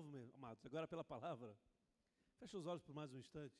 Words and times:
novo, 0.00 0.08
meus 0.08 0.32
amados, 0.34 0.64
agora 0.64 0.88
pela 0.88 1.04
palavra. 1.04 1.54
Feche 2.38 2.56
os 2.56 2.64
olhos 2.64 2.82
por 2.82 2.94
mais 2.94 3.12
um 3.12 3.18
instante. 3.18 3.54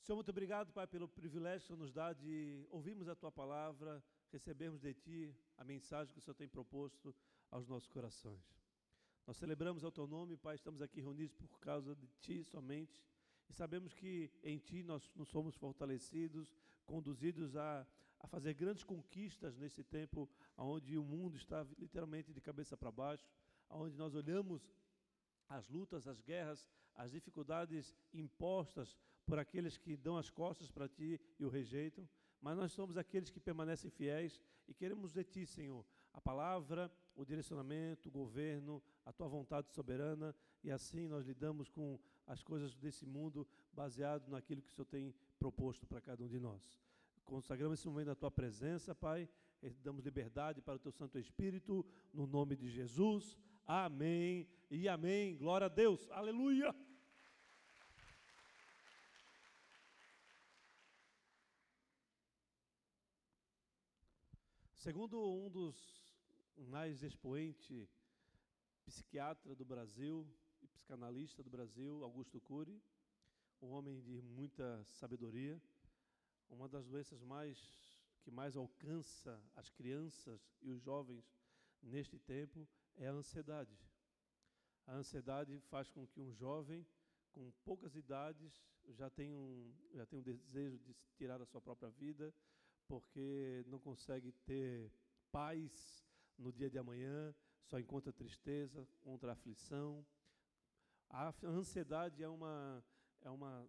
Senhor, 0.00 0.16
muito 0.16 0.30
obrigado, 0.30 0.72
Pai, 0.72 0.86
pelo 0.86 1.08
privilégio 1.08 1.66
que 1.66 1.72
o 1.72 1.76
nos 1.76 1.92
dá 1.92 2.12
de 2.12 2.64
ouvirmos 2.70 3.08
a 3.08 3.16
Tua 3.16 3.32
palavra, 3.32 4.02
recebermos 4.30 4.80
de 4.80 4.94
Ti 4.94 5.36
a 5.56 5.64
mensagem 5.64 6.12
que 6.12 6.20
o 6.20 6.22
Senhor 6.22 6.36
tem 6.36 6.48
proposto 6.48 7.12
aos 7.50 7.66
nossos 7.66 7.88
corações. 7.88 8.44
Nós 9.26 9.36
celebramos 9.36 9.82
o 9.82 9.90
Teu 9.90 10.06
nome, 10.06 10.36
Pai, 10.36 10.54
estamos 10.54 10.80
aqui 10.80 11.00
reunidos 11.00 11.34
por 11.34 11.58
causa 11.58 11.96
de 11.96 12.06
Ti 12.20 12.44
somente, 12.44 13.02
e 13.48 13.52
sabemos 13.52 13.92
que 13.92 14.30
em 14.42 14.58
Ti 14.58 14.84
nós 14.84 15.10
nos 15.16 15.28
somos 15.28 15.56
fortalecidos, 15.56 16.54
conduzidos 16.86 17.56
a, 17.56 17.84
a 18.20 18.28
fazer 18.28 18.54
grandes 18.54 18.84
conquistas 18.84 19.56
nesse 19.56 19.82
tempo 19.82 20.30
onde 20.56 20.96
o 20.96 21.02
mundo 21.02 21.36
está 21.36 21.66
literalmente 21.76 22.32
de 22.32 22.40
cabeça 22.40 22.76
para 22.76 22.92
baixo, 22.92 23.28
onde 23.68 23.96
nós 23.96 24.14
olhamos 24.14 24.70
as 25.48 25.68
lutas, 25.68 26.06
as 26.06 26.20
guerras, 26.20 26.68
as 26.94 27.10
dificuldades 27.10 27.94
impostas 28.12 28.96
por 29.26 29.38
aqueles 29.38 29.76
que 29.76 29.96
dão 29.96 30.16
as 30.16 30.30
costas 30.30 30.70
para 30.70 30.88
ti 30.88 31.20
e 31.38 31.44
o 31.44 31.48
rejeitam, 31.48 32.08
mas 32.40 32.56
nós 32.56 32.72
somos 32.72 32.96
aqueles 32.96 33.30
que 33.30 33.40
permanecem 33.40 33.90
fiéis 33.90 34.40
e 34.68 34.74
queremos 34.74 35.12
de 35.12 35.24
ti, 35.24 35.46
Senhor, 35.46 35.84
a 36.12 36.20
palavra, 36.20 36.92
o 37.14 37.24
direcionamento, 37.24 38.08
o 38.08 38.12
governo, 38.12 38.82
a 39.04 39.12
tua 39.12 39.28
vontade 39.28 39.70
soberana, 39.70 40.34
e 40.62 40.70
assim 40.70 41.08
nós 41.08 41.26
lidamos 41.26 41.68
com 41.68 41.98
as 42.26 42.42
coisas 42.42 42.76
desse 42.76 43.06
mundo 43.06 43.46
baseado 43.72 44.28
naquilo 44.30 44.62
que 44.62 44.70
o 44.70 44.72
Senhor 44.72 44.86
tem 44.86 45.14
proposto 45.38 45.86
para 45.86 46.00
cada 46.00 46.22
um 46.22 46.28
de 46.28 46.38
nós. 46.38 46.62
Consagramos 47.24 47.78
esse 47.78 47.88
momento 47.88 48.08
na 48.08 48.14
tua 48.14 48.30
presença, 48.30 48.94
Pai, 48.94 49.28
damos 49.82 50.04
liberdade 50.04 50.60
para 50.60 50.76
o 50.76 50.78
teu 50.78 50.92
Santo 50.92 51.18
Espírito, 51.18 51.84
no 52.12 52.26
nome 52.26 52.54
de 52.56 52.68
Jesus. 52.68 53.38
Amém 53.66 54.46
e 54.74 54.88
amém. 54.88 55.36
Glória 55.36 55.66
a 55.66 55.68
Deus. 55.68 56.10
Aleluia. 56.10 56.74
Segundo 64.74 65.16
um 65.16 65.48
dos 65.48 65.76
mais 66.56 67.04
expoentes 67.04 67.88
psiquiatra 68.84 69.54
do 69.54 69.64
Brasil 69.64 70.28
e 70.60 70.66
psicanalista 70.66 71.40
do 71.40 71.48
Brasil, 71.48 72.02
Augusto 72.02 72.40
Cury, 72.40 72.82
um 73.62 73.68
homem 73.68 74.00
de 74.00 74.20
muita 74.20 74.84
sabedoria, 74.86 75.62
uma 76.50 76.68
das 76.68 76.84
doenças 76.84 77.22
mais 77.22 77.56
que 78.22 78.30
mais 78.30 78.56
alcança 78.56 79.40
as 79.54 79.70
crianças 79.70 80.52
e 80.60 80.72
os 80.72 80.82
jovens 80.82 81.24
neste 81.80 82.18
tempo 82.18 82.68
é 82.96 83.06
a 83.06 83.12
ansiedade. 83.12 83.78
A 84.86 84.94
ansiedade 84.96 85.58
faz 85.70 85.90
com 85.90 86.06
que 86.06 86.20
um 86.20 86.32
jovem 86.32 86.86
com 87.32 87.50
poucas 87.64 87.96
idades 87.96 88.62
já 88.90 89.08
tenha 89.10 89.36
um, 89.36 89.74
já 89.94 90.06
tenha 90.06 90.20
um 90.20 90.22
desejo 90.22 90.78
de 90.78 90.94
tirar 91.16 91.40
a 91.40 91.46
sua 91.46 91.60
própria 91.60 91.90
vida, 91.90 92.32
porque 92.86 93.64
não 93.66 93.78
consegue 93.78 94.30
ter 94.44 94.92
paz 95.32 96.06
no 96.38 96.52
dia 96.52 96.68
de 96.68 96.78
amanhã, 96.78 97.34
só 97.64 97.78
encontra 97.78 98.12
tristeza, 98.12 98.86
contra 99.00 99.32
aflição. 99.32 100.06
A 101.08 101.32
ansiedade 101.42 102.22
é, 102.22 102.28
uma, 102.28 102.84
é, 103.22 103.30
uma, 103.30 103.66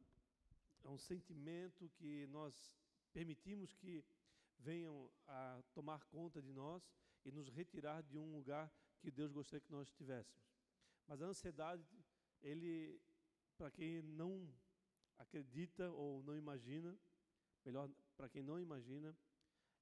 é 0.84 0.90
um 0.90 0.98
sentimento 0.98 1.90
que 1.98 2.28
nós 2.28 2.76
permitimos 3.14 3.74
que 3.74 4.04
venham 4.60 5.10
a 5.28 5.62
tomar 5.74 6.04
conta 6.06 6.42
de 6.42 6.52
nós 6.52 6.84
e 7.24 7.32
nos 7.32 7.50
retirar 7.50 8.04
de 8.04 8.18
um 8.18 8.32
lugar 8.32 8.72
que 9.00 9.10
Deus 9.10 9.32
gostaria 9.32 9.62
que 9.62 9.72
nós 9.72 9.88
estivéssemos. 9.88 10.55
Mas 11.08 11.22
a 11.22 11.26
ansiedade, 11.26 11.86
ele, 12.42 13.00
para 13.58 13.70
quem 13.72 14.02
não 14.02 14.52
acredita 15.18 15.90
ou 15.92 16.24
não 16.24 16.36
imagina, 16.36 16.98
melhor, 17.64 17.90
para 18.16 18.30
quem 18.30 18.44
não 18.44 18.60
imagina, 18.60 19.16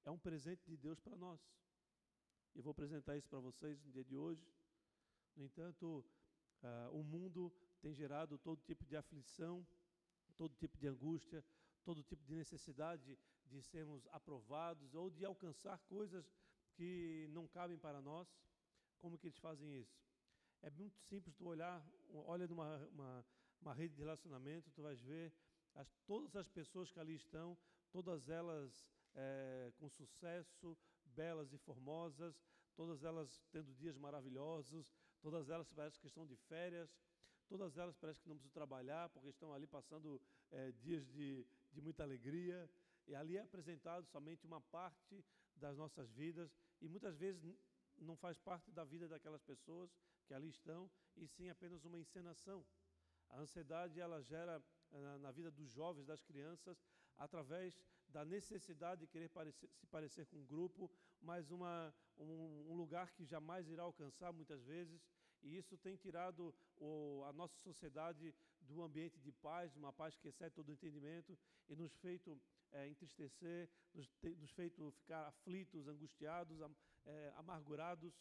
é 0.03 0.11
um 0.11 0.17
presente 0.17 0.65
de 0.65 0.77
Deus 0.77 0.99
para 0.99 1.15
nós. 1.15 1.39
Eu 2.53 2.61
vou 2.61 2.71
apresentar 2.71 3.17
isso 3.17 3.27
para 3.27 3.39
vocês 3.39 3.81
no 3.81 3.91
dia 3.91 4.03
de 4.03 4.17
hoje. 4.17 4.45
No 5.35 5.43
entanto, 5.43 6.05
uh, 6.61 6.91
o 6.91 7.03
mundo 7.03 7.51
tem 7.81 7.93
gerado 7.93 8.37
todo 8.37 8.61
tipo 8.61 8.85
de 8.85 8.95
aflição, 8.95 9.65
todo 10.35 10.55
tipo 10.55 10.77
de 10.77 10.87
angústia, 10.87 11.43
todo 11.83 12.03
tipo 12.03 12.23
de 12.23 12.35
necessidade 12.35 13.17
de 13.45 13.61
sermos 13.61 14.07
aprovados 14.11 14.93
ou 14.93 15.09
de 15.09 15.25
alcançar 15.25 15.79
coisas 15.79 16.31
que 16.73 17.27
não 17.31 17.47
cabem 17.47 17.77
para 17.77 18.01
nós. 18.01 18.27
Como 18.99 19.17
que 19.17 19.27
eles 19.27 19.37
fazem 19.39 19.79
isso? 19.79 19.97
É 20.63 20.69
muito 20.69 20.97
simples 21.01 21.35
tu 21.35 21.45
olhar, 21.45 21.85
olha 22.25 22.47
numa 22.47 22.77
uma, 22.87 23.25
uma 23.59 23.73
rede 23.73 23.95
de 23.95 23.99
relacionamento, 23.99 24.71
tu 24.71 24.81
vais 24.81 25.01
ver 25.01 25.33
as, 25.75 25.93
todas 26.07 26.33
as 26.37 26.47
pessoas 26.47 26.89
que 26.89 27.01
ali 27.01 27.15
estão, 27.15 27.57
todas 27.91 28.29
elas 28.29 28.87
é, 29.13 29.73
com 29.75 29.89
sucesso, 29.89 30.77
belas 31.03 31.51
e 31.51 31.57
formosas, 31.57 32.41
todas 32.77 33.03
elas 33.03 33.43
tendo 33.51 33.73
dias 33.73 33.97
maravilhosos, 33.97 34.89
todas 35.21 35.49
elas 35.49 35.69
parece 35.69 35.99
que 35.99 36.07
estão 36.07 36.25
de 36.25 36.37
férias, 36.37 36.89
todas 37.49 37.77
elas 37.77 37.97
parece 37.97 38.21
que 38.21 38.29
não 38.29 38.37
precisam 38.37 38.53
trabalhar 38.53 39.09
porque 39.09 39.29
estão 39.29 39.53
ali 39.53 39.67
passando 39.67 40.21
é, 40.49 40.71
dias 40.71 41.05
de, 41.07 41.45
de 41.73 41.81
muita 41.81 42.03
alegria. 42.03 42.69
E 43.05 43.13
ali 43.13 43.35
é 43.35 43.41
apresentado 43.41 44.05
somente 44.05 44.45
uma 44.45 44.61
parte 44.61 45.25
das 45.57 45.75
nossas 45.75 46.09
vidas 46.13 46.55
e 46.79 46.87
muitas 46.87 47.17
vezes 47.17 47.43
não 47.97 48.15
faz 48.15 48.39
parte 48.39 48.71
da 48.71 48.85
vida 48.85 49.09
daquelas 49.09 49.43
pessoas 49.43 49.93
que 50.23 50.33
ali 50.33 50.49
estão, 50.49 50.89
e 51.15 51.27
sim 51.27 51.49
apenas 51.49 51.85
uma 51.85 51.99
encenação. 51.99 52.65
A 53.29 53.39
ansiedade 53.39 53.99
ela 53.99 54.21
gera 54.21 54.63
na, 54.91 55.17
na 55.19 55.31
vida 55.31 55.51
dos 55.51 55.71
jovens, 55.71 56.05
das 56.05 56.23
crianças, 56.23 56.77
através 57.17 57.79
da 58.07 58.23
necessidade 58.23 59.01
de 59.01 59.07
querer 59.07 59.29
parecer, 59.29 59.69
se 59.73 59.87
parecer 59.87 60.25
com 60.27 60.37
um 60.37 60.45
grupo, 60.45 60.91
mas 61.21 61.49
uma, 61.51 61.93
um, 62.17 62.71
um, 62.71 62.75
lugar 62.75 63.11
que 63.11 63.25
jamais 63.25 63.67
irá 63.67 63.83
alcançar 63.83 64.31
muitas 64.31 64.63
vezes, 64.63 65.01
e 65.41 65.57
isso 65.57 65.77
tem 65.77 65.95
tirado 65.95 66.53
o, 66.77 67.23
a 67.25 67.33
nossa 67.33 67.57
sociedade 67.57 68.33
do 68.61 68.81
ambiente 68.81 69.19
de 69.19 69.31
paz, 69.31 69.75
uma 69.75 69.91
paz 69.91 70.15
que 70.17 70.27
excede 70.27 70.55
todo 70.55 70.69
o 70.69 70.71
entendimento, 70.71 71.37
e 71.67 71.75
nos 71.75 71.93
feito 71.95 72.39
é, 72.71 72.87
entristecer, 72.87 73.69
nos, 73.93 74.07
te, 74.07 74.29
nos 74.35 74.51
feito 74.51 74.91
ficar 74.91 75.27
aflitos, 75.27 75.87
angustiados, 75.87 76.61
am, 76.61 76.75
é, 77.05 77.33
amargurados, 77.35 78.13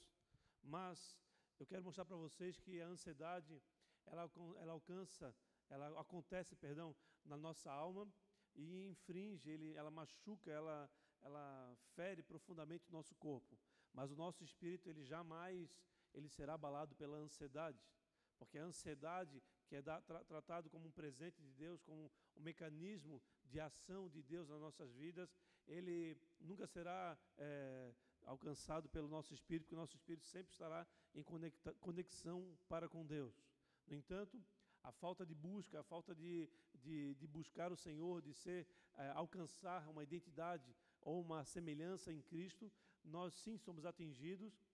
mas 0.63 1.19
eu 1.63 1.67
quero 1.67 1.85
mostrar 1.85 2.05
para 2.05 2.17
vocês 2.17 2.59
que 2.59 2.81
a 2.81 2.89
ansiedade 2.89 3.63
ela, 4.07 4.29
ela 4.59 4.73
alcança, 4.73 5.33
ela 5.71 6.01
acontece, 6.01 6.57
perdão, 6.57 6.95
na 7.25 7.37
nossa 7.37 7.71
alma 7.71 8.13
e 8.57 8.89
infringe, 8.89 9.49
ele, 9.49 9.73
ela 9.75 9.89
machuca, 9.89 10.51
ela, 10.51 10.91
ela 11.23 11.73
fere 11.95 12.21
profundamente 12.21 12.89
o 12.89 12.93
nosso 12.93 13.15
corpo. 13.15 13.57
Mas 13.95 14.11
o 14.11 14.17
nosso 14.17 14.43
espírito 14.43 14.91
ele 14.91 15.05
jamais 15.05 15.79
ele 16.13 16.29
será 16.29 16.55
abalado 16.55 16.97
pela 16.97 17.17
ansiedade, 17.17 17.81
porque 18.39 18.59
a 18.59 18.65
ansiedade 18.65 19.41
que 19.69 19.77
é 19.77 19.83
da, 19.83 20.01
tra, 20.03 20.25
tratado 20.25 20.69
como 20.69 20.89
um 20.89 20.91
presente 20.91 21.41
de 21.41 21.53
Deus, 21.53 21.81
como 21.81 22.11
um 22.37 22.43
mecanismo 22.43 23.23
de 23.45 23.61
ação 23.61 24.09
de 24.09 24.21
Deus 24.21 24.49
nas 24.49 24.61
nossas 24.61 24.93
vidas, 24.93 25.33
ele 25.67 26.19
nunca 26.41 26.67
será 26.67 27.17
é, 27.39 27.95
alcançado 28.25 28.89
pelo 28.89 29.09
nosso 29.09 29.35
espírito, 29.35 29.65
porque 29.65 29.75
o 29.75 29.79
nosso 29.79 29.97
espírito 29.97 30.25
sempre 30.27 30.53
estará 30.53 30.87
em 31.15 31.25
conexão 31.81 32.57
para 32.69 32.89
com 32.89 33.05
Deus. 33.05 33.35
No 33.87 33.95
entanto, 33.95 34.43
a 34.83 34.93
falta 34.93 35.25
de 35.25 35.35
busca, 35.35 35.81
a 35.81 35.83
falta 35.83 36.15
de, 36.15 36.49
de, 36.75 37.15
de 37.15 37.27
buscar 37.27 37.73
o 37.73 37.77
Senhor, 37.77 38.21
de 38.23 38.33
ser, 38.35 38.67
é, 38.97 39.11
alcançar 39.11 39.89
uma 39.89 40.03
identidade 40.03 40.75
ou 41.01 41.21
uma 41.21 41.45
semelhança 41.45 42.13
em 42.13 42.21
Cristo, 42.21 42.71
nós 43.05 43.35
sim 43.35 43.57
somos 43.57 43.85
atingidos 43.85 44.65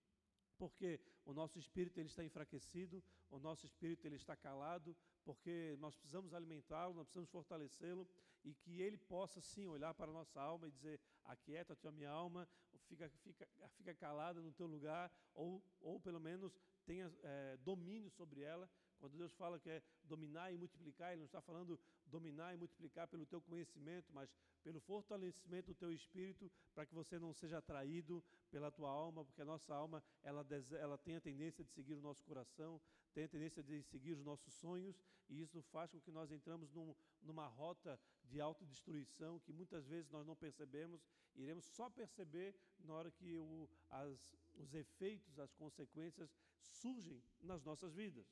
porque 0.59 0.99
o 1.25 1.33
nosso 1.33 1.57
espírito 1.57 1.97
ele 1.99 2.09
está 2.09 2.23
enfraquecido, 2.23 3.01
o 3.31 3.39
nosso 3.39 3.65
espírito 3.65 4.05
ele 4.05 4.17
está 4.17 4.35
calado, 4.35 4.95
porque 5.23 5.77
nós 5.79 5.95
precisamos 5.95 6.33
alimentá-lo, 6.33 6.93
nós 6.93 7.05
precisamos 7.05 7.29
fortalecê-lo 7.29 8.05
e 8.43 8.53
que 8.53 8.81
ele 8.81 8.97
possa 8.97 9.39
sim 9.39 9.67
olhar 9.67 9.93
para 9.93 10.11
a 10.11 10.13
nossa 10.13 10.41
alma 10.41 10.67
e 10.67 10.71
dizer: 10.71 10.99
aquieta-te 11.23 11.87
a 11.87 11.91
minha 11.91 12.09
alma, 12.09 12.47
fica, 12.89 13.09
fica, 13.23 13.47
fica 13.77 13.93
calada 13.93 14.41
no 14.41 14.51
teu 14.51 14.67
lugar, 14.67 15.11
ou, 15.33 15.63
ou 15.79 15.99
pelo 15.99 16.19
menos 16.19 16.59
tenha 16.85 17.11
é, 17.23 17.57
domínio 17.57 18.09
sobre 18.09 18.41
ela. 18.41 18.69
Quando 18.99 19.17
Deus 19.17 19.31
fala 19.33 19.59
que 19.59 19.69
é 19.69 19.81
dominar 20.03 20.51
e 20.51 20.57
multiplicar, 20.57 21.11
Ele 21.11 21.19
não 21.19 21.25
está 21.25 21.41
falando 21.41 21.79
dominar 22.05 22.53
e 22.53 22.57
multiplicar 22.57 23.07
pelo 23.07 23.25
teu 23.25 23.39
conhecimento, 23.39 24.11
mas 24.11 24.29
pelo 24.61 24.79
fortalecimento 24.81 25.67
do 25.67 25.75
teu 25.75 25.91
espírito, 25.93 26.51
para 26.73 26.85
que 26.85 26.93
você 26.93 27.17
não 27.17 27.31
seja 27.33 27.59
atraído 27.59 28.21
pela 28.51 28.69
tua 28.71 28.89
alma, 28.89 29.23
porque 29.23 29.41
a 29.41 29.45
nossa 29.45 29.73
alma 29.73 30.03
ela, 30.21 30.45
ela 30.79 30.97
tem 30.97 31.15
a 31.15 31.21
tendência 31.21 31.63
de 31.63 31.71
seguir 31.71 31.93
o 31.93 32.01
nosso 32.01 32.23
coração, 32.25 32.81
tem 33.13 33.23
a 33.23 33.29
tendência 33.29 33.63
de 33.63 33.81
seguir 33.83 34.11
os 34.11 34.23
nossos 34.23 34.53
sonhos, 34.55 35.01
e 35.29 35.39
isso 35.39 35.61
faz 35.61 35.91
com 35.91 35.99
que 36.01 36.11
nós 36.11 36.31
entramos 36.31 36.71
num, 36.71 36.93
numa 37.21 37.47
rota 37.47 37.97
de 38.29 38.39
autodestruição 38.39 39.39
que 39.39 39.51
muitas 39.51 39.87
vezes 39.87 40.09
nós 40.11 40.25
não 40.25 40.35
percebemos, 40.35 41.01
iremos 41.35 41.65
só 41.65 41.89
perceber 41.89 42.55
na 42.79 42.93
hora 42.93 43.11
que 43.11 43.37
o, 43.37 43.69
as, 43.89 44.35
os 44.55 44.73
efeitos, 44.73 45.39
as 45.39 45.53
consequências 45.53 46.29
surgem 46.61 47.21
nas 47.41 47.63
nossas 47.63 47.93
vidas. 47.93 48.27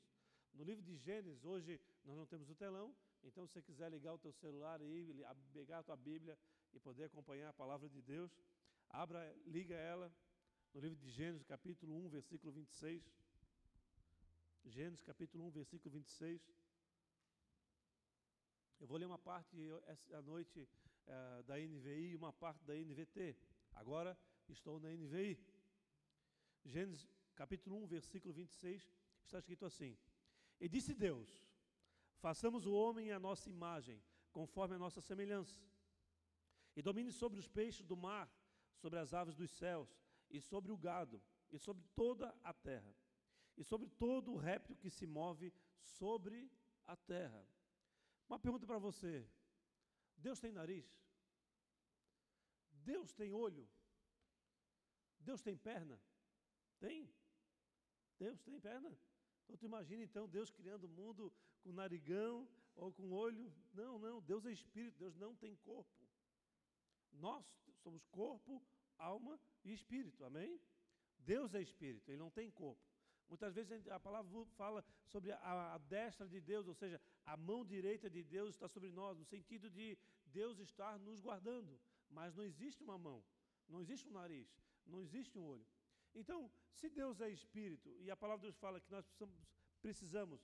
no 0.54 0.64
livro 0.64 0.84
de 0.84 0.96
Gênesis, 0.96 1.44
hoje 1.44 1.80
nós 2.04 2.16
não 2.18 2.26
temos 2.26 2.50
o 2.50 2.56
telão, 2.56 2.96
então 3.24 3.46
se 3.46 3.54
você 3.54 3.62
quiser 3.62 3.90
ligar 3.92 4.14
o 4.14 4.18
teu 4.18 4.32
celular 4.32 4.82
e 4.82 5.24
pegar 5.54 5.80
a 5.80 5.84
tua 5.84 5.96
Bíblia 5.96 6.38
e 6.74 6.80
poder 6.80 7.06
acompanhar 7.06 7.50
a 7.50 7.54
palavra 7.54 7.90
de 7.90 8.02
Deus, 8.02 8.32
abra, 8.90 9.36
liga 9.46 9.76
ela 9.76 10.14
no 10.74 10.80
livro 10.80 10.98
de 10.98 11.10
Gênesis, 11.10 11.46
capítulo 11.46 11.96
1, 12.06 12.10
versículo 12.10 12.52
26. 12.54 13.04
Gênesis, 14.66 15.04
capítulo 15.04 15.46
1, 15.46 15.52
versículo 15.52 15.92
26. 15.92 16.42
Eu 18.80 18.86
vou 18.86 18.98
ler 18.98 19.06
uma 19.06 19.18
parte 19.18 19.58
essa 19.88 20.22
noite 20.22 20.70
é, 21.08 21.44
da 21.44 21.58
NVI 21.58 22.12
e 22.12 22.16
uma 22.16 22.32
parte 22.32 22.64
da 22.64 22.76
NVT. 22.76 23.36
Agora 23.74 24.18
estou 24.48 24.80
na 24.80 24.90
NVI. 24.90 25.40
Gênesis 26.64 27.08
capítulo 27.36 27.84
1, 27.84 27.88
versículo 27.88 28.34
26, 28.34 28.92
está 29.24 29.40
escrito 29.40 29.66
assim: 29.66 29.98
E 30.60 30.70
disse 30.70 30.94
Deus: 30.94 31.44
Façamos 32.18 32.68
o 32.68 32.74
homem 32.74 33.12
à 33.12 33.20
nossa 33.20 33.50
imagem, 33.50 34.00
conforme 34.32 34.76
a 34.76 34.80
nossa 34.80 35.02
semelhança, 35.02 35.60
e 36.76 36.82
domine 36.82 37.12
sobre 37.12 37.40
os 37.40 37.48
peixes 37.48 37.84
do 37.86 37.98
mar, 37.98 38.32
sobre 38.76 39.00
as 39.00 39.12
aves 39.12 39.36
dos 39.36 39.50
céus, 39.50 39.90
e 40.30 40.40
sobre 40.40 40.72
o 40.72 40.78
gado, 40.78 41.20
e 41.50 41.58
sobre 41.58 41.84
toda 41.96 42.36
a 42.44 42.54
terra, 42.54 42.96
e 43.56 43.64
sobre 43.64 43.90
todo 43.90 44.34
o 44.34 44.38
réptil 44.38 44.76
que 44.76 44.90
se 44.90 45.08
move 45.08 45.52
sobre 45.80 46.52
a 46.86 46.96
terra. 46.96 47.57
Uma 48.28 48.40
pergunta 48.40 48.66
para 48.66 48.78
você: 48.78 49.28
Deus 50.18 50.40
tem 50.40 50.52
nariz? 50.52 50.86
Deus 52.72 53.14
tem 53.14 53.34
olho? 53.34 53.68
Deus 55.20 55.42
tem 55.42 55.58
perna? 55.58 56.00
Tem? 56.80 57.14
Deus 58.18 58.42
tem 58.42 58.60
perna? 58.60 58.98
Então 59.44 59.58
tu 59.58 59.66
imagina 59.66 60.04
então 60.04 60.28
Deus 60.28 60.50
criando 60.52 60.86
o 60.86 60.90
mundo 60.90 61.34
com 61.62 61.72
narigão 61.72 62.48
ou 62.76 62.92
com 62.92 63.12
olho? 63.12 63.54
Não, 63.74 63.98
não, 64.00 64.22
Deus 64.22 64.46
é 64.46 64.52
espírito, 64.52 64.98
Deus 64.98 65.16
não 65.16 65.36
tem 65.36 65.56
corpo. 65.58 66.08
Nós 67.12 67.46
somos 67.82 68.06
corpo, 68.08 68.62
alma 68.98 69.40
e 69.64 69.74
espírito, 69.74 70.24
amém? 70.24 70.60
Deus 71.20 71.54
é 71.54 71.62
espírito, 71.62 72.10
ele 72.10 72.18
não 72.18 72.30
tem 72.30 72.50
corpo. 72.52 72.82
Muitas 73.30 73.54
vezes 73.54 73.88
a 73.88 74.00
palavra 74.00 74.46
fala 74.56 74.84
sobre 75.06 75.32
a, 75.32 75.74
a, 75.74 75.78
destra 75.78 76.28
de 76.28 76.40
Deus, 76.40 76.68
ou 76.68 76.74
seja, 76.74 77.02
a 77.28 77.36
mão 77.36 77.66
direita 77.66 78.10
de 78.10 78.24
Deus 78.24 78.56
está 78.56 78.68
sobre 78.70 78.90
nós, 78.90 79.18
no 79.18 79.26
sentido 79.26 79.70
de 79.70 79.98
Deus 80.40 80.60
estar 80.60 80.98
nos 81.08 81.20
guardando. 81.20 81.78
Mas 82.10 82.34
não 82.34 82.44
existe 82.44 82.82
uma 82.82 82.98
mão, 82.98 83.20
não 83.68 83.82
existe 83.82 84.08
um 84.08 84.14
nariz, 84.14 84.50
não 84.86 85.02
existe 85.02 85.38
um 85.38 85.46
olho. 85.46 85.68
Então, 86.16 86.50
se 86.72 86.90
Deus 86.90 87.20
é 87.20 87.30
espírito, 87.30 87.90
e 88.00 88.10
a 88.10 88.16
palavra 88.16 88.42
de 88.42 88.48
Deus 88.48 88.58
fala 88.58 88.80
que 88.80 88.90
nós 88.90 89.06
precisamos, 89.06 89.46
precisamos 89.82 90.42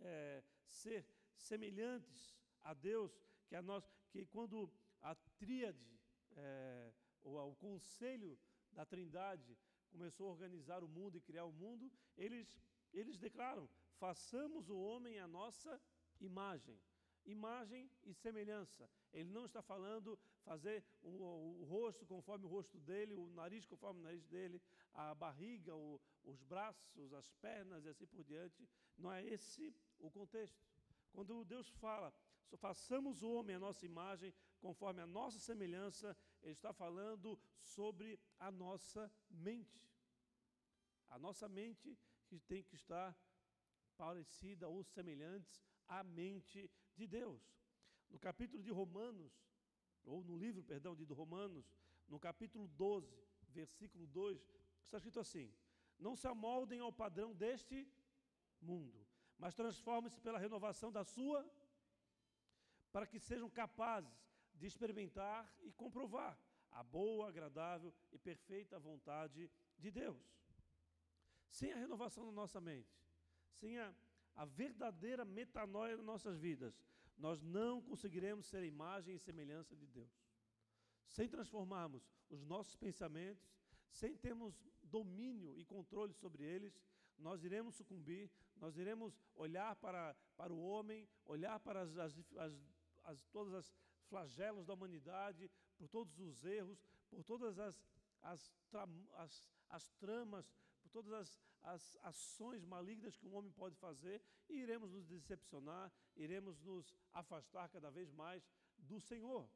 é, 0.00 0.42
ser 0.66 1.06
semelhantes 1.36 2.34
a 2.62 2.72
Deus, 2.72 3.12
que, 3.46 3.54
a 3.54 3.62
nós, 3.62 3.84
que 4.10 4.24
quando 4.24 4.72
a 5.02 5.14
tríade, 5.38 6.00
é, 6.34 6.92
ou 7.22 7.50
o 7.50 7.56
conselho 7.56 8.38
da 8.72 8.86
trindade, 8.86 9.54
começou 9.90 10.28
a 10.28 10.30
organizar 10.30 10.82
o 10.82 10.88
mundo 10.88 11.18
e 11.18 11.20
criar 11.20 11.44
o 11.44 11.52
mundo, 11.52 11.92
eles, 12.16 12.58
eles 12.90 13.18
declaram: 13.18 13.68
façamos 14.00 14.70
o 14.70 14.78
homem 14.78 15.20
a 15.20 15.28
nossa 15.28 15.80
imagem. 16.20 16.80
Imagem 17.26 17.90
e 18.02 18.14
semelhança. 18.14 18.90
Ele 19.12 19.30
não 19.30 19.44
está 19.44 19.60
falando 19.60 20.18
fazer 20.42 20.82
o, 21.02 21.10
o, 21.60 21.64
rosto 21.64 22.06
conforme 22.06 22.46
o 22.46 22.48
rosto 22.48 22.80
dele, 22.80 23.12
o 23.14 23.26
nariz 23.28 23.66
conforme 23.66 24.00
o 24.00 24.02
nariz 24.02 24.24
dele, 24.26 24.60
a 24.94 25.14
barriga, 25.14 25.76
o, 25.76 26.00
os 26.24 26.42
braços, 26.42 27.12
as 27.12 27.30
pernas 27.34 27.84
e 27.84 27.88
assim 27.90 28.06
por 28.06 28.24
diante. 28.24 28.66
Não 28.96 29.12
é 29.12 29.22
esse 29.22 29.74
o 29.98 30.10
contexto. 30.10 30.64
Quando 31.12 31.44
Deus 31.44 31.68
fala, 31.68 32.12
façamos 32.56 33.22
o 33.22 33.30
homem 33.30 33.56
a 33.56 33.60
nossa 33.60 33.84
imagem, 33.84 34.32
conforme 34.58 35.02
a 35.02 35.06
nossa 35.06 35.38
semelhança, 35.38 36.16
Ele 36.42 36.52
está 36.52 36.72
falando 36.72 37.38
sobre 37.60 38.18
a 38.38 38.50
nossa 38.50 39.12
mente. 39.28 39.86
A 41.10 41.18
nossa 41.18 41.46
mente 41.48 41.98
que 42.26 42.38
tem 42.38 42.62
que 42.62 42.76
estar 42.76 43.14
parecida 44.00 44.66
ou 44.66 44.82
semelhantes 44.82 45.62
à 45.86 46.02
mente 46.02 46.70
de 46.96 47.06
Deus. 47.06 47.42
No 48.08 48.18
capítulo 48.18 48.62
de 48.66 48.72
Romanos, 48.80 49.32
ou 50.04 50.24
no 50.24 50.36
livro, 50.44 50.62
perdão, 50.72 50.92
de 50.96 51.04
Romanos, 51.22 51.66
no 52.08 52.18
capítulo 52.18 52.66
12, 52.68 53.14
versículo 53.50 54.06
2, 54.06 54.40
está 54.84 54.96
escrito 54.96 55.20
assim: 55.20 55.46
Não 55.98 56.16
se 56.16 56.26
amoldem 56.26 56.80
ao 56.80 56.92
padrão 57.02 57.34
deste 57.34 57.78
mundo, 58.70 59.06
mas 59.38 59.54
transformem-se 59.54 60.18
pela 60.26 60.38
renovação 60.38 60.90
da 60.90 61.04
sua, 61.04 61.40
para 62.90 63.06
que 63.06 63.18
sejam 63.18 63.50
capazes 63.50 64.18
de 64.54 64.66
experimentar 64.66 65.40
e 65.62 65.70
comprovar 65.72 66.34
a 66.70 66.82
boa, 66.82 67.28
agradável 67.28 67.92
e 68.10 68.18
perfeita 68.18 68.78
vontade 68.78 69.50
de 69.78 69.90
Deus. 69.90 70.24
Sem 71.50 71.72
a 71.72 71.76
renovação 71.76 72.24
da 72.24 72.32
nossa 72.32 72.60
mente, 72.60 73.00
sem 73.60 73.78
a, 73.78 73.94
a 74.34 74.44
verdadeira 74.44 75.24
metanoia 75.24 75.96
nas 75.96 76.04
nossas 76.04 76.38
vidas, 76.38 76.74
nós 77.16 77.42
não 77.42 77.82
conseguiremos 77.82 78.46
ser 78.46 78.64
imagem 78.64 79.14
e 79.14 79.18
semelhança 79.18 79.76
de 79.76 79.86
Deus. 79.86 80.10
Sem 81.06 81.28
transformarmos 81.28 82.02
os 82.30 82.42
nossos 82.42 82.74
pensamentos, 82.76 83.46
sem 83.90 84.16
termos 84.16 84.54
domínio 84.82 85.58
e 85.58 85.64
controle 85.64 86.14
sobre 86.14 86.42
eles, 86.44 86.80
nós 87.18 87.44
iremos 87.44 87.74
sucumbir, 87.74 88.30
nós 88.56 88.78
iremos 88.78 89.20
olhar 89.34 89.76
para, 89.76 90.16
para 90.36 90.52
o 90.52 90.60
homem, 90.60 91.06
olhar 91.26 91.60
para 91.60 91.82
as, 91.82 91.96
as, 91.98 92.18
as, 92.36 92.54
as 93.04 93.26
todas 93.26 93.52
as 93.52 93.76
flagelos 94.08 94.64
da 94.64 94.74
humanidade, 94.74 95.50
por 95.76 95.88
todos 95.88 96.18
os 96.18 96.44
erros, 96.44 96.82
por 97.10 97.22
todas 97.22 97.58
as, 97.58 97.84
as, 98.22 98.54
as, 99.16 99.50
as 99.68 99.88
tramas, 99.98 100.50
por 100.82 100.90
todas 100.90 101.12
as, 101.12 101.40
as 101.62 101.98
ações 102.02 102.64
malignas 102.64 103.16
que 103.16 103.26
um 103.26 103.34
homem 103.34 103.52
pode 103.52 103.76
fazer, 103.76 104.22
e 104.48 104.54
iremos 104.60 104.90
nos 104.92 105.06
decepcionar, 105.06 105.92
iremos 106.16 106.60
nos 106.60 106.94
afastar 107.12 107.68
cada 107.68 107.90
vez 107.90 108.10
mais 108.10 108.48
do 108.78 109.00
Senhor. 109.00 109.48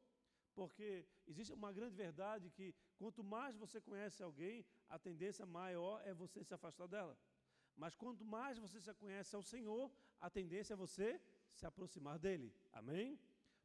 Porque 0.53 1.05
existe 1.27 1.53
uma 1.53 1.71
grande 1.73 1.95
verdade 1.95 2.49
que 2.49 2.73
quanto 2.97 3.23
mais 3.23 3.57
você 3.57 3.81
conhece 3.81 4.23
alguém, 4.23 4.65
a 4.87 4.97
tendência 4.97 5.45
maior 5.45 6.01
é 6.05 6.13
você 6.13 6.43
se 6.43 6.53
afastar 6.53 6.87
dela. 6.87 7.17
Mas 7.75 7.93
quanto 7.93 8.23
mais 8.23 8.57
você 8.57 8.79
se 8.79 8.93
conhece 8.93 9.35
ao 9.35 9.43
Senhor, 9.43 9.91
a 10.19 10.29
tendência 10.29 10.73
é 10.73 10.77
você 10.77 11.21
se 11.51 11.65
aproximar 11.65 12.17
dele. 12.17 12.53
Amém? 12.71 13.19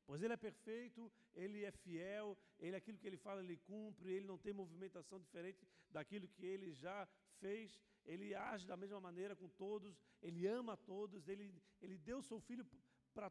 Pois 0.04 0.20
ele 0.22 0.32
é 0.32 0.36
perfeito, 0.36 1.12
ele 1.34 1.64
é 1.64 1.70
fiel, 1.70 2.36
ele 2.58 2.74
aquilo 2.74 2.98
que 2.98 3.06
ele 3.06 3.16
fala, 3.16 3.40
ele 3.40 3.56
cumpre, 3.56 4.10
ele 4.12 4.26
não 4.26 4.36
tem 4.36 4.52
movimentação 4.52 5.20
diferente 5.20 5.64
daquilo 5.88 6.26
que 6.26 6.44
ele 6.44 6.72
já 6.72 7.08
fez, 7.38 7.80
ele 8.04 8.34
age 8.34 8.66
da 8.66 8.76
mesma 8.76 9.00
maneira 9.00 9.34
com 9.36 9.48
todos, 9.48 9.98
ele 10.22 10.46
ama 10.46 10.76
todos, 10.76 11.28
ele, 11.28 11.54
ele 11.80 11.98
deu 11.98 12.22
seu 12.22 12.40
filho 12.40 12.66
pra, 13.12 13.30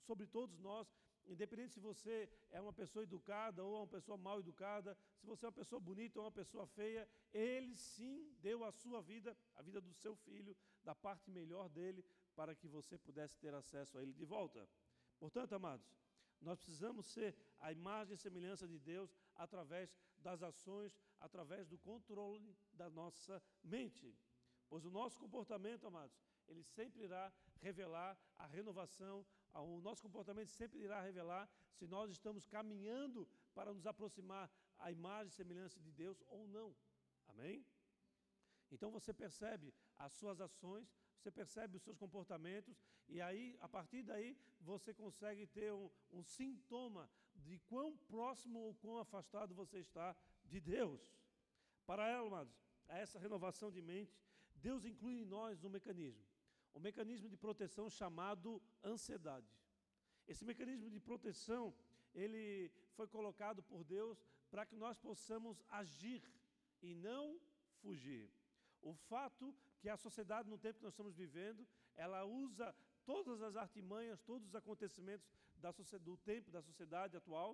sobre 0.00 0.26
todos 0.26 0.58
nós, 0.58 0.92
independente 1.26 1.72
se 1.72 1.80
você 1.80 2.28
é 2.50 2.60
uma 2.60 2.72
pessoa 2.72 3.02
educada 3.02 3.64
ou 3.64 3.76
uma 3.76 3.86
pessoa 3.86 4.16
mal 4.18 4.40
educada, 4.40 4.96
se 5.18 5.26
você 5.26 5.44
é 5.44 5.48
uma 5.48 5.52
pessoa 5.52 5.80
bonita 5.80 6.18
ou 6.18 6.24
uma 6.24 6.32
pessoa 6.32 6.66
feia, 6.66 7.08
ele 7.32 7.76
sim 7.76 8.34
deu 8.40 8.64
a 8.64 8.72
sua 8.72 9.00
vida, 9.00 9.36
a 9.54 9.62
vida 9.62 9.80
do 9.80 9.92
seu 9.92 10.16
filho, 10.16 10.56
da 10.82 10.94
parte 10.94 11.30
melhor 11.30 11.68
dele, 11.68 12.04
para 12.34 12.54
que 12.54 12.66
você 12.66 12.98
pudesse 12.98 13.38
ter 13.38 13.54
acesso 13.54 13.98
a 13.98 14.02
ele 14.02 14.12
de 14.12 14.24
volta. 14.24 14.68
Portanto, 15.18 15.52
amados, 15.54 15.86
nós 16.40 16.58
precisamos 16.58 17.06
ser 17.06 17.36
a 17.60 17.70
imagem 17.70 18.14
e 18.14 18.18
semelhança 18.18 18.66
de 18.66 18.78
Deus 18.78 19.14
através 19.36 19.94
das 20.20 20.42
ações, 20.42 20.96
através 21.20 21.66
do 21.66 21.78
controle 21.78 22.56
da 22.72 22.88
nossa 22.90 23.42
mente. 23.62 24.16
Pois 24.68 24.84
o 24.84 24.90
nosso 24.90 25.18
comportamento, 25.18 25.86
amados, 25.86 26.16
ele 26.46 26.62
sempre 26.62 27.02
irá 27.02 27.32
revelar 27.60 28.18
a 28.36 28.46
renovação, 28.46 29.26
o 29.52 29.80
nosso 29.80 30.02
comportamento 30.02 30.48
sempre 30.48 30.78
irá 30.80 31.00
revelar 31.00 31.48
se 31.72 31.86
nós 31.86 32.10
estamos 32.10 32.46
caminhando 32.46 33.28
para 33.54 33.72
nos 33.72 33.86
aproximar 33.86 34.50
à 34.78 34.90
imagem 34.90 35.28
e 35.28 35.36
semelhança 35.36 35.80
de 35.80 35.90
Deus 35.90 36.22
ou 36.28 36.46
não. 36.46 36.74
Amém? 37.26 37.64
Então 38.70 38.90
você 38.90 39.12
percebe 39.12 39.74
as 39.98 40.12
suas 40.12 40.40
ações, 40.40 40.94
você 41.16 41.30
percebe 41.30 41.76
os 41.76 41.82
seus 41.82 41.98
comportamentos, 41.98 42.80
e 43.08 43.20
aí, 43.20 43.56
a 43.60 43.68
partir 43.68 44.02
daí, 44.02 44.38
você 44.60 44.94
consegue 44.94 45.46
ter 45.46 45.72
um, 45.72 45.90
um 46.12 46.22
sintoma 46.22 47.10
de 47.40 47.58
quão 47.70 47.96
próximo 47.96 48.58
ou 48.60 48.74
quão 48.74 48.98
afastado 48.98 49.54
você 49.54 49.78
está 49.78 50.16
de 50.44 50.60
Deus. 50.60 51.00
Para 51.86 52.08
ela, 52.08 52.26
amados, 52.26 52.54
a 52.88 52.98
essa 52.98 53.18
renovação 53.18 53.70
de 53.70 53.80
mente, 53.80 54.16
Deus 54.56 54.84
inclui 54.84 55.20
em 55.20 55.24
nós 55.24 55.64
um 55.64 55.70
mecanismo, 55.70 56.24
um 56.74 56.80
mecanismo 56.80 57.28
de 57.28 57.36
proteção 57.36 57.88
chamado 57.88 58.62
ansiedade. 58.84 59.48
Esse 60.26 60.44
mecanismo 60.44 60.90
de 60.90 61.00
proteção, 61.00 61.74
ele 62.14 62.70
foi 62.94 63.06
colocado 63.08 63.62
por 63.62 63.82
Deus 63.82 64.22
para 64.50 64.66
que 64.66 64.76
nós 64.76 64.98
possamos 64.98 65.62
agir 65.68 66.22
e 66.82 66.94
não 66.94 67.40
fugir. 67.80 68.30
O 68.82 68.94
fato 68.94 69.54
que 69.80 69.88
a 69.88 69.96
sociedade, 69.96 70.48
no 70.48 70.58
tempo 70.58 70.78
que 70.78 70.84
nós 70.84 70.92
estamos 70.92 71.14
vivendo, 71.14 71.66
ela 71.96 72.24
usa 72.24 72.74
todas 73.04 73.40
as 73.42 73.56
artimanhas, 73.56 74.20
todos 74.22 74.48
os 74.48 74.54
acontecimentos 74.54 75.28
da 75.60 75.70
do 76.08 76.16
tempo, 76.16 76.50
da 76.50 76.62
sociedade 76.62 77.16
atual, 77.16 77.50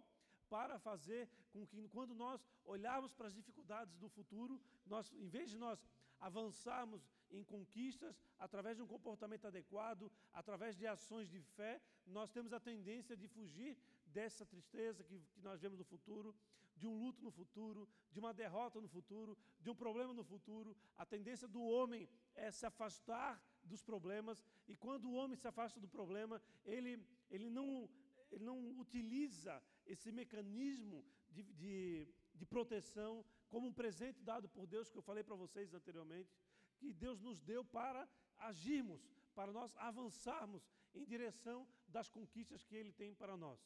para 0.48 0.78
fazer 0.78 1.28
com 1.52 1.66
que, 1.66 1.88
quando 1.88 2.14
nós 2.14 2.40
olharmos 2.64 3.12
para 3.12 3.28
as 3.28 3.34
dificuldades 3.34 3.96
do 3.96 4.08
futuro, 4.08 4.60
nós, 4.86 5.12
em 5.12 5.28
vez 5.28 5.50
de 5.50 5.58
nós 5.58 5.78
avançarmos 6.20 7.02
em 7.30 7.42
conquistas 7.44 8.14
através 8.38 8.76
de 8.76 8.82
um 8.82 8.86
comportamento 8.86 9.46
adequado, 9.46 10.10
através 10.32 10.76
de 10.76 10.86
ações 10.86 11.28
de 11.28 11.40
fé, 11.40 11.80
nós 12.06 12.30
temos 12.30 12.52
a 12.52 12.60
tendência 12.60 13.16
de 13.16 13.28
fugir 13.28 13.76
dessa 14.06 14.46
tristeza 14.46 15.04
que, 15.04 15.18
que 15.34 15.42
nós 15.42 15.60
vemos 15.60 15.78
no 15.78 15.84
futuro, 15.84 16.34
de 16.76 16.86
um 16.86 16.96
luto 17.02 17.22
no 17.22 17.30
futuro, 17.30 17.88
de 18.12 18.18
uma 18.18 18.32
derrota 18.32 18.80
no 18.80 18.88
futuro, 18.88 19.36
de 19.60 19.70
um 19.70 19.74
problema 19.74 20.12
no 20.12 20.24
futuro. 20.24 20.76
A 20.96 21.06
tendência 21.06 21.48
do 21.48 21.62
homem 21.62 22.08
é 22.34 22.50
se 22.50 22.66
afastar 22.66 23.42
dos 23.64 23.82
problemas, 23.82 24.44
e 24.68 24.76
quando 24.76 25.06
o 25.06 25.14
homem 25.14 25.36
se 25.36 25.48
afasta 25.48 25.80
do 25.80 25.88
problema, 25.88 26.40
ele, 26.64 27.04
ele, 27.30 27.48
não, 27.50 27.88
ele 28.30 28.44
não 28.44 28.58
utiliza 28.78 29.62
esse 29.84 30.10
mecanismo 30.12 31.04
de, 31.30 31.42
de, 31.42 32.08
de 32.34 32.46
proteção 32.46 33.24
como 33.48 33.68
um 33.68 33.72
presente 33.72 34.22
dado 34.22 34.48
por 34.48 34.66
Deus, 34.66 34.90
que 34.90 34.98
eu 34.98 35.02
falei 35.02 35.22
para 35.22 35.36
vocês 35.36 35.72
anteriormente, 35.72 36.30
que 36.78 36.92
Deus 36.92 37.20
nos 37.20 37.40
deu 37.40 37.64
para 37.64 38.08
agirmos, 38.38 39.08
para 39.34 39.52
nós 39.52 39.74
avançarmos 39.76 40.68
em 40.94 41.04
direção 41.04 41.66
das 41.88 42.10
conquistas 42.10 42.64
que 42.64 42.74
Ele 42.74 42.92
tem 42.92 43.14
para 43.14 43.36
nós. 43.36 43.60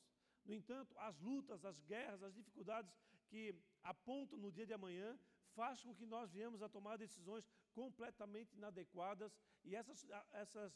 No 0.44 0.54
entanto, 0.54 0.96
as 0.98 1.18
lutas, 1.20 1.64
as 1.64 1.80
guerras, 1.82 2.22
as 2.22 2.34
dificuldades 2.34 2.92
que 3.28 3.54
apontam 3.82 4.38
no 4.38 4.50
dia 4.50 4.66
de 4.66 4.72
amanhã 4.72 5.18
faz 5.54 5.82
com 5.82 5.94
que 5.94 6.06
nós 6.06 6.32
viemos 6.32 6.62
a 6.62 6.68
tomar 6.68 6.96
decisões 6.96 7.48
completamente 7.72 8.54
inadequadas 8.54 9.36
e 9.64 9.74
essas, 9.74 10.06
essas, 10.32 10.72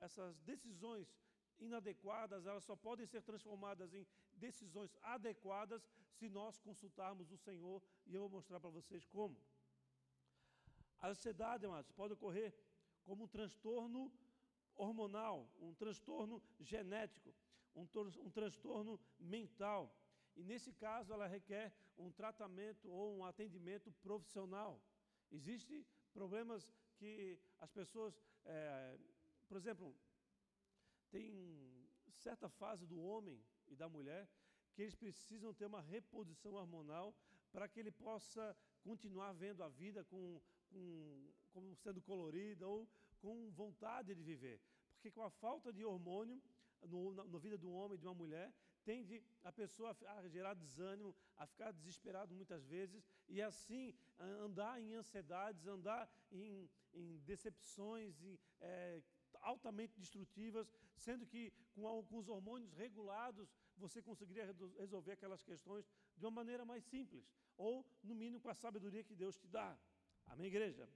essas 0.00 0.38
decisões 0.40 1.12
inadequadas, 1.60 2.46
elas 2.46 2.64
só 2.64 2.76
podem 2.76 3.06
ser 3.06 3.22
transformadas 3.22 3.92
em 3.92 4.06
decisões 4.34 4.96
adequadas 5.02 5.88
se 6.12 6.28
nós 6.28 6.58
consultarmos 6.58 7.30
o 7.30 7.36
Senhor 7.36 7.82
e 8.06 8.14
eu 8.14 8.20
vou 8.22 8.30
mostrar 8.30 8.60
para 8.60 8.70
vocês 8.70 9.04
como. 9.06 9.36
A 11.00 11.08
ansiedade, 11.08 11.66
amados, 11.66 11.92
pode 11.92 12.14
ocorrer 12.14 12.52
como 13.04 13.24
um 13.24 13.28
transtorno 13.28 14.12
hormonal, 14.74 15.48
um 15.60 15.74
transtorno 15.74 16.42
genético, 16.60 17.34
um, 17.74 17.86
um 18.24 18.30
transtorno 18.30 19.00
mental. 19.18 19.94
E 20.36 20.42
nesse 20.42 20.72
caso, 20.72 21.12
ela 21.12 21.26
requer 21.26 21.72
um 21.96 22.10
tratamento 22.10 22.88
ou 22.88 23.18
um 23.18 23.24
atendimento 23.24 23.90
profissional. 23.92 24.80
Existem 25.30 25.84
problemas 26.12 26.72
que 26.96 27.38
as 27.58 27.70
pessoas, 27.70 28.20
é, 28.44 28.98
por 29.48 29.56
exemplo, 29.56 29.94
tem 31.10 31.88
certa 32.12 32.48
fase 32.48 32.86
do 32.86 33.00
homem 33.00 33.42
e 33.68 33.76
da 33.76 33.88
mulher 33.88 34.28
que 34.74 34.82
eles 34.82 34.94
precisam 34.94 35.52
ter 35.52 35.66
uma 35.66 35.80
reposição 35.80 36.52
hormonal 36.54 37.14
para 37.50 37.68
que 37.68 37.80
ele 37.80 37.90
possa 37.90 38.56
continuar 38.82 39.32
vendo 39.32 39.62
a 39.62 39.68
vida 39.68 40.04
com, 40.04 40.40
com, 40.70 41.30
como 41.52 41.74
sendo 41.76 42.00
colorida 42.00 42.66
ou 42.66 42.88
com 43.20 43.50
vontade 43.50 44.14
de 44.14 44.22
viver. 44.22 44.60
Porque 44.94 45.10
com 45.10 45.22
a 45.22 45.30
falta 45.30 45.72
de 45.72 45.84
hormônio 45.84 46.40
no, 46.86 47.12
na, 47.12 47.24
na 47.24 47.38
vida 47.38 47.58
de 47.58 47.66
um 47.66 47.74
homem 47.74 47.96
e 47.96 48.00
de 48.00 48.06
uma 48.06 48.14
mulher, 48.14 48.52
tende 48.84 49.22
a 49.42 49.52
pessoa 49.52 49.96
a 50.06 50.28
gerar 50.28 50.54
desânimo, 50.54 51.14
a 51.36 51.46
ficar 51.46 51.72
desesperado 51.72 52.34
muitas 52.34 52.66
vezes 52.66 53.04
e 53.28 53.42
assim 53.42 53.94
andar 54.18 54.80
em 54.80 54.94
ansiedades, 54.94 55.66
andar 55.66 56.08
em, 56.30 56.70
em 56.94 57.18
decepções 57.18 58.22
em, 58.22 58.38
é, 58.60 59.02
altamente 59.42 59.98
destrutivas, 59.98 60.72
sendo 60.96 61.26
que 61.26 61.52
com 61.74 61.86
alguns 61.86 62.28
hormônios 62.28 62.72
regulados 62.72 63.54
você 63.76 64.02
conseguiria 64.02 64.46
resolver 64.78 65.12
aquelas 65.12 65.42
questões 65.42 65.88
de 66.16 66.24
uma 66.24 66.30
maneira 66.30 66.64
mais 66.64 66.84
simples, 66.84 67.30
ou 67.56 67.86
no 68.02 68.14
mínimo 68.14 68.40
com 68.40 68.50
a 68.50 68.54
sabedoria 68.54 69.04
que 69.04 69.14
Deus 69.14 69.36
te 69.36 69.46
dá. 69.46 69.78
Amém, 70.26 70.46
igreja? 70.46 70.88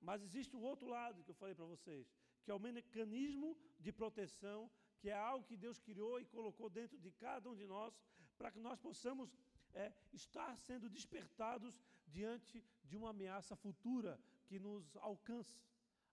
Mas 0.00 0.22
existe 0.22 0.56
o 0.56 0.60
outro 0.60 0.88
lado 0.88 1.22
que 1.22 1.30
eu 1.30 1.34
falei 1.34 1.54
para 1.54 1.64
vocês, 1.64 2.12
que 2.42 2.50
é 2.50 2.54
o 2.54 2.58
mecanismo 2.58 3.56
de 3.78 3.92
proteção 3.92 4.70
que 5.04 5.10
é 5.10 5.18
algo 5.30 5.44
que 5.44 5.54
Deus 5.54 5.78
criou 5.78 6.18
e 6.18 6.24
colocou 6.24 6.70
dentro 6.70 6.98
de 6.98 7.10
cada 7.10 7.50
um 7.50 7.54
de 7.54 7.66
nós, 7.66 7.92
para 8.38 8.50
que 8.50 8.58
nós 8.58 8.78
possamos 8.80 9.28
é, 9.74 9.92
estar 10.14 10.56
sendo 10.56 10.88
despertados 10.88 11.78
diante 12.06 12.64
de 12.82 12.96
uma 12.96 13.10
ameaça 13.10 13.54
futura 13.54 14.18
que 14.46 14.58
nos 14.58 14.96
alcança. 14.96 15.60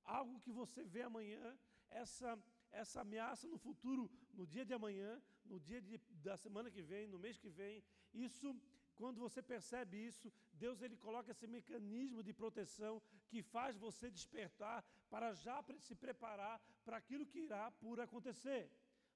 Algo 0.03 0.39
que 0.39 0.51
você 0.51 0.83
vê 0.83 1.01
amanhã, 1.03 1.57
essa, 1.89 2.37
essa 2.71 3.01
ameaça 3.01 3.47
no 3.47 3.57
futuro, 3.57 4.09
no 4.33 4.45
dia 4.45 4.65
de 4.65 4.73
amanhã, 4.73 5.21
no 5.45 5.59
dia 5.59 5.81
de, 5.81 5.97
da 6.23 6.37
semana 6.37 6.71
que 6.71 6.81
vem, 6.81 7.07
no 7.07 7.19
mês 7.19 7.37
que 7.37 7.49
vem, 7.49 7.83
isso 8.13 8.55
quando 8.95 9.19
você 9.19 9.41
percebe 9.41 9.97
isso, 9.97 10.31
Deus 10.53 10.81
ele 10.81 10.95
coloca 10.95 11.31
esse 11.31 11.47
mecanismo 11.47 12.21
de 12.21 12.33
proteção 12.33 13.01
que 13.29 13.41
faz 13.41 13.75
você 13.77 14.11
despertar 14.11 14.85
para 15.09 15.33
já 15.33 15.63
se 15.79 15.95
preparar 15.95 16.61
para 16.85 16.97
aquilo 16.97 17.25
que 17.25 17.39
irá 17.39 17.71
por 17.71 17.99
acontecer. 17.99 18.69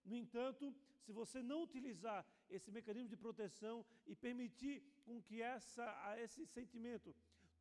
No 0.03 0.15
entanto, 0.15 0.73
se 1.03 1.11
você 1.11 1.41
não 1.41 1.61
utilizar 1.61 2.25
esse 2.49 2.71
mecanismo 2.71 3.09
de 3.09 3.17
proteção 3.17 3.85
e 4.07 4.15
permitir 4.15 4.83
com 5.03 5.21
que 5.21 5.41
essa, 5.41 5.87
esse 6.17 6.45
sentimento 6.47 7.15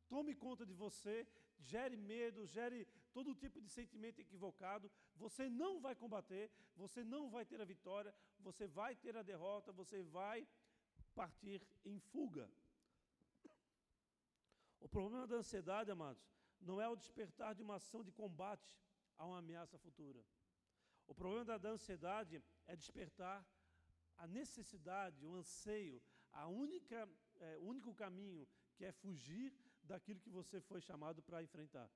tome 0.07 0.33
conta 0.33 0.65
de 0.65 0.73
você, 0.73 1.27
gere 1.59 1.95
medo, 1.95 2.45
gere 2.45 2.87
todo 3.15 3.33
tipo 3.43 3.61
de 3.61 3.69
sentimento 3.69 4.19
equivocado, 4.19 4.91
você 5.15 5.43
não 5.61 5.79
vai 5.85 5.95
combater, 6.03 6.45
você 6.75 7.01
não 7.13 7.23
vai 7.35 7.43
ter 7.45 7.59
a 7.61 7.71
vitória, 7.73 8.13
você 8.47 8.67
vai 8.67 8.93
ter 9.03 9.15
a 9.15 9.23
derrota, 9.23 9.71
você 9.81 10.03
vai 10.03 10.45
partir 11.19 11.59
em 11.85 11.97
fuga. 12.11 12.45
O 14.85 14.89
problema 14.95 15.25
da 15.25 15.37
ansiedade, 15.37 15.89
amados, 15.89 16.23
não 16.59 16.81
é 16.81 16.87
o 16.89 16.99
despertar 17.03 17.55
de 17.55 17.63
uma 17.67 17.75
ação 17.75 18.03
de 18.03 18.11
combate 18.11 18.77
a 19.17 19.25
uma 19.25 19.39
ameaça 19.39 19.77
futura. 19.77 20.21
O 21.07 21.15
problema 21.15 21.57
da, 21.57 21.69
ansiedade 21.69 22.43
é 22.67 22.75
despertar 22.75 23.37
a 24.17 24.27
necessidade, 24.27 25.25
o 25.25 25.35
anseio, 25.35 26.01
a 26.33 26.47
única, 26.47 27.07
é, 27.37 27.57
o 27.59 27.63
único 27.63 27.93
caminho 27.93 28.45
que 28.75 28.83
é 28.83 28.91
fugir 28.91 29.53
daquilo 29.83 30.19
que 30.19 30.29
você 30.29 30.59
foi 30.59 30.81
chamado 30.81 31.21
para 31.23 31.41
enfrentar. 31.41 31.89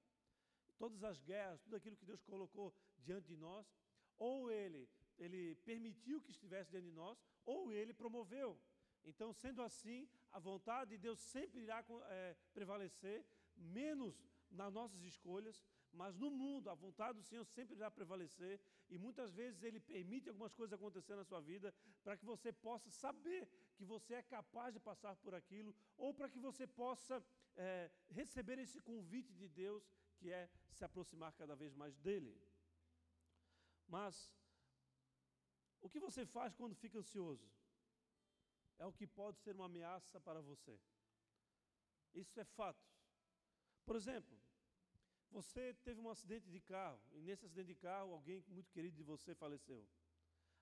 Todas 0.82 1.04
as 1.04 1.20
guerras, 1.30 1.62
tudo 1.66 1.76
aquilo 1.76 2.00
que 2.00 2.10
Deus 2.12 2.24
colocou 2.32 2.74
diante 3.08 3.28
de 3.28 3.38
nós, 3.38 3.66
ou 4.18 4.50
Ele, 4.50 4.84
Ele 5.18 5.56
permitiu 5.70 6.22
que 6.22 6.32
estivesse 6.32 6.72
diante 6.72 6.90
de 6.92 6.98
nós, 7.04 7.18
ou 7.46 7.72
Ele 7.72 7.94
promoveu. 7.94 8.50
Então, 9.04 9.32
sendo 9.34 9.62
assim, 9.62 10.10
a 10.32 10.40
vontade 10.40 10.92
de 10.92 10.98
Deus 10.98 11.20
sempre 11.20 11.62
irá 11.62 11.84
é, 12.10 12.36
prevalecer, 12.54 13.26
menos 13.56 14.14
nas 14.50 14.74
nossas 14.74 15.02
escolhas, 15.04 15.62
mas 15.92 16.16
no 16.16 16.30
mundo, 16.30 16.70
a 16.70 16.76
vontade 16.76 17.18
do 17.18 17.24
Senhor 17.24 17.46
sempre 17.46 17.76
irá 17.76 17.90
prevalecer 17.90 18.60
e 18.90 18.98
muitas 18.98 19.34
vezes 19.34 19.64
Ele 19.64 19.80
permite 19.80 20.30
algumas 20.30 20.54
coisas 20.54 20.74
acontecer 20.74 21.16
na 21.16 21.24
sua 21.24 21.42
vida 21.42 21.74
para 22.04 22.16
que 22.18 22.26
você 22.26 22.52
possa 22.52 22.90
saber 22.92 23.48
que 23.76 23.84
você 23.84 24.16
é 24.16 24.22
capaz 24.22 24.74
de 24.74 24.80
passar 24.80 25.16
por 25.16 25.34
aquilo 25.34 25.76
ou 25.98 26.14
para 26.14 26.30
que 26.30 26.40
você 26.40 26.68
possa 26.68 27.24
é, 27.56 27.92
receber 28.10 28.60
esse 28.60 28.80
convite 28.80 29.34
de 29.34 29.48
Deus 29.48 29.84
que 30.20 30.32
é 30.32 30.50
se 30.72 30.84
aproximar 30.84 31.32
cada 31.34 31.56
vez 31.56 31.74
mais 31.82 31.96
dEle. 31.98 32.36
Mas 33.88 34.30
o 35.82 35.90
que 35.90 36.00
você 36.00 36.26
faz 36.26 36.54
quando 36.54 36.76
fica 36.76 37.00
ansioso? 37.00 37.50
É 38.78 38.86
o 38.86 38.94
que 38.94 39.08
pode 39.08 39.40
ser 39.40 39.56
uma 39.56 39.66
ameaça 39.66 40.20
para 40.28 40.42
você. 40.42 40.80
Isso 42.14 42.40
é 42.40 42.46
fato. 42.46 42.86
Por 43.86 43.96
exemplo, 43.96 44.38
você 45.32 45.74
teve 45.86 46.00
um 46.00 46.10
acidente 46.10 46.50
de 46.50 46.60
carro, 46.60 47.02
e 47.12 47.22
nesse 47.22 47.46
acidente 47.46 47.68
de 47.74 47.76
carro, 47.76 48.14
alguém 48.14 48.44
muito 48.48 48.72
querido 48.72 48.96
de 48.96 49.04
você 49.04 49.36
faleceu. 49.36 49.88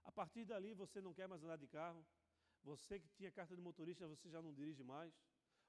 A 0.03 0.11
partir 0.11 0.45
dali, 0.45 0.73
você 0.73 1.01
não 1.01 1.13
quer 1.13 1.27
mais 1.27 1.43
andar 1.43 1.57
de 1.57 1.67
carro. 1.67 2.05
Você 2.63 2.99
que 2.99 3.09
tinha 3.09 3.31
carta 3.31 3.55
de 3.55 3.61
motorista, 3.61 4.07
você 4.07 4.29
já 4.29 4.41
não 4.41 4.53
dirige 4.53 4.83
mais. 4.83 5.13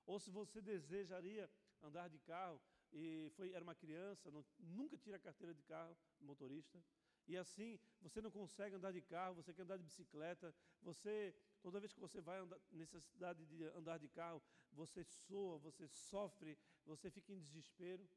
Ou 0.06 0.18
se 0.18 0.30
você 0.30 0.60
desejaria 0.60 1.50
andar 1.82 2.08
de 2.08 2.18
carro 2.20 2.60
e 2.92 3.30
foi, 3.36 3.52
era 3.52 3.62
uma 3.62 3.74
criança, 3.74 4.30
não, 4.30 4.44
nunca 4.58 4.96
tira 4.96 5.16
a 5.16 5.20
carteira 5.20 5.54
de 5.54 5.62
carro, 5.62 5.96
motorista. 6.20 6.82
E 7.26 7.36
assim, 7.36 7.78
você 8.00 8.22
não 8.22 8.30
consegue 8.30 8.74
andar 8.74 8.90
de 8.90 9.02
carro, 9.02 9.34
você 9.34 9.52
quer 9.52 9.62
andar 9.62 9.76
de 9.76 9.84
bicicleta, 9.84 10.54
você, 10.80 11.34
toda 11.60 11.78
vez 11.78 11.92
que 11.92 12.00
você 12.00 12.20
vai 12.22 12.38
andar, 12.38 12.58
necessidade 12.70 13.44
de 13.44 13.64
andar 13.64 13.98
de 13.98 14.08
carro, 14.08 14.42
você 14.72 15.04
soa, 15.04 15.58
você 15.58 15.86
sofre, 15.86 16.58
você 16.86 17.10
fica 17.10 17.32
em 17.32 17.38
desespero. 17.38 18.08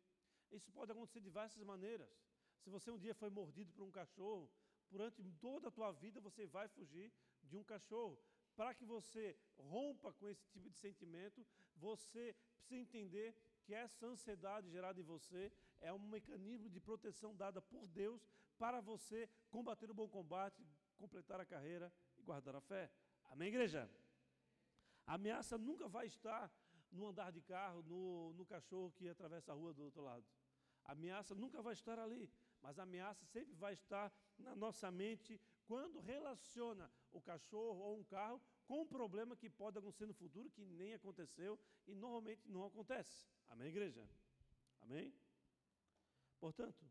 Isso 0.50 0.72
pode 0.72 0.92
acontecer 0.92 1.20
de 1.20 1.26
diversas 1.26 1.62
maneiras. 1.64 2.10
Se 2.62 2.70
você 2.70 2.90
um 2.90 2.98
dia 2.98 3.14
foi 3.14 3.30
mordido 3.30 3.74
por 3.74 3.84
um 3.84 3.92
cachorro, 3.92 4.50
durante 4.90 5.22
toda 5.42 5.68
a 5.68 5.72
tua 5.72 5.92
vida 5.92 6.22
você 6.22 6.46
vai 6.46 6.70
fugir 6.70 7.12
de 7.44 7.58
um 7.58 7.64
cachorro. 7.64 8.18
Para 8.56 8.74
que 8.74 8.86
você 8.86 9.38
rompa 9.58 10.14
com 10.14 10.30
esse 10.30 10.48
tipo 10.50 10.70
de 10.70 10.78
sentimento, 10.78 11.46
você 11.76 12.36
precisa 12.56 12.82
entender 12.82 13.36
que 13.72 13.76
essa 13.76 14.06
ansiedade 14.06 14.70
gerada 14.70 15.00
em 15.00 15.04
você 15.04 15.50
é 15.80 15.94
um 15.94 16.00
mecanismo 16.16 16.70
de 16.70 16.78
proteção 16.78 17.34
dada 17.34 17.62
por 17.62 17.88
Deus 17.88 18.22
para 18.58 18.82
você 18.82 19.30
combater 19.50 19.90
o 19.90 19.94
bom 19.94 20.10
combate, 20.10 20.62
completar 20.98 21.40
a 21.40 21.46
carreira 21.46 21.90
e 22.18 22.22
guardar 22.22 22.54
a 22.54 22.60
fé. 22.60 22.92
Amém, 23.30 23.48
igreja? 23.48 23.90
A 25.08 25.14
ameaça 25.14 25.58
nunca 25.58 25.88
vai 25.88 26.06
estar 26.06 26.52
no 26.92 27.08
andar 27.08 27.32
de 27.32 27.42
carro, 27.42 27.82
no, 27.84 28.34
no 28.34 28.46
cachorro 28.46 28.92
que 28.92 29.08
atravessa 29.08 29.54
a 29.54 29.56
rua 29.56 29.74
do 29.74 29.86
outro 29.86 30.02
lado. 30.02 30.26
A 30.84 30.92
ameaça 30.92 31.34
nunca 31.34 31.62
vai 31.62 31.72
estar 31.72 31.98
ali, 31.98 32.30
mas 32.62 32.78
a 32.78 32.84
ameaça 32.84 33.26
sempre 33.26 33.56
vai 33.56 33.72
estar 33.72 34.12
na 34.38 34.54
nossa 34.54 34.92
mente 34.92 35.40
quando 35.66 36.02
relaciona 36.02 36.92
o 37.10 37.22
cachorro 37.22 37.80
ou 37.80 38.00
um 38.00 38.04
carro 38.04 38.42
com 38.66 38.82
um 38.82 38.86
problema 38.86 39.34
que 39.34 39.50
pode 39.50 39.78
acontecer 39.78 40.08
no 40.08 40.14
futuro 40.14 40.50
que 40.50 40.66
nem 40.66 40.94
aconteceu 40.94 41.58
e 41.88 41.96
normalmente 41.96 42.50
não 42.50 42.66
acontece. 42.66 43.32
Amém, 43.52 43.68
igreja? 43.68 44.02
Amém? 44.82 45.14
Portanto, 46.40 46.90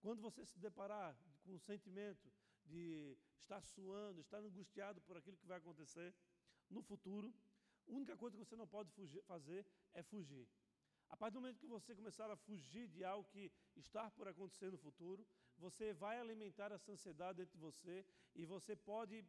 quando 0.00 0.20
você 0.20 0.44
se 0.44 0.58
deparar 0.58 1.16
com 1.44 1.54
o 1.54 1.58
sentimento 1.60 2.28
de 2.66 3.16
estar 3.38 3.62
suando, 3.62 4.20
estar 4.20 4.38
angustiado 4.38 5.00
por 5.02 5.16
aquilo 5.16 5.36
que 5.36 5.46
vai 5.46 5.58
acontecer 5.58 6.12
no 6.68 6.82
futuro, 6.82 7.32
a 7.86 7.92
única 7.92 8.16
coisa 8.16 8.36
que 8.36 8.44
você 8.44 8.56
não 8.56 8.66
pode 8.66 8.90
fugir, 8.90 9.22
fazer 9.22 9.64
é 9.94 10.02
fugir. 10.02 10.48
A 11.08 11.16
partir 11.16 11.34
do 11.34 11.42
momento 11.42 11.60
que 11.60 11.66
você 11.66 11.94
começar 11.94 12.28
a 12.28 12.36
fugir 12.36 12.88
de 12.88 13.04
algo 13.04 13.28
que 13.28 13.50
está 13.76 14.10
por 14.10 14.26
acontecer 14.26 14.70
no 14.70 14.78
futuro, 14.78 15.24
você 15.58 15.92
vai 15.92 16.18
alimentar 16.18 16.72
essa 16.72 16.90
ansiedade 16.90 17.38
dentro 17.38 17.56
de 17.56 17.64
você 17.64 18.04
e 18.34 18.44
você 18.44 18.74
pode 18.74 19.24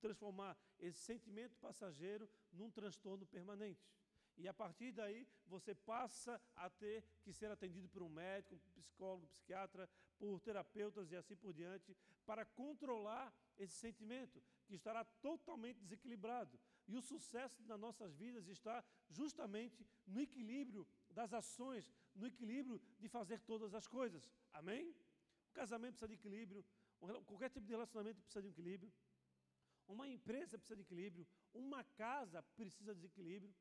transformar 0.00 0.54
esse 0.78 0.98
sentimento 0.98 1.56
passageiro 1.56 2.28
num 2.52 2.70
transtorno 2.70 3.24
permanente. 3.24 3.88
E 4.36 4.46
a 4.46 4.54
partir 4.54 4.92
daí, 4.92 5.26
você 5.46 5.74
passa 5.74 6.40
a 6.54 6.68
ter 6.68 7.02
que 7.22 7.32
ser 7.32 7.50
atendido 7.50 7.88
por 7.88 8.02
um 8.02 8.08
médico, 8.08 8.54
um 8.76 8.82
psicólogo, 8.82 9.26
psiquiatra, 9.28 9.88
por 10.18 10.40
terapeutas 10.40 11.10
e 11.10 11.16
assim 11.16 11.36
por 11.36 11.52
diante, 11.52 11.96
para 12.24 12.44
controlar 12.44 13.34
esse 13.58 13.74
sentimento, 13.74 14.42
que 14.66 14.74
estará 14.74 15.04
totalmente 15.04 15.80
desequilibrado. 15.80 16.58
E 16.86 16.96
o 16.96 17.02
sucesso 17.02 17.62
das 17.62 17.80
nossas 17.80 18.14
vidas 18.14 18.46
está 18.48 18.84
justamente 19.08 19.86
no 20.06 20.20
equilíbrio 20.20 20.86
das 21.10 21.32
ações, 21.32 21.90
no 22.14 22.26
equilíbrio 22.26 22.80
de 22.98 23.08
fazer 23.08 23.40
todas 23.40 23.74
as 23.74 23.86
coisas. 23.86 24.30
Amém? 24.52 24.94
O 25.50 25.52
casamento 25.52 25.92
precisa 25.92 26.08
de 26.08 26.14
equilíbrio, 26.14 26.64
qualquer 27.24 27.50
tipo 27.50 27.66
de 27.66 27.72
relacionamento 27.72 28.20
precisa 28.20 28.42
de 28.42 28.48
equilíbrio. 28.48 28.92
Uma 29.88 30.06
empresa 30.08 30.58
precisa 30.58 30.76
de 30.76 30.82
equilíbrio, 30.82 31.26
uma 31.54 31.82
casa 31.84 32.42
precisa 32.42 32.94
de 32.94 33.06
equilíbrio. 33.06 33.54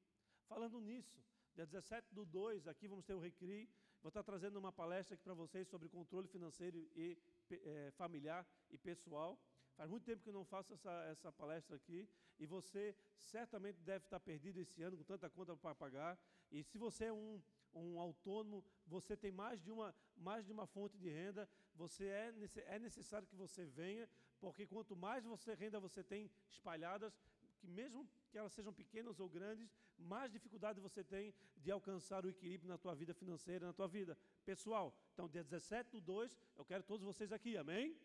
Falando 0.47 0.79
nisso, 0.79 1.19
dia 1.55 1.65
17 1.65 2.13
do 2.13 2.23
2, 2.23 2.67
aqui 2.67 2.87
vamos 2.87 3.03
ter 3.03 3.15
o 3.15 3.19
Recri. 3.19 3.67
Vou 4.01 4.09
estar 4.09 4.21
trazendo 4.21 4.59
uma 4.59 4.71
palestra 4.71 5.15
aqui 5.15 5.23
para 5.23 5.33
vocês 5.33 5.67
sobre 5.67 5.89
controle 5.89 6.27
financeiro 6.27 6.77
e 6.95 7.17
é, 7.49 7.91
familiar 7.97 8.47
e 8.69 8.77
pessoal. 8.77 9.39
Faz 9.75 9.89
muito 9.89 10.05
tempo 10.05 10.21
que 10.21 10.29
eu 10.29 10.33
não 10.33 10.45
faço 10.45 10.71
essa, 10.73 10.91
essa 11.05 11.31
palestra 11.31 11.75
aqui 11.75 12.07
e 12.39 12.45
você 12.45 12.95
certamente 13.17 13.81
deve 13.81 14.05
estar 14.05 14.19
perdido 14.19 14.59
esse 14.59 14.83
ano 14.83 14.95
com 14.95 15.03
tanta 15.03 15.27
conta 15.29 15.55
para 15.57 15.73
pagar. 15.73 16.17
E 16.51 16.63
se 16.63 16.77
você 16.77 17.05
é 17.05 17.13
um, 17.13 17.41
um 17.73 17.99
autônomo, 17.99 18.63
você 18.85 19.17
tem 19.17 19.31
mais 19.31 19.59
de, 19.63 19.71
uma, 19.71 19.95
mais 20.15 20.45
de 20.45 20.51
uma 20.51 20.67
fonte 20.67 20.95
de 20.97 21.09
renda, 21.09 21.49
você 21.73 22.05
é, 22.05 22.33
é 22.67 22.79
necessário 22.79 23.27
que 23.27 23.35
você 23.35 23.65
venha, 23.65 24.07
porque 24.39 24.67
quanto 24.67 24.95
mais 24.95 25.25
você 25.25 25.55
renda 25.55 25.79
você 25.79 26.03
tem 26.03 26.29
espalhadas, 26.47 27.19
que 27.57 27.67
mesmo 27.67 28.07
que 28.29 28.37
elas 28.37 28.53
sejam 28.53 28.71
pequenas 28.71 29.19
ou 29.19 29.27
grandes, 29.27 29.75
mais 29.97 30.31
dificuldade 30.31 30.79
você 30.79 31.03
tem 31.03 31.33
de 31.57 31.71
alcançar 31.71 32.25
o 32.25 32.29
equilíbrio 32.29 32.69
na 32.69 32.77
tua 32.77 32.93
vida 32.95 33.13
financeira, 33.13 33.65
na 33.65 33.73
tua 33.73 33.87
vida 33.87 34.17
pessoal. 34.45 34.97
Então, 35.13 35.27
dia 35.27 35.43
17 35.43 35.91
do 35.91 36.01
2, 36.01 36.37
eu 36.57 36.65
quero 36.65 36.83
todos 36.83 37.05
vocês 37.05 37.31
aqui, 37.31 37.57
amém? 37.57 37.97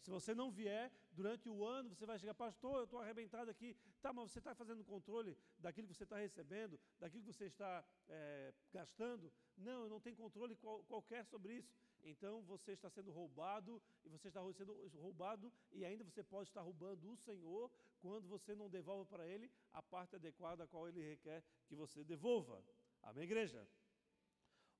Se 0.00 0.10
você 0.10 0.34
não 0.34 0.50
vier, 0.50 0.92
durante 1.10 1.48
o 1.48 1.64
ano 1.64 1.94
você 1.94 2.06
vai 2.06 2.18
chegar, 2.18 2.34
pastor, 2.34 2.78
eu 2.78 2.84
estou 2.84 3.00
arrebentado 3.00 3.50
aqui. 3.50 3.76
Tá, 4.00 4.12
mas 4.12 4.30
você 4.30 4.38
está 4.38 4.54
fazendo 4.54 4.84
controle 4.84 5.36
daquilo 5.58 5.88
que 5.88 5.94
você 5.94 6.04
está 6.04 6.18
recebendo, 6.18 6.78
daquilo 7.00 7.24
que 7.24 7.32
você 7.32 7.46
está 7.46 7.84
é, 8.08 8.54
gastando? 8.72 9.32
Não, 9.56 9.84
eu 9.84 9.88
não 9.88 10.00
tenho 10.00 10.16
controle 10.16 10.54
qual, 10.56 10.84
qualquer 10.84 11.24
sobre 11.26 11.54
isso. 11.54 11.74
Então 12.02 12.42
você 12.42 12.72
está 12.72 12.88
sendo 12.88 13.10
roubado, 13.10 13.82
e 14.04 14.08
você 14.08 14.28
está 14.28 14.40
sendo 14.52 14.74
roubado, 14.98 15.52
e 15.72 15.84
ainda 15.84 16.04
você 16.04 16.22
pode 16.22 16.48
estar 16.48 16.62
roubando 16.62 17.10
o 17.10 17.16
Senhor 17.16 17.70
quando 18.00 18.28
você 18.28 18.54
não 18.54 18.68
devolve 18.68 19.08
para 19.08 19.26
Ele 19.26 19.50
a 19.72 19.82
parte 19.82 20.16
adequada 20.16 20.64
a 20.64 20.66
qual 20.66 20.88
Ele 20.88 21.02
requer 21.02 21.42
que 21.66 21.74
você 21.74 22.04
devolva. 22.04 22.64
Amém, 23.02 23.24
igreja? 23.24 23.66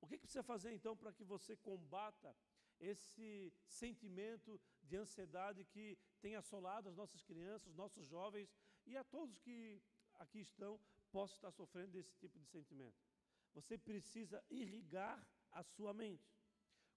O 0.01 0.07
que, 0.07 0.17
que 0.17 0.23
precisa 0.23 0.43
fazer 0.43 0.73
então 0.73 0.97
para 0.97 1.13
que 1.13 1.25
você 1.25 1.57
combata 1.57 2.35
esse 2.79 3.53
sentimento 3.67 4.61
de 4.83 4.97
ansiedade 4.97 5.65
que 5.65 5.99
tem 6.21 6.37
assolado 6.37 6.89
as 6.89 6.97
nossas 6.97 7.23
crianças, 7.25 7.75
nossos 7.75 8.07
jovens 8.07 8.55
e 8.87 8.97
a 8.97 9.03
todos 9.03 9.39
que 9.39 9.83
aqui 10.15 10.41
estão 10.41 10.81
possam 11.11 11.37
estar 11.37 11.51
sofrendo 11.51 11.93
desse 11.93 12.15
tipo 12.17 12.39
de 12.39 12.47
sentimento. 12.47 12.97
Você 13.55 13.77
precisa 13.77 14.45
irrigar 14.51 15.27
a 15.51 15.63
sua 15.63 15.93
mente. 15.93 16.38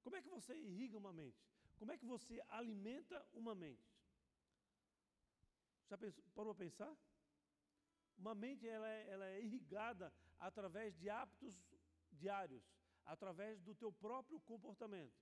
Como 0.04 0.16
é 0.16 0.22
que 0.22 0.30
você 0.30 0.54
irriga 0.56 0.98
uma 0.98 1.14
mente? 1.14 1.42
Como 1.78 1.92
é 1.92 1.98
que 1.98 2.06
você 2.06 2.42
alimenta 2.50 3.26
uma 3.34 3.54
mente? 3.56 3.92
Já 5.90 5.98
pensou, 5.98 6.24
parou 6.36 6.52
a 6.52 6.56
pensar? 6.56 6.96
Uma 8.18 8.36
mente 8.36 8.68
ela 8.68 8.88
é, 8.88 9.10
ela 9.10 9.28
é 9.28 9.42
irrigada 9.42 10.14
através 10.40 10.96
de 10.96 11.10
hábitos 11.10 11.56
diários, 12.12 12.64
através 13.06 13.62
do 13.62 13.74
teu 13.74 13.92
próprio 13.92 14.40
comportamento. 14.42 15.20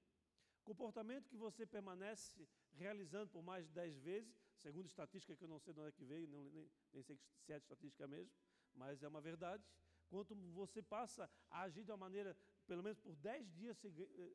Comportamento 0.64 1.30
que 1.30 1.38
você 1.38 1.66
permanece 1.66 2.48
realizando 2.74 3.30
por 3.30 3.42
mais 3.42 3.66
de 3.66 3.74
10 3.74 4.00
vezes, 4.00 4.36
segundo 4.58 4.88
estatística 4.88 5.36
que 5.36 5.44
eu 5.44 5.48
não 5.48 5.60
sei 5.60 5.74
de 5.74 5.80
onde 5.80 5.90
é 5.90 5.92
que 5.92 6.06
veio, 6.06 6.28
nem, 6.28 6.50
nem, 6.52 6.70
sei 6.92 7.04
se 7.04 7.54
é 7.54 7.58
estatística 7.58 8.08
mesmo, 8.08 8.32
mas 8.76 9.02
é 9.02 9.08
uma 9.08 9.22
verdade. 9.22 9.64
Quanto 10.10 10.36
você 10.52 10.82
passa 10.82 11.30
a 11.50 11.62
agir 11.62 11.84
de 11.84 11.92
uma 11.92 11.98
maneira, 11.98 12.36
pelo 12.70 12.84
menos 12.84 13.00
por 13.00 13.16
10 13.16 13.52
dias 13.60 13.78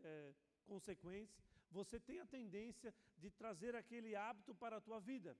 é, 0.03 0.35
consequentes, 0.67 1.41
você 1.71 1.99
tem 2.01 2.19
a 2.21 2.27
tendência 2.27 2.93
de 3.17 3.31
trazer 3.31 3.75
aquele 3.77 4.17
hábito 4.17 4.53
para 4.63 4.77
a 4.77 4.81
tua 4.81 4.99
vida. 5.01 5.37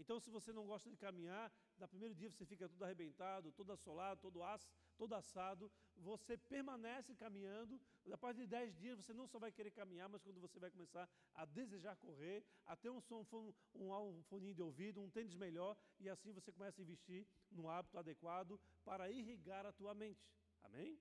Então, 0.00 0.20
se 0.20 0.30
você 0.30 0.52
não 0.52 0.64
gosta 0.64 0.88
de 0.88 0.96
caminhar, 0.96 1.52
no 1.76 1.88
primeiro 1.88 2.14
dia 2.14 2.30
você 2.30 2.46
fica 2.46 2.68
todo 2.68 2.84
arrebentado, 2.84 3.50
todo 3.52 3.72
assolado, 3.72 4.20
todo, 4.20 4.42
aço, 4.44 4.68
todo 4.96 5.12
assado, 5.14 5.70
você 5.96 6.36
permanece 6.36 7.12
caminhando. 7.16 7.80
A 8.12 8.16
partir 8.16 8.42
de 8.42 8.46
10 8.46 8.76
dias 8.76 8.98
você 8.98 9.12
não 9.12 9.26
só 9.26 9.40
vai 9.40 9.50
querer 9.50 9.72
caminhar, 9.72 10.08
mas 10.08 10.22
quando 10.22 10.40
você 10.40 10.60
vai 10.60 10.70
começar 10.70 11.08
a 11.34 11.44
desejar 11.44 11.96
correr, 11.96 12.44
a 12.64 12.76
ter 12.76 12.90
um, 12.90 13.00
som, 13.00 13.26
um, 13.74 13.92
um 13.92 14.22
foninho 14.30 14.54
de 14.54 14.62
ouvido, 14.62 15.02
um 15.02 15.10
tênis 15.10 15.34
melhor, 15.34 15.76
e 15.98 16.08
assim 16.08 16.32
você 16.32 16.52
começa 16.52 16.80
a 16.80 16.84
investir 16.84 17.26
no 17.50 17.68
hábito 17.68 17.98
adequado 17.98 18.60
para 18.84 19.10
irrigar 19.10 19.66
a 19.66 19.72
tua 19.72 19.94
mente. 19.94 20.24
Amém? 20.62 20.96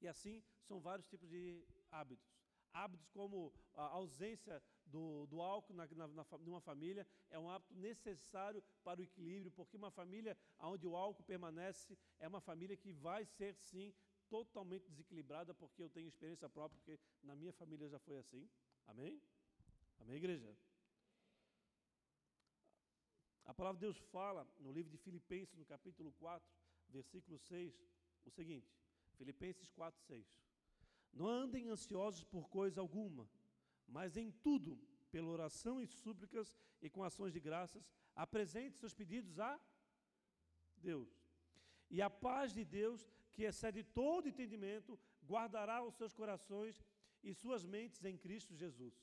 E 0.00 0.08
assim 0.08 0.42
são 0.62 0.80
vários 0.80 1.06
tipos 1.06 1.28
de 1.28 1.64
hábitos. 1.90 2.26
Hábitos 2.72 3.08
como 3.08 3.52
a 3.74 3.82
ausência 3.82 4.62
do, 4.86 5.26
do 5.26 5.40
álcool 5.40 5.74
na, 5.74 5.86
na, 5.86 6.08
na, 6.08 6.26
numa 6.38 6.60
família 6.60 7.06
é 7.30 7.38
um 7.38 7.50
hábito 7.50 7.74
necessário 7.74 8.62
para 8.84 9.00
o 9.00 9.02
equilíbrio, 9.02 9.50
porque 9.50 9.76
uma 9.76 9.90
família 9.90 10.36
onde 10.60 10.86
o 10.86 10.96
álcool 10.96 11.24
permanece 11.24 11.98
é 12.18 12.28
uma 12.28 12.40
família 12.40 12.76
que 12.76 12.92
vai 12.92 13.24
ser, 13.24 13.54
sim, 13.56 13.94
totalmente 14.28 14.88
desequilibrada, 14.88 15.54
porque 15.54 15.82
eu 15.82 15.88
tenho 15.88 16.08
experiência 16.08 16.48
própria, 16.48 16.78
porque 16.78 17.00
na 17.22 17.34
minha 17.34 17.52
família 17.52 17.88
já 17.88 17.98
foi 17.98 18.18
assim. 18.18 18.48
Amém? 18.86 19.20
Amém, 19.98 20.16
igreja? 20.16 20.54
A 23.44 23.54
palavra 23.54 23.78
de 23.78 23.86
Deus 23.86 23.98
fala 24.12 24.46
no 24.58 24.70
livro 24.70 24.90
de 24.90 24.98
Filipenses, 24.98 25.56
no 25.56 25.64
capítulo 25.64 26.12
4, 26.12 26.46
versículo 26.90 27.38
6, 27.38 27.74
o 28.26 28.30
seguinte: 28.30 28.70
Filipenses 29.18 29.68
4, 29.70 30.00
6. 30.06 30.26
Não 31.12 31.26
andem 31.26 31.68
ansiosos 31.68 32.24
por 32.24 32.48
coisa 32.48 32.80
alguma, 32.80 33.28
mas 33.86 34.16
em 34.16 34.30
tudo, 34.30 34.78
pela 35.10 35.28
oração 35.36 35.80
e 35.80 35.86
súplicas 35.86 36.56
e 36.80 36.88
com 36.88 37.02
ações 37.02 37.32
de 37.32 37.40
graças, 37.40 37.84
apresente 38.14 38.78
seus 38.78 38.94
pedidos 38.94 39.38
a 39.40 39.52
Deus. 40.76 41.10
E 41.90 42.00
a 42.02 42.10
paz 42.10 42.52
de 42.52 42.64
Deus, 42.64 43.10
que 43.34 43.44
excede 43.44 43.82
todo 43.82 44.28
entendimento, 44.28 44.98
guardará 45.26 45.82
os 45.82 45.94
seus 45.94 46.12
corações 46.12 46.84
e 47.22 47.34
suas 47.34 47.64
mentes 47.64 48.04
em 48.04 48.16
Cristo 48.16 48.54
Jesus. 48.54 48.94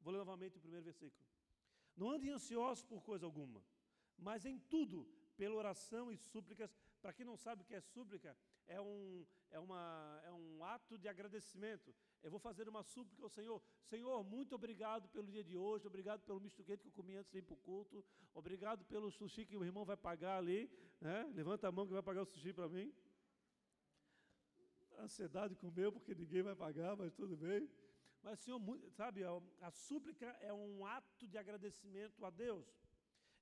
Vou 0.00 0.12
ler 0.12 0.18
novamente 0.18 0.56
o 0.56 0.60
primeiro 0.60 0.84
versículo. 0.84 1.22
Não 1.96 2.10
andem 2.10 2.30
ansiosos 2.30 2.84
por 2.84 3.02
coisa 3.02 3.26
alguma, 3.26 3.62
mas 4.16 4.46
em 4.46 4.58
tudo, 4.58 5.06
pela 5.36 5.56
oração 5.56 6.10
e 6.10 6.16
súplicas. 6.16 6.74
Para 7.02 7.12
quem 7.12 7.26
não 7.26 7.36
sabe 7.36 7.62
o 7.62 7.64
que 7.64 7.74
é 7.74 7.80
súplica, 7.80 8.36
é 8.70 8.80
um, 8.80 9.26
é, 9.50 9.58
uma, 9.58 10.22
é 10.24 10.32
um 10.32 10.64
ato 10.64 10.96
de 10.96 11.08
agradecimento. 11.08 11.94
Eu 12.22 12.30
vou 12.30 12.38
fazer 12.38 12.68
uma 12.68 12.82
súplica 12.82 13.22
ao 13.24 13.28
Senhor. 13.28 13.60
Senhor, 13.84 14.22
muito 14.22 14.54
obrigado 14.54 15.08
pelo 15.08 15.26
dia 15.26 15.42
de 15.42 15.56
hoje, 15.56 15.86
obrigado 15.86 16.22
pelo 16.22 16.40
misto 16.40 16.62
quente 16.62 16.82
que 16.82 16.88
eu 16.88 16.92
comi 16.92 17.16
antes 17.16 17.32
de 17.32 17.38
ir 17.38 17.42
para 17.42 17.54
o 17.54 17.56
culto, 17.56 18.04
obrigado 18.32 18.84
pelo 18.84 19.10
sushi 19.10 19.44
que 19.44 19.56
o 19.56 19.64
irmão 19.64 19.84
vai 19.84 19.96
pagar 19.96 20.38
ali. 20.38 20.70
Né? 21.00 21.18
Levanta 21.34 21.66
a 21.66 21.72
mão 21.72 21.86
que 21.86 21.92
vai 21.92 22.02
pagar 22.02 22.22
o 22.22 22.26
sushi 22.26 22.52
para 22.52 22.68
mim. 22.68 22.92
ansiedade 24.98 25.56
com 25.56 25.68
o 25.68 25.72
meu, 25.72 25.90
porque 25.90 26.14
ninguém 26.14 26.42
vai 26.42 26.54
pagar, 26.54 26.96
mas 26.96 27.12
tudo 27.12 27.36
bem. 27.36 27.68
Mas, 28.22 28.38
Senhor, 28.40 28.60
sabe, 28.90 29.22
a 29.60 29.70
súplica 29.70 30.26
é 30.40 30.52
um 30.52 30.86
ato 30.86 31.26
de 31.26 31.38
agradecimento 31.38 32.24
a 32.24 32.30
Deus. 32.30 32.68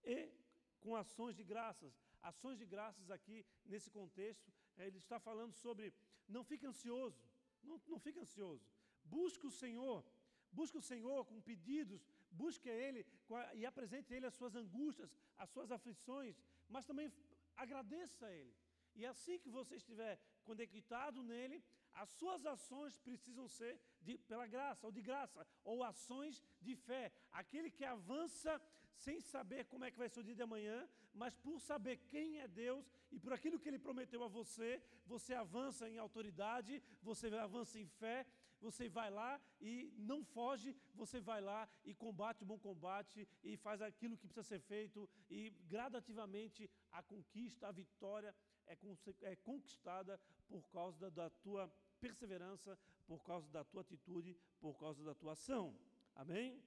E 0.04 0.30
com 0.78 0.94
ações 0.94 1.34
de 1.36 1.42
graças. 1.42 1.92
Ações 2.22 2.58
de 2.58 2.66
graças 2.66 3.10
aqui, 3.10 3.44
nesse 3.64 3.90
contexto, 3.90 4.52
ele 4.86 4.98
está 4.98 5.18
falando 5.18 5.54
sobre 5.54 5.92
não 6.28 6.44
fique 6.44 6.66
ansioso, 6.66 7.20
não, 7.62 7.80
não 7.86 7.98
fique 7.98 8.18
ansioso. 8.18 8.64
Busque 9.04 9.46
o 9.46 9.50
Senhor, 9.50 10.04
busque 10.52 10.76
o 10.76 10.82
Senhor 10.82 11.24
com 11.24 11.40
pedidos, 11.40 12.06
busque 12.30 12.68
Ele 12.68 13.06
e 13.54 13.64
apresente 13.64 14.12
a 14.12 14.16
Ele 14.16 14.26
as 14.26 14.34
suas 14.34 14.54
angústias, 14.54 15.14
as 15.36 15.50
suas 15.50 15.70
aflições, 15.70 16.36
mas 16.68 16.84
também 16.84 17.12
agradeça 17.56 18.26
a 18.26 18.32
Ele. 18.32 18.54
E 18.94 19.06
assim 19.06 19.38
que 19.38 19.48
você 19.48 19.76
estiver 19.76 20.20
conectado 20.44 21.22
nele, 21.22 21.62
as 21.94 22.10
suas 22.10 22.44
ações 22.46 22.98
precisam 22.98 23.46
ser 23.48 23.80
de, 24.00 24.18
pela 24.30 24.46
graça 24.46 24.86
ou 24.86 24.92
de 24.92 25.02
graça, 25.08 25.46
ou 25.64 25.84
ações 25.84 26.42
de 26.60 26.74
fé. 26.74 27.12
Aquele 27.30 27.70
que 27.70 27.84
avança 27.84 28.60
sem 29.04 29.20
saber 29.20 29.64
como 29.66 29.84
é 29.84 29.90
que 29.90 29.98
vai 30.02 30.08
ser 30.08 30.20
o 30.20 30.24
dia 30.28 30.34
de 30.34 30.42
amanhã, 30.42 30.78
mas 31.14 31.34
por 31.36 31.60
saber 31.60 31.96
quem 32.12 32.38
é 32.40 32.48
Deus 32.48 32.84
e 33.10 33.18
por 33.18 33.32
aquilo 33.32 33.58
que 33.58 33.68
Ele 33.68 33.78
prometeu 33.78 34.22
a 34.24 34.28
você, 34.28 34.82
você 35.06 35.34
avança 35.34 35.88
em 35.88 35.98
autoridade, 35.98 36.82
você 37.02 37.26
avança 37.48 37.78
em 37.78 37.86
fé, 37.86 38.26
você 38.60 38.88
vai 38.88 39.10
lá 39.10 39.40
e 39.60 39.92
não 39.96 40.24
foge, 40.24 40.74
você 40.94 41.20
vai 41.20 41.40
lá 41.40 41.68
e 41.84 41.94
combate 41.94 42.42
o 42.42 42.46
bom 42.46 42.58
combate 42.58 43.28
e 43.42 43.56
faz 43.56 43.80
aquilo 43.80 44.16
que 44.16 44.26
precisa 44.26 44.42
ser 44.42 44.60
feito 44.60 45.08
e 45.30 45.50
gradativamente 45.68 46.68
a 46.90 47.02
conquista, 47.02 47.68
a 47.68 47.72
vitória 47.72 48.34
é, 48.66 48.76
é 49.22 49.36
conquistada 49.36 50.20
por 50.48 50.68
causa 50.70 50.98
da, 50.98 51.08
da 51.08 51.30
tua 51.30 51.72
perseverança, 52.00 52.78
por 53.06 53.22
causa 53.22 53.48
da 53.50 53.64
tua 53.64 53.82
atitude, 53.82 54.36
por 54.60 54.78
causa 54.78 55.04
da 55.04 55.14
tua 55.14 55.32
ação. 55.32 55.74
Amém? 56.14 56.60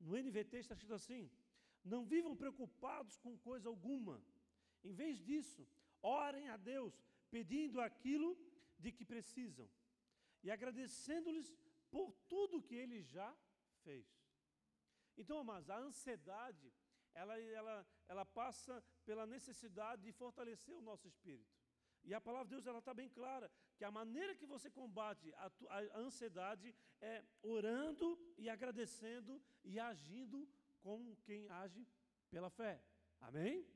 No 0.00 0.16
NVT 0.16 0.58
está 0.58 0.74
escrito 0.74 0.94
assim: 0.94 1.30
não 1.84 2.04
vivam 2.04 2.36
preocupados 2.36 3.16
com 3.18 3.36
coisa 3.38 3.68
alguma. 3.68 4.22
Em 4.82 4.92
vez 4.92 5.18
disso, 5.22 5.66
orem 6.02 6.48
a 6.48 6.56
Deus, 6.56 6.94
pedindo 7.30 7.80
aquilo 7.80 8.36
de 8.78 8.92
que 8.92 9.04
precisam 9.04 9.68
e 10.42 10.50
agradecendo-lhes 10.50 11.56
por 11.90 12.12
tudo 12.28 12.62
que 12.62 12.74
ele 12.74 13.00
já 13.02 13.34
fez. 13.82 14.06
Então, 15.16 15.38
amados, 15.38 15.70
a 15.70 15.78
ansiedade, 15.78 16.72
ela, 17.14 17.38
ela, 17.40 17.86
ela 18.08 18.24
passa 18.24 18.84
pela 19.04 19.26
necessidade 19.26 20.02
de 20.02 20.12
fortalecer 20.12 20.74
o 20.76 20.82
nosso 20.82 21.06
espírito. 21.06 21.63
E 22.04 22.12
a 22.12 22.20
palavra 22.20 22.46
de 22.46 22.54
Deus 22.54 22.66
ela 22.66 22.80
está 22.80 22.92
bem 22.92 23.08
clara, 23.08 23.50
que 23.76 23.84
a 23.84 23.90
maneira 23.90 24.34
que 24.34 24.46
você 24.46 24.70
combate 24.70 25.32
a, 25.34 25.50
a, 25.70 25.98
ansiedade 25.98 26.74
é 27.00 27.24
orando 27.42 28.18
e 28.36 28.48
agradecendo 28.48 29.40
e 29.64 29.80
agindo 29.80 30.48
como 30.80 31.16
quem 31.24 31.48
age 31.48 31.86
pela 32.30 32.50
fé. 32.50 32.82
Amém? 33.20 33.66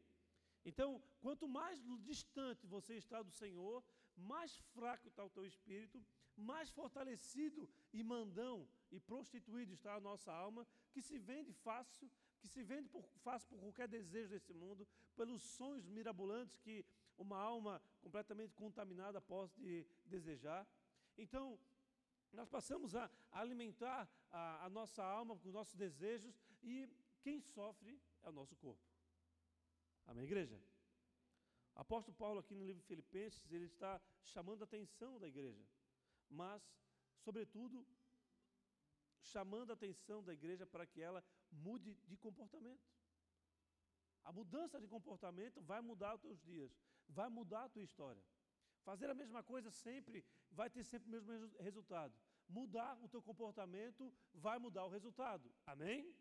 Então, 0.65 1.03
quanto 1.21 1.49
mais 1.49 1.81
distante 2.03 2.67
você 2.67 2.95
está 2.97 3.23
do 3.23 3.31
Senhor, 3.31 3.83
mais 4.17 4.59
fraco 4.75 5.09
está 5.09 5.25
o 5.25 5.31
teu 5.31 5.47
espírito, 5.47 6.05
mais 6.37 6.71
fortalecido 6.71 7.69
e 7.93 8.03
mandão 8.03 8.69
e 8.91 9.01
prostituído 9.01 9.73
está 9.73 9.95
a 9.95 10.01
nossa 10.01 10.33
alma, 10.33 10.67
que 10.93 11.01
se 11.01 11.19
vende 11.19 11.53
fácil, 11.53 12.11
que 12.41 12.49
se 12.49 12.63
vende 12.63 12.89
por, 12.89 13.05
fácil 13.23 13.49
por 13.49 13.61
qualquer 13.61 13.89
desejo 13.89 14.31
desse 14.31 14.53
mundo, 14.53 14.87
pelos 15.17 15.43
sonhos 15.43 15.87
mirabolantes 15.87 16.59
que 16.59 16.85
uma 17.19 17.37
alma 17.37 17.83
completamente 18.01 18.55
contaminada 18.55 19.21
pode 19.21 19.87
desejar. 20.07 20.67
Então, 21.17 21.59
nós 22.33 22.49
passamos 22.49 22.95
a, 22.95 23.11
alimentar 23.31 24.09
a, 24.31 24.65
a 24.67 24.71
nossa 24.71 25.03
alma 25.05 25.37
com 25.37 25.51
nossos 25.51 25.75
desejos 25.75 26.41
e 26.63 26.89
quem 27.21 27.41
sofre 27.41 28.01
é 28.23 28.29
o 28.29 28.33
nosso 28.33 28.55
corpo. 28.57 28.83
Amém, 30.07 30.25
igreja? 30.25 30.59
Apóstolo 31.75 32.17
Paulo, 32.17 32.41
aqui 32.41 32.55
no 32.55 32.65
livro 32.65 32.81
de 32.81 32.87
Filipenses, 32.87 33.53
ele 33.53 33.67
está 33.67 34.01
chamando 34.25 34.63
a 34.63 34.65
atenção 34.65 35.19
da 35.19 35.29
igreja, 35.29 35.65
mas, 36.29 36.63
sobretudo, 37.19 37.87
chamando 39.21 39.71
a 39.71 39.75
atenção 39.75 40.23
da 40.23 40.33
igreja 40.33 40.67
para 40.67 40.87
que 40.87 41.01
ela 41.01 41.25
mude 41.51 41.95
de 42.07 42.17
comportamento. 42.17 42.85
A 44.25 44.33
mudança 44.33 44.81
de 44.81 44.89
comportamento 44.89 45.61
vai 45.63 45.81
mudar 45.81 46.15
os 46.15 46.21
teus 46.21 46.41
dias, 46.41 46.71
vai 47.09 47.29
mudar 47.29 47.65
a 47.65 47.69
tua 47.69 47.83
história. 47.83 48.23
Fazer 48.85 49.11
a 49.11 49.15
mesma 49.15 49.43
coisa 49.43 49.71
sempre 49.71 50.25
vai 50.51 50.71
ter 50.71 50.83
sempre 50.85 51.09
o 51.09 51.11
mesmo 51.11 51.57
resultado. 51.61 52.15
Mudar 52.49 52.99
o 53.03 53.09
teu 53.09 53.21
comportamento 53.21 54.13
vai 54.33 54.59
mudar 54.59 54.85
o 54.85 54.89
resultado. 54.89 55.51
Amém? 55.67 56.15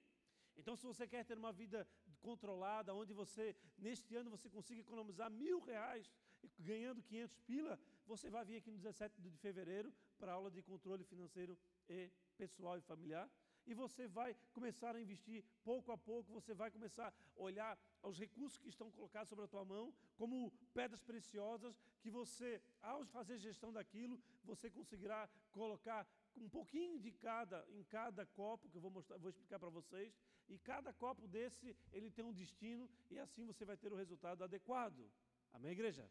Então, 0.58 0.76
se 0.76 0.86
você 0.86 1.08
quer 1.08 1.24
ter 1.24 1.38
uma 1.38 1.54
vida 1.54 1.88
controlada, 2.20 2.94
onde 2.94 3.14
você, 3.14 3.56
neste 3.78 4.16
ano, 4.16 4.30
você 4.30 4.50
consiga 4.50 4.82
economizar 4.82 5.30
mil 5.30 5.60
reais 5.60 6.12
ganhando 6.60 7.02
500 7.02 7.40
pila, 7.40 7.80
você 8.06 8.30
vai 8.30 8.44
vir 8.44 8.58
aqui 8.58 8.72
no 8.72 8.78
17 8.78 9.22
de 9.22 9.30
fevereiro 9.38 9.94
para 10.18 10.32
a 10.32 10.36
aula 10.36 10.50
de 10.50 10.62
controle 10.62 11.04
financeiro 11.04 11.58
e 11.88 12.12
pessoal 12.38 12.78
e 12.78 12.82
familiar. 12.82 13.30
E 13.70 13.74
você 13.74 14.08
vai 14.08 14.36
começar 14.54 14.96
a 14.96 15.02
investir 15.02 15.44
pouco 15.64 15.92
a 15.92 15.98
pouco, 15.98 16.32
você 16.32 16.54
vai 16.54 16.70
começar 16.72 17.10
a 17.10 17.42
olhar 17.48 17.78
os 18.02 18.18
recursos 18.18 18.58
que 18.58 18.70
estão 18.70 18.90
colocados 18.90 19.30
sobre 19.30 19.44
a 19.46 19.48
tua 19.48 19.66
mão 19.66 19.94
como 20.16 20.52
pedras 20.74 21.02
preciosas, 21.04 21.78
que 22.02 22.10
você, 22.10 22.62
ao 22.82 23.06
fazer 23.06 23.38
gestão 23.38 23.72
daquilo, 23.74 24.18
você 24.46 24.70
conseguirá 24.70 25.30
colocar 25.52 26.08
um 26.38 26.48
pouquinho 26.48 26.98
de 26.98 27.12
cada 27.12 27.66
em 27.70 27.84
cada 27.84 28.26
copo 28.26 28.70
que 28.70 28.78
eu 28.78 28.82
vou 28.82 28.92
mostrar, 28.92 29.18
vou 29.18 29.30
explicar 29.30 29.60
para 29.60 29.70
vocês, 29.70 30.18
e 30.48 30.58
cada 30.58 30.94
copo 30.94 31.28
desse 31.28 31.76
ele 31.92 32.10
tem 32.10 32.24
um 32.24 32.32
destino 32.32 32.90
e 33.10 33.20
assim 33.20 33.46
você 33.46 33.66
vai 33.66 33.76
ter 33.76 33.92
o 33.92 33.98
resultado 33.98 34.44
adequado. 34.44 35.12
Amém, 35.52 35.72
igreja? 35.72 36.10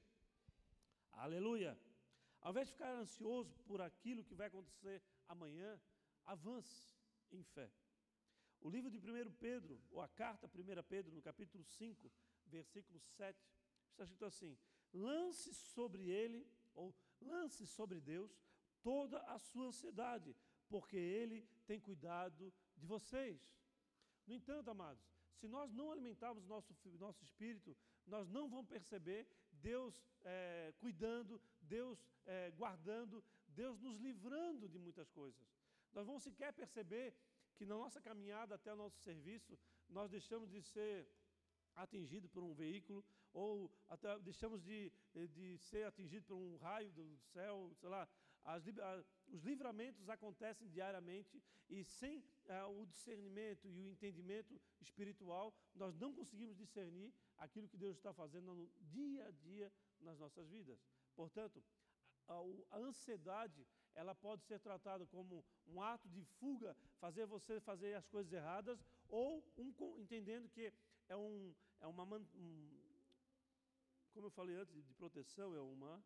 Aleluia. 1.12 1.78
Ao 2.42 2.50
invés 2.50 2.68
de 2.68 2.74
ficar 2.74 2.92
ansioso 2.92 3.58
por 3.66 3.80
aquilo 3.80 4.22
que 4.22 4.34
vai 4.34 4.48
acontecer 4.48 5.02
amanhã, 5.26 5.80
avance 6.24 6.95
em 7.32 7.42
fé. 7.42 7.70
O 8.60 8.68
livro 8.68 8.90
de 8.90 8.98
1 8.98 9.32
Pedro, 9.32 9.80
ou 9.90 10.00
a 10.00 10.08
carta 10.08 10.46
1 10.46 10.82
Pedro, 10.88 11.14
no 11.14 11.22
capítulo 11.22 11.64
5, 11.64 12.10
versículo 12.46 12.98
7, 13.00 13.38
está 13.90 14.04
escrito 14.04 14.24
assim: 14.24 14.58
lance 14.92 15.54
sobre 15.54 16.08
ele, 16.10 16.46
ou 16.74 16.94
lance 17.20 17.66
sobre 17.66 18.00
Deus, 18.00 18.30
toda 18.82 19.18
a 19.22 19.38
sua 19.38 19.66
ansiedade, 19.66 20.34
porque 20.68 20.96
ele 20.96 21.48
tem 21.66 21.80
cuidado 21.80 22.52
de 22.76 22.86
vocês. 22.86 23.54
No 24.26 24.34
entanto, 24.34 24.70
amados, 24.70 25.04
se 25.34 25.46
nós 25.46 25.72
não 25.72 25.92
alimentarmos 25.92 26.44
nosso, 26.46 26.74
nosso 26.98 27.22
espírito, 27.22 27.76
nós 28.06 28.28
não 28.28 28.48
vamos 28.48 28.66
perceber 28.66 29.28
Deus 29.52 30.02
é, 30.24 30.72
cuidando, 30.78 31.40
Deus 31.60 32.04
é, 32.24 32.50
guardando, 32.52 33.22
Deus 33.48 33.80
nos 33.80 33.98
livrando 33.98 34.68
de 34.68 34.78
muitas 34.78 35.10
coisas. 35.10 35.46
Nós 35.92 36.06
vamos 36.06 36.22
sequer 36.22 36.52
perceber 36.52 37.14
que 37.56 37.64
na 37.64 37.74
nossa 37.74 38.00
caminhada 38.00 38.54
até 38.54 38.72
o 38.72 38.76
nosso 38.76 38.98
serviço, 39.00 39.58
nós 39.88 40.10
deixamos 40.10 40.50
de 40.50 40.62
ser 40.62 41.08
atingidos 41.74 42.30
por 42.30 42.42
um 42.42 42.54
veículo, 42.54 43.04
ou 43.32 43.70
até 43.88 44.18
deixamos 44.20 44.62
de, 44.62 44.90
de 45.14 45.58
ser 45.58 45.84
atingidos 45.86 46.26
por 46.26 46.36
um 46.36 46.56
raio 46.56 46.90
do 46.92 47.16
céu, 47.32 47.72
sei 47.80 47.88
lá. 47.88 48.08
As, 48.44 48.64
os 49.26 49.42
livramentos 49.42 50.08
acontecem 50.08 50.68
diariamente 50.68 51.42
e 51.68 51.82
sem 51.82 52.24
ah, 52.48 52.68
o 52.68 52.86
discernimento 52.86 53.68
e 53.68 53.80
o 53.80 53.88
entendimento 53.88 54.58
espiritual, 54.80 55.52
nós 55.74 55.96
não 55.96 56.14
conseguimos 56.14 56.56
discernir 56.56 57.12
aquilo 57.38 57.68
que 57.68 57.76
Deus 57.76 57.96
está 57.96 58.12
fazendo 58.12 58.54
no 58.54 58.70
dia 58.82 59.26
a 59.26 59.30
dia 59.32 59.72
nas 60.00 60.18
nossas 60.18 60.48
vidas. 60.48 60.78
Portanto, 61.14 61.62
a, 62.28 62.34
a 62.70 62.78
ansiedade 62.78 63.66
ela 63.96 64.14
pode 64.14 64.44
ser 64.44 64.60
tratada 64.60 65.06
como 65.06 65.42
um 65.66 65.82
ato 65.82 66.06
de 66.10 66.22
fuga, 66.38 66.76
fazer 67.00 67.26
você 67.26 67.58
fazer 67.60 67.94
as 67.94 68.06
coisas 68.06 68.30
erradas, 68.30 68.78
ou 69.08 69.42
um, 69.56 69.98
entendendo 69.98 70.48
que 70.50 70.72
é, 71.08 71.16
um, 71.16 71.54
é 71.80 71.86
uma, 71.86 72.04
um, 72.04 72.70
como 74.12 74.26
eu 74.26 74.30
falei 74.30 74.56
antes, 74.56 74.74
de 74.84 74.94
proteção, 74.94 75.54
é 75.54 75.60
uma. 75.60 76.04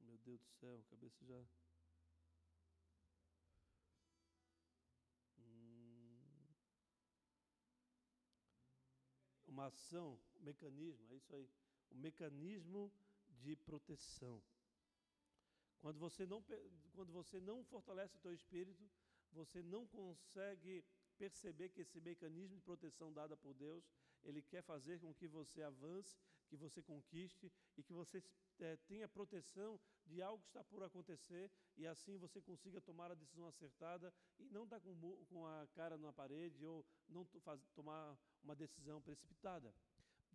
Meu 0.00 0.16
Deus 0.18 0.40
do 0.40 0.48
céu, 0.60 0.78
a 0.78 0.90
cabeça 0.90 1.24
já. 1.26 1.44
Hum. 5.38 6.46
Uma 9.48 9.66
ação, 9.66 10.20
um 10.36 10.44
mecanismo, 10.44 11.12
é 11.12 11.16
isso 11.16 11.34
aí 11.34 11.50
o 11.96 11.98
mecanismo 11.98 12.92
de 13.42 13.56
proteção. 13.56 14.42
Quando 15.80 15.98
você 15.98 16.26
não, 16.26 16.44
quando 16.92 17.12
você 17.12 17.40
não 17.40 17.64
fortalece 17.64 18.16
o 18.16 18.20
teu 18.20 18.34
espírito, 18.34 18.84
você 19.32 19.62
não 19.62 19.86
consegue 19.86 20.84
perceber 21.16 21.70
que 21.70 21.80
esse 21.80 22.00
mecanismo 22.00 22.54
de 22.54 22.60
proteção 22.60 23.12
dada 23.12 23.36
por 23.36 23.54
Deus, 23.54 23.84
Ele 24.24 24.42
quer 24.42 24.62
fazer 24.62 25.00
com 25.00 25.14
que 25.14 25.26
você 25.26 25.62
avance, 25.62 26.18
que 26.48 26.56
você 26.56 26.82
conquiste 26.82 27.50
e 27.76 27.82
que 27.82 27.92
você 27.92 28.22
é, 28.60 28.76
tenha 28.88 29.08
proteção 29.08 29.80
de 30.06 30.22
algo 30.22 30.42
que 30.42 30.48
está 30.48 30.62
por 30.64 30.82
acontecer 30.82 31.50
e 31.76 31.86
assim 31.86 32.16
você 32.16 32.40
consiga 32.40 32.80
tomar 32.80 33.10
a 33.10 33.14
decisão 33.14 33.46
acertada 33.46 34.12
e 34.38 34.44
não 34.50 34.64
estar 34.64 34.80
com, 34.80 34.94
com 35.26 35.46
a 35.46 35.66
cara 35.74 35.96
na 35.98 36.12
parede 36.12 36.64
ou 36.64 36.84
não 37.08 37.24
faz, 37.24 37.60
tomar 37.74 38.16
uma 38.42 38.54
decisão 38.54 39.00
precipitada. 39.00 39.74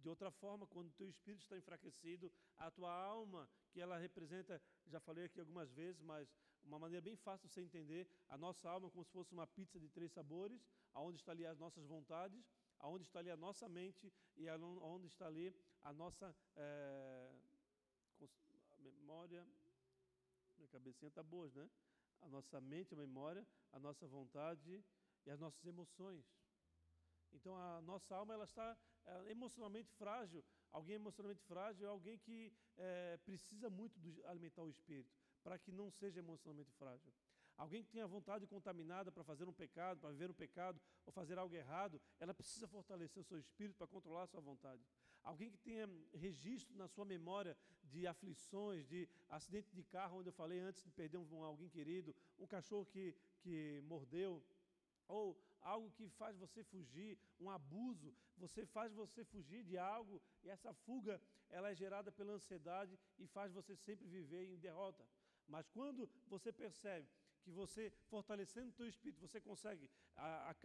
De 0.01 0.09
outra 0.09 0.31
forma, 0.31 0.65
quando 0.67 0.87
o 0.87 0.93
teu 0.93 1.07
espírito 1.07 1.43
está 1.43 1.57
enfraquecido, 1.57 2.31
a 2.57 2.71
tua 2.71 2.91
alma, 2.91 3.47
que 3.71 3.79
ela 3.79 3.97
representa, 3.97 4.61
já 4.87 4.99
falei 4.99 5.25
aqui 5.25 5.39
algumas 5.39 5.71
vezes, 5.71 6.01
mas 6.01 6.27
uma 6.63 6.79
maneira 6.79 7.01
bem 7.01 7.15
fácil 7.15 7.47
de 7.47 7.53
você 7.53 7.61
entender, 7.61 8.07
a 8.27 8.37
nossa 8.37 8.69
alma 8.69 8.87
é 8.87 8.91
como 8.91 9.03
se 9.03 9.11
fosse 9.11 9.31
uma 9.31 9.47
pizza 9.47 9.79
de 9.79 9.89
três 9.89 10.11
sabores, 10.11 10.67
aonde 10.93 11.19
está 11.19 11.31
ali 11.31 11.45
as 11.45 11.57
nossas 11.57 11.85
vontades, 11.85 12.43
aonde 12.79 13.05
está 13.05 13.19
ali 13.19 13.29
a 13.29 13.37
nossa 13.37 13.69
mente 13.69 14.11
e 14.35 14.49
aonde 14.49 15.07
está 15.07 15.27
ali 15.27 15.55
a 15.83 15.93
nossa 15.93 16.35
é, 16.55 17.31
memória, 18.79 19.47
minha 20.57 20.67
cabecinha 20.69 21.09
está 21.09 21.23
boa, 21.23 21.49
né? 21.55 21.69
A 22.21 22.27
nossa 22.27 22.59
mente, 22.61 22.93
a 22.93 22.97
memória, 22.97 23.45
a 23.71 23.79
nossa 23.79 24.07
vontade 24.07 24.83
e 25.25 25.29
as 25.29 25.39
nossas 25.39 25.65
emoções. 25.65 26.25
Então 27.33 27.55
a 27.55 27.81
nossa 27.81 28.15
alma 28.15 28.33
ela 28.33 28.43
está 28.43 28.77
é, 29.05 29.31
emocionalmente 29.31 29.91
frágil. 29.93 30.43
Alguém 30.71 30.95
emocionalmente 30.95 31.43
frágil 31.43 31.85
é 31.85 31.89
alguém 31.89 32.17
que 32.17 32.53
é, 32.77 33.17
precisa 33.25 33.69
muito 33.69 33.99
de 33.99 34.23
alimentar 34.25 34.63
o 34.63 34.69
espírito 34.69 35.11
para 35.43 35.57
que 35.57 35.71
não 35.71 35.89
seja 35.89 36.19
emocionalmente 36.19 36.71
frágil. 36.73 37.11
Alguém 37.57 37.83
que 37.83 37.89
tenha 37.89 38.07
vontade 38.07 38.47
contaminada 38.47 39.11
para 39.11 39.23
fazer 39.23 39.47
um 39.47 39.53
pecado, 39.53 39.99
para 39.99 40.09
viver 40.11 40.31
um 40.31 40.33
pecado 40.33 40.81
ou 41.05 41.11
fazer 41.11 41.37
algo 41.37 41.53
errado, 41.53 42.01
ela 42.19 42.33
precisa 42.33 42.67
fortalecer 42.67 43.21
o 43.21 43.25
seu 43.25 43.37
espírito 43.37 43.77
para 43.77 43.87
controlar 43.87 44.23
a 44.23 44.27
sua 44.27 44.41
vontade. 44.41 44.81
Alguém 45.23 45.51
que 45.51 45.57
tenha 45.59 45.87
registro 46.13 46.75
na 46.75 46.87
sua 46.87 47.05
memória 47.05 47.55
de 47.83 48.07
aflições, 48.07 48.87
de 48.87 49.07
acidente 49.29 49.71
de 49.75 49.83
carro, 49.83 50.19
onde 50.19 50.29
eu 50.29 50.33
falei 50.33 50.59
antes 50.59 50.83
de 50.83 50.91
perder 50.91 51.17
um, 51.17 51.43
alguém 51.43 51.69
querido, 51.69 52.15
um 52.39 52.47
cachorro 52.47 52.85
que, 52.85 53.15
que 53.41 53.79
mordeu, 53.83 54.43
ou 55.07 55.37
algo 55.61 55.91
que 55.91 56.09
faz 56.09 56.35
você 56.37 56.63
fugir, 56.63 57.19
um 57.39 57.49
abuso, 57.49 58.15
você 58.43 58.65
faz 58.75 58.91
você 59.01 59.23
fugir 59.33 59.63
de 59.69 59.77
algo 59.77 60.21
e 60.43 60.49
essa 60.55 60.73
fuga 60.85 61.21
ela 61.49 61.69
é 61.71 61.75
gerada 61.75 62.11
pela 62.11 62.33
ansiedade 62.33 62.97
e 63.17 63.27
faz 63.27 63.51
você 63.59 63.75
sempre 63.75 64.07
viver 64.07 64.43
em 64.51 64.57
derrota. 64.67 65.03
Mas 65.47 65.67
quando 65.69 66.09
você 66.27 66.51
percebe 66.51 67.07
que 67.43 67.51
você 67.51 67.83
fortalecendo 68.13 68.69
o 68.69 68.77
teu 68.79 68.87
espírito, 68.87 69.19
você 69.27 69.39
consegue 69.39 69.89
a, 70.15 70.51
a, 70.51 70.55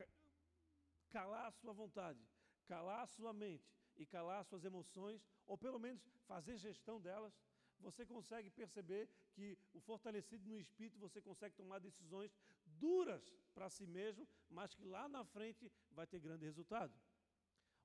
calar 1.11 1.47
a 1.47 1.53
sua 1.61 1.73
vontade, 1.73 2.21
calar 2.67 3.03
a 3.03 3.07
sua 3.07 3.33
mente 3.33 3.69
e 3.97 4.07
calar 4.07 4.41
as 4.41 4.47
suas 4.47 4.65
emoções, 4.65 5.21
ou 5.47 5.57
pelo 5.57 5.79
menos 5.79 6.03
fazer 6.27 6.57
gestão 6.57 7.01
delas, 7.01 7.35
você 7.81 8.07
consegue 8.07 8.51
perceber 8.51 9.09
que 9.33 9.59
o 9.73 9.81
fortalecido 9.81 10.49
no 10.49 10.59
espírito, 10.59 10.99
você 10.99 11.21
consegue 11.21 11.55
tomar 11.55 11.79
decisões 11.79 12.35
duras 12.65 13.23
para 13.55 13.69
si 13.69 13.87
mesmo, 13.87 14.27
mas 14.51 14.75
que 14.75 14.85
lá 14.85 15.09
na 15.09 15.25
frente 15.25 15.71
vai 15.91 16.07
ter 16.07 16.21
grande 16.21 16.45
resultado. 16.45 16.93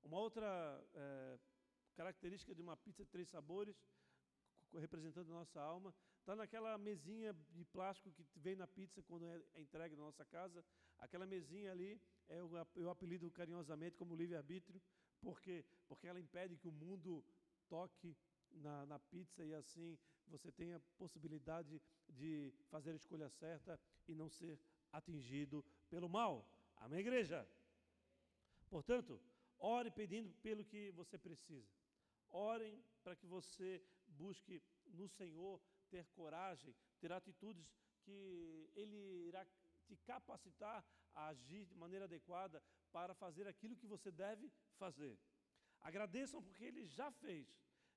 Uma 0.03 0.17
outra 0.19 0.83
é, 0.93 1.39
característica 1.95 2.53
de 2.55 2.61
uma 2.61 2.75
pizza 2.75 3.03
de 3.03 3.09
três 3.09 3.29
sabores, 3.29 3.75
representando 4.73 5.29
a 5.31 5.35
nossa 5.35 5.61
alma, 5.61 5.93
está 6.19 6.35
naquela 6.35 6.77
mesinha 6.77 7.33
de 7.51 7.65
plástico 7.65 8.11
que 8.11 8.39
vem 8.39 8.55
na 8.55 8.67
pizza 8.67 9.01
quando 9.03 9.25
é 9.25 9.61
entregue 9.61 9.95
na 9.95 10.03
nossa 10.03 10.25
casa. 10.25 10.63
Aquela 10.99 11.25
mesinha 11.25 11.71
ali, 11.71 12.01
é 12.29 12.39
eu, 12.39 12.89
apelido 12.89 13.29
carinhosamente 13.31 13.97
como 13.97 14.15
livre-arbítrio, 14.15 14.81
porque, 15.19 15.65
porque 15.87 16.07
ela 16.07 16.19
impede 16.19 16.57
que 16.57 16.67
o 16.67 16.71
mundo 16.71 17.23
toque 17.67 18.15
na, 18.51 18.85
na 18.85 18.99
pizza 18.99 19.43
e 19.43 19.53
assim 19.53 19.97
você 20.27 20.51
tenha 20.51 20.79
possibilidade 20.97 21.81
de 22.07 22.53
fazer 22.69 22.91
a 22.91 22.95
escolha 22.95 23.29
certa 23.29 23.79
e 24.07 24.15
não 24.15 24.29
ser 24.29 24.59
atingido 24.91 25.63
pelo 25.89 26.07
mal. 26.09 26.47
Amém, 26.77 26.99
igreja? 26.99 27.47
Portanto, 28.69 29.21
ore 29.61 29.91
pedindo 29.91 30.29
pelo 30.41 30.65
que 30.65 30.91
você 30.91 31.17
precisa. 31.17 31.71
Orem 32.29 32.83
para 33.03 33.15
que 33.15 33.27
você 33.27 33.83
busque 34.07 34.61
no 34.87 35.07
Senhor 35.07 35.61
ter 35.89 36.05
coragem, 36.07 36.75
ter 36.99 37.11
atitudes 37.11 37.71
que 38.03 38.69
Ele 38.73 39.27
irá 39.27 39.45
te 39.85 39.95
capacitar 39.97 40.83
a 41.13 41.27
agir 41.27 41.65
de 41.65 41.75
maneira 41.75 42.05
adequada 42.05 42.63
para 42.91 43.13
fazer 43.13 43.47
aquilo 43.47 43.75
que 43.75 43.85
você 43.85 44.11
deve 44.11 44.51
fazer. 44.77 45.19
Agradeçam 45.81 46.41
porque 46.41 46.63
Ele 46.63 46.85
já 46.85 47.11
fez. 47.11 47.47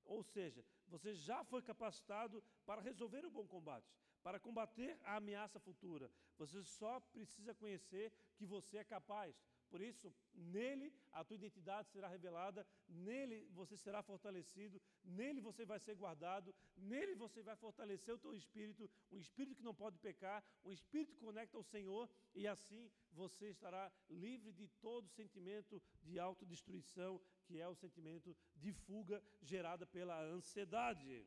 Ou 0.04 0.22
seja, 0.22 0.64
você 0.86 1.14
já 1.14 1.42
foi 1.44 1.62
capacitado 1.62 2.42
para 2.66 2.82
resolver 2.82 3.24
o 3.24 3.30
bom 3.30 3.46
combate, 3.46 3.90
para 4.22 4.38
combater 4.38 4.98
a 5.02 5.16
ameaça 5.16 5.58
futura. 5.58 6.10
Você 6.36 6.62
só 6.62 7.00
precisa 7.00 7.54
conhecer 7.54 8.12
que 8.36 8.44
você 8.44 8.78
é 8.78 8.84
capaz. 8.84 9.34
Por 9.74 9.82
isso, 9.82 10.08
nele 10.32 10.94
a 11.10 11.24
tua 11.24 11.34
identidade 11.34 11.88
será 11.90 12.06
revelada, 12.06 12.64
nele 12.86 13.38
você 13.50 13.76
será 13.76 14.04
fortalecido, 14.04 14.80
nele 15.02 15.40
você 15.40 15.64
vai 15.64 15.80
ser 15.80 15.96
guardado, 15.96 16.54
nele 16.76 17.16
você 17.16 17.42
vai 17.42 17.56
fortalecer 17.56 18.14
o 18.14 18.18
teu 18.24 18.36
espírito, 18.36 18.88
um 19.10 19.18
espírito 19.18 19.56
que 19.56 19.64
não 19.64 19.74
pode 19.74 19.98
pecar, 19.98 20.44
um 20.64 20.70
espírito 20.70 21.14
que 21.14 21.18
conecta 21.18 21.56
ao 21.56 21.64
Senhor, 21.64 22.08
e 22.36 22.46
assim 22.46 22.88
você 23.10 23.48
estará 23.48 23.90
livre 24.08 24.52
de 24.52 24.68
todo 24.80 25.08
sentimento 25.08 25.82
de 26.04 26.20
autodestruição, 26.20 27.20
que 27.44 27.60
é 27.60 27.66
o 27.66 27.74
sentimento 27.74 28.36
de 28.54 28.72
fuga 28.72 29.20
gerada 29.42 29.84
pela 29.84 30.22
ansiedade. 30.22 31.26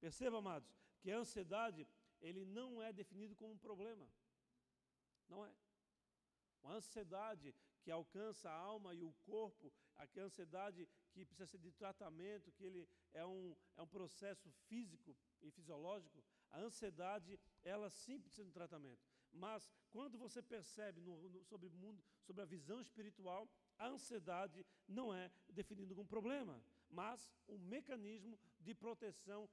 Perceba, 0.00 0.38
amados, 0.38 0.76
que 0.98 1.12
a 1.12 1.18
ansiedade, 1.18 1.86
ele 2.20 2.44
não 2.44 2.82
é 2.82 2.92
definido 2.92 3.36
como 3.36 3.52
um 3.52 3.58
problema. 3.58 4.08
Não 5.28 5.46
é. 5.46 5.54
Uma 6.64 6.74
ansiedade 6.74 7.54
que 7.86 7.92
alcança 7.92 8.50
a 8.50 8.52
alma 8.52 8.92
e 8.92 9.04
o 9.04 9.12
corpo, 9.24 9.72
a 9.94 10.04
ansiedade 10.20 10.88
que 11.12 11.24
precisa 11.24 11.46
ser 11.46 11.58
de 11.58 11.70
tratamento, 11.70 12.50
que 12.50 12.64
ele 12.64 12.88
é 13.14 13.24
um, 13.24 13.56
é 13.76 13.82
um 13.82 13.86
processo 13.86 14.50
físico 14.66 15.16
e 15.40 15.52
fisiológico, 15.52 16.20
a 16.50 16.58
ansiedade, 16.58 17.38
ela 17.62 17.88
sim 17.88 18.18
precisa 18.18 18.44
de 18.44 18.50
tratamento. 18.50 19.00
Mas 19.32 19.70
quando 19.92 20.18
você 20.18 20.42
percebe 20.42 21.00
no, 21.00 21.28
no, 21.28 21.44
sobre 21.44 21.68
o 21.68 21.70
mundo, 21.70 22.02
sobre 22.24 22.42
a 22.42 22.44
visão 22.44 22.80
espiritual, 22.80 23.48
a 23.78 23.86
ansiedade 23.86 24.66
não 24.88 25.14
é 25.14 25.30
definida 25.48 25.94
como 25.94 26.08
problema, 26.08 26.60
mas 26.90 27.30
um 27.46 27.56
mecanismo 27.56 28.36
de 28.58 28.74
proteção 28.74 29.48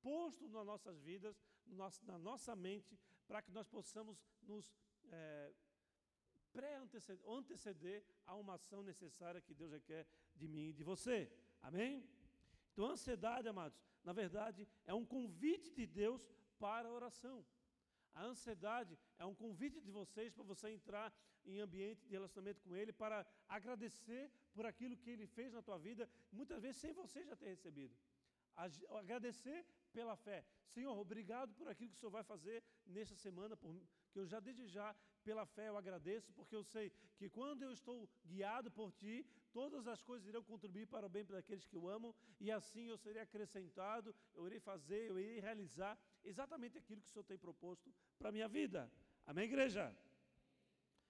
posto 0.00 0.48
nas 0.48 0.64
nossas 0.64 1.00
vidas, 1.00 1.36
na 1.66 2.16
nossa 2.16 2.54
mente, 2.54 2.96
para 3.26 3.42
que 3.42 3.50
nós 3.50 3.66
possamos 3.66 4.22
nos 4.40 4.72
é, 5.10 5.52
pré-anteceder 6.52 8.04
a 8.26 8.34
uma 8.36 8.54
ação 8.54 8.82
necessária 8.82 9.40
que 9.40 9.54
Deus 9.54 9.72
requer 9.72 10.06
de 10.34 10.46
mim 10.48 10.68
e 10.68 10.72
de 10.72 10.84
você. 10.84 11.30
Amém? 11.60 12.08
Então, 12.72 12.86
a 12.86 12.92
ansiedade, 12.92 13.48
amados, 13.48 13.78
na 14.04 14.12
verdade, 14.12 14.68
é 14.84 14.94
um 14.94 15.04
convite 15.04 15.70
de 15.72 15.86
Deus 15.86 16.22
para 16.58 16.88
a 16.88 16.92
oração. 16.92 17.44
A 18.14 18.24
ansiedade 18.24 18.98
é 19.18 19.24
um 19.24 19.34
convite 19.34 19.80
de 19.80 19.90
vocês 19.90 20.32
para 20.32 20.44
você 20.44 20.70
entrar 20.70 21.12
em 21.44 21.60
ambiente 21.60 22.04
de 22.04 22.12
relacionamento 22.12 22.60
com 22.62 22.76
Ele, 22.76 22.92
para 22.92 23.26
agradecer 23.48 24.30
por 24.54 24.64
aquilo 24.66 24.96
que 24.96 25.10
Ele 25.10 25.26
fez 25.26 25.52
na 25.52 25.62
tua 25.62 25.78
vida, 25.78 26.08
muitas 26.30 26.62
vezes 26.62 26.80
sem 26.80 26.92
você 26.92 27.24
já 27.24 27.34
ter 27.34 27.48
recebido. 27.48 27.94
Agradecer 29.00 29.64
pela 29.92 30.14
fé. 30.14 30.44
Senhor, 30.66 30.96
obrigado 30.98 31.54
por 31.54 31.68
aquilo 31.68 31.90
que 31.90 31.96
o 31.96 32.00
Senhor 32.00 32.10
vai 32.10 32.22
fazer 32.22 32.62
nesta 32.86 33.16
semana, 33.16 33.56
por, 33.56 33.74
que 34.12 34.18
eu 34.18 34.26
já 34.26 34.40
desde 34.40 34.66
já, 34.66 34.94
pela 35.22 35.44
fé, 35.46 35.68
eu 35.68 35.76
agradeço, 35.76 36.32
porque 36.32 36.54
eu 36.54 36.64
sei 36.64 36.90
que 37.16 37.28
quando 37.28 37.62
eu 37.62 37.72
estou 37.72 38.08
guiado 38.26 38.70
por 38.70 38.90
Ti, 38.92 39.26
todas 39.52 39.86
as 39.86 40.02
coisas 40.02 40.28
irão 40.28 40.42
contribuir 40.42 40.86
para 40.86 41.06
o 41.06 41.08
bem 41.08 41.24
daqueles 41.24 41.66
que 41.66 41.76
eu 41.76 41.88
amo, 41.88 42.14
e 42.40 42.50
assim 42.50 42.84
eu 42.88 42.98
serei 42.98 43.22
acrescentado, 43.22 44.14
eu 44.34 44.46
irei 44.46 44.60
fazer, 44.60 45.10
eu 45.10 45.18
irei 45.18 45.40
realizar 45.40 45.98
exatamente 46.24 46.78
aquilo 46.78 47.00
que 47.00 47.08
o 47.08 47.12
Senhor 47.12 47.24
tem 47.24 47.38
proposto 47.38 47.92
para 48.18 48.28
a 48.28 48.32
minha 48.32 48.48
vida. 48.48 48.90
Amém, 49.26 49.44
igreja? 49.44 49.96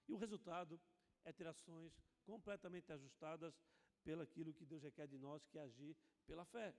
E 0.07 0.13
o 0.13 0.17
resultado 0.17 0.79
é 1.23 1.31
ter 1.31 1.47
ações 1.47 1.93
completamente 2.23 2.91
ajustadas 2.91 3.53
pelo 4.03 4.21
aquilo 4.21 4.53
que 4.53 4.65
Deus 4.65 4.83
requer 4.83 5.07
de 5.07 5.17
nós, 5.17 5.45
que 5.47 5.57
é 5.57 5.61
agir 5.61 5.95
pela 6.25 6.45
fé. 6.45 6.75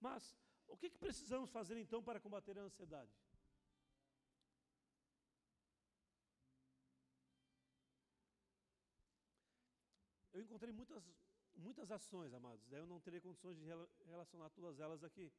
Mas 0.00 0.36
o 0.66 0.76
que, 0.76 0.88
que 0.88 0.98
precisamos 0.98 1.50
fazer 1.50 1.76
então 1.76 2.02
para 2.02 2.20
combater 2.20 2.56
a 2.58 2.62
ansiedade? 2.62 3.10
Eu 10.40 10.44
encontrei 10.44 10.72
muitas, 10.72 11.04
muitas 11.54 11.90
ações, 11.90 12.32
amados, 12.32 12.66
daí 12.68 12.80
eu 12.80 12.86
não 12.86 12.98
terei 12.98 13.20
condições 13.20 13.58
de 13.58 13.66
relacionar 14.06 14.48
todas 14.48 14.80
elas 14.80 15.04
aqui. 15.04 15.30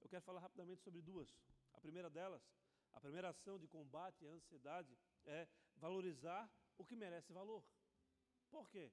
Eu 0.00 0.08
quero 0.08 0.20
falar 0.22 0.40
rapidamente 0.40 0.82
sobre 0.82 1.00
duas. 1.00 1.32
A 1.74 1.80
primeira 1.80 2.10
delas, 2.10 2.42
a 2.92 3.00
primeira 3.00 3.28
ação 3.28 3.56
de 3.56 3.68
combate 3.68 4.26
à 4.26 4.30
ansiedade 4.30 4.98
é 5.24 5.46
valorizar 5.76 6.50
o 6.76 6.84
que 6.84 6.96
merece 6.96 7.32
valor. 7.32 7.64
Por 8.50 8.68
quê? 8.68 8.90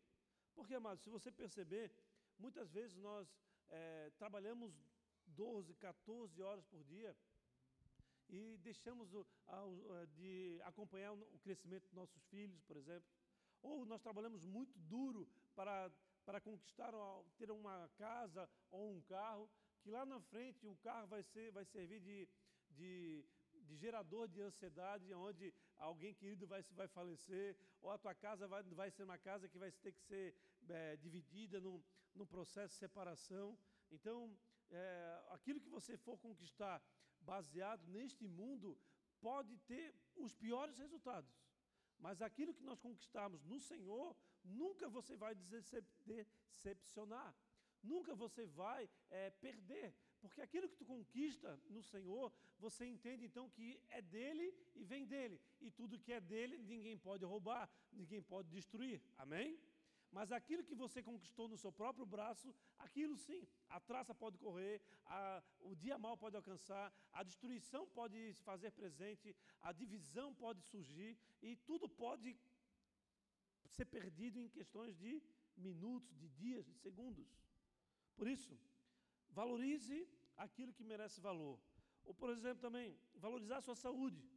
Porque, 0.54 0.76
amados, 0.76 1.04
se 1.04 1.10
você 1.10 1.32
perceber, 1.32 1.92
muitas 2.38 2.70
vezes 2.70 2.96
nós 2.98 3.28
é, 3.70 4.12
trabalhamos 4.20 4.72
12, 5.26 5.74
14 5.74 6.44
horas 6.44 6.64
por 6.68 6.84
dia 6.84 7.18
e 8.30 8.56
deixamos 8.60 9.10
a, 9.48 10.06
de 10.14 10.62
acompanhar 10.64 11.12
o 11.12 11.40
crescimento 11.40 11.86
dos 11.86 11.94
nossos 11.94 12.24
filhos, 12.26 12.62
por 12.62 12.78
exemplo. 12.78 13.10
Ou 13.62 13.86
nós 13.86 14.02
trabalhamos 14.02 14.44
muito 14.46 14.78
duro 14.80 15.28
para, 15.56 15.92
para 16.26 16.40
conquistar, 16.40 16.92
ter 17.38 17.52
uma 17.52 17.90
casa 17.98 18.50
ou 18.72 18.96
um 18.96 19.02
carro, 19.02 19.50
que 19.82 19.90
lá 19.90 20.06
na 20.06 20.20
frente 20.20 20.66
o 20.68 20.76
carro 20.78 21.08
vai, 21.08 21.24
ser, 21.24 21.52
vai 21.52 21.66
servir 21.66 22.00
de, 22.00 22.28
de, 22.72 23.26
de 23.64 23.76
gerador 23.78 24.28
de 24.28 24.42
ansiedade, 24.42 25.14
onde 25.14 25.54
alguém 25.78 26.14
querido 26.14 26.48
vai, 26.48 26.62
vai 26.72 26.88
falecer, 26.88 27.58
ou 27.82 27.92
a 27.92 27.98
tua 27.98 28.14
casa 28.14 28.48
vai, 28.48 28.64
vai 28.64 28.92
ser 28.92 29.04
uma 29.04 29.18
casa 29.18 29.48
que 29.48 29.58
vai 29.58 29.72
ter 29.72 29.92
que 29.92 30.02
ser 30.02 30.36
é, 30.70 30.96
dividida 30.98 31.60
num, 31.60 31.82
num 32.16 32.26
processo 32.26 32.74
de 32.74 32.80
separação. 32.80 33.58
Então, 33.92 34.38
é, 34.72 35.24
aquilo 35.30 35.60
que 35.60 35.70
você 35.70 35.98
for 35.98 36.18
conquistar 36.18 36.82
baseado 37.22 37.86
neste 37.88 38.28
mundo 38.28 38.78
pode 39.20 39.58
ter 39.60 39.94
os 40.16 40.34
piores 40.34 40.78
resultados. 40.78 41.49
Mas 42.00 42.22
aquilo 42.22 42.54
que 42.54 42.64
nós 42.64 42.80
conquistamos 42.80 43.44
no 43.44 43.60
Senhor, 43.60 44.16
nunca 44.44 44.88
você 44.88 45.16
vai 45.16 45.36
decepcionar. 46.06 47.36
Nunca 47.82 48.14
você 48.14 48.46
vai 48.46 48.90
é, 49.10 49.30
perder. 49.30 49.94
Porque 50.22 50.42
aquilo 50.42 50.68
que 50.68 50.76
tu 50.76 50.86
conquista 50.86 51.58
no 51.70 51.82
Senhor, 51.82 52.32
você 52.58 52.86
entende 52.86 53.26
então 53.26 53.50
que 53.50 53.82
é 53.90 54.02
dele 54.02 54.54
e 54.76 54.84
vem 54.84 55.06
dele. 55.06 55.40
E 55.62 55.72
tudo 55.72 56.00
que 56.00 56.12
é 56.12 56.20
dele, 56.20 56.58
ninguém 56.58 56.98
pode 56.98 57.24
roubar, 57.24 57.70
ninguém 57.92 58.22
pode 58.22 58.50
destruir. 58.50 59.02
Amém? 59.18 59.58
Mas 60.12 60.32
aquilo 60.32 60.64
que 60.64 60.74
você 60.74 61.04
conquistou 61.04 61.48
no 61.48 61.58
seu 61.58 61.72
próprio 61.72 62.06
braço, 62.06 62.54
aquilo 62.80 63.16
sim, 63.16 63.48
a 63.70 63.80
traça 63.80 64.14
pode 64.14 64.38
correr, 64.38 64.82
a, 65.06 65.44
o 65.60 65.76
dia 65.76 65.98
mal 65.98 66.18
pode 66.18 66.36
alcançar, 66.36 66.92
a 67.12 67.24
destruição 67.24 67.88
pode 67.88 68.34
se 68.34 68.44
fazer 68.44 68.72
presente, 68.72 69.36
a 69.62 69.72
divisão 69.72 70.34
pode 70.34 70.64
surgir 70.64 71.18
e 71.42 71.56
tudo 71.56 71.88
pode 71.88 72.36
ser 73.68 73.86
perdido 73.86 74.40
em 74.40 74.50
questões 74.50 74.98
de 74.98 75.22
minutos, 75.56 76.16
de 76.18 76.28
dias, 76.30 76.66
de 76.66 76.74
segundos. 76.74 77.30
Por 78.16 78.28
isso, 78.28 78.58
valorize 79.30 80.08
aquilo 80.36 80.74
que 80.74 80.84
merece 80.84 81.22
valor. 81.22 81.60
Ou, 82.04 82.14
por 82.14 82.30
exemplo, 82.30 82.62
também, 82.62 82.98
valorizar 83.14 83.58
a 83.58 83.62
sua 83.62 83.76
saúde. 83.76 84.29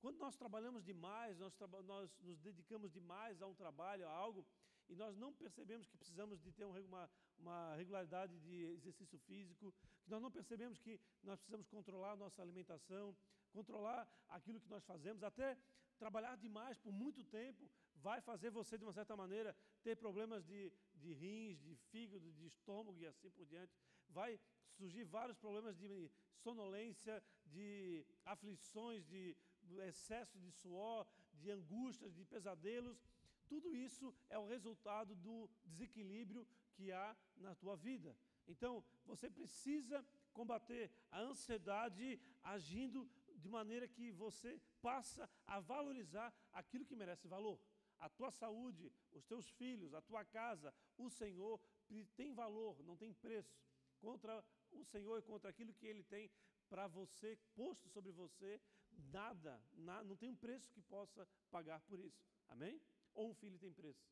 Quando 0.00 0.18
nós 0.18 0.36
trabalhamos 0.36 0.82
demais, 0.82 1.38
nós, 1.38 1.54
nós 1.84 2.10
nos 2.20 2.38
dedicamos 2.40 2.90
demais 2.90 3.42
a 3.42 3.46
um 3.46 3.54
trabalho, 3.54 4.06
a 4.06 4.10
algo, 4.10 4.46
e 4.88 4.96
nós 4.96 5.16
não 5.16 5.32
percebemos 5.32 5.86
que 5.86 5.96
precisamos 5.96 6.40
de 6.40 6.50
ter 6.52 6.64
uma, 6.64 7.08
uma 7.38 7.74
regularidade 7.76 8.38
de 8.40 8.64
exercício 8.78 9.18
físico, 9.20 9.72
que 10.02 10.10
nós 10.10 10.20
não 10.20 10.30
percebemos 10.30 10.78
que 10.78 10.98
nós 11.22 11.38
precisamos 11.38 11.68
controlar 11.68 12.12
a 12.12 12.16
nossa 12.16 12.40
alimentação, 12.42 13.16
controlar 13.52 14.08
aquilo 14.28 14.60
que 14.60 14.68
nós 14.68 14.84
fazemos, 14.84 15.22
até 15.22 15.56
trabalhar 15.98 16.36
demais 16.36 16.78
por 16.78 16.92
muito 16.92 17.22
tempo 17.24 17.70
vai 17.96 18.20
fazer 18.20 18.50
você, 18.50 18.78
de 18.78 18.84
uma 18.84 18.92
certa 18.92 19.14
maneira, 19.14 19.54
ter 19.82 19.96
problemas 19.96 20.44
de, 20.44 20.72
de 20.94 21.12
rins, 21.12 21.60
de 21.60 21.76
fígado, 21.90 22.32
de 22.32 22.46
estômago 22.46 22.98
e 23.00 23.06
assim 23.06 23.30
por 23.30 23.44
diante. 23.44 23.76
Vai 24.08 24.40
surgir 24.70 25.04
vários 25.04 25.38
problemas 25.38 25.76
de 25.76 26.10
sonolência, 26.32 27.22
de 27.44 28.06
aflições, 28.24 29.06
de 29.06 29.36
excesso 29.80 30.38
de 30.38 30.50
suor, 30.50 31.06
de 31.34 31.50
angústias, 31.50 32.14
de 32.14 32.24
pesadelos, 32.24 32.98
tudo 33.46 33.74
isso 33.74 34.14
é 34.28 34.38
o 34.38 34.46
resultado 34.46 35.14
do 35.16 35.50
desequilíbrio 35.64 36.46
que 36.74 36.92
há 36.92 37.16
na 37.36 37.54
tua 37.54 37.76
vida. 37.76 38.16
Então, 38.46 38.84
você 39.04 39.28
precisa 39.28 40.04
combater 40.32 40.90
a 41.10 41.20
ansiedade 41.20 42.20
agindo 42.42 43.08
de 43.36 43.48
maneira 43.48 43.88
que 43.88 44.12
você 44.12 44.60
passa 44.80 45.28
a 45.46 45.58
valorizar 45.60 46.32
aquilo 46.52 46.84
que 46.84 46.94
merece 46.94 47.26
valor. 47.26 47.58
A 47.98 48.08
tua 48.08 48.30
saúde, 48.30 48.92
os 49.12 49.24
teus 49.24 49.50
filhos, 49.50 49.94
a 49.94 50.00
tua 50.00 50.24
casa, 50.24 50.72
o 50.96 51.10
Senhor 51.10 51.60
tem 52.16 52.32
valor, 52.32 52.82
não 52.84 52.96
tem 52.96 53.12
preço 53.12 53.60
contra 53.98 54.44
o 54.70 54.84
Senhor 54.84 55.18
e 55.18 55.22
contra 55.22 55.50
aquilo 55.50 55.74
que 55.74 55.86
Ele 55.86 56.02
tem 56.04 56.30
para 56.68 56.86
você, 56.86 57.36
posto 57.54 57.88
sobre 57.88 58.12
você, 58.12 58.60
nada, 59.12 59.62
nada, 59.74 60.04
não 60.04 60.16
tem 60.16 60.28
um 60.28 60.36
preço 60.36 60.70
que 60.72 60.82
possa 60.82 61.26
pagar 61.50 61.80
por 61.82 61.98
isso. 61.98 62.24
Amém? 62.48 62.80
Ou 63.14 63.30
um 63.30 63.34
filho 63.34 63.58
tem 63.58 63.72
preço. 63.72 64.08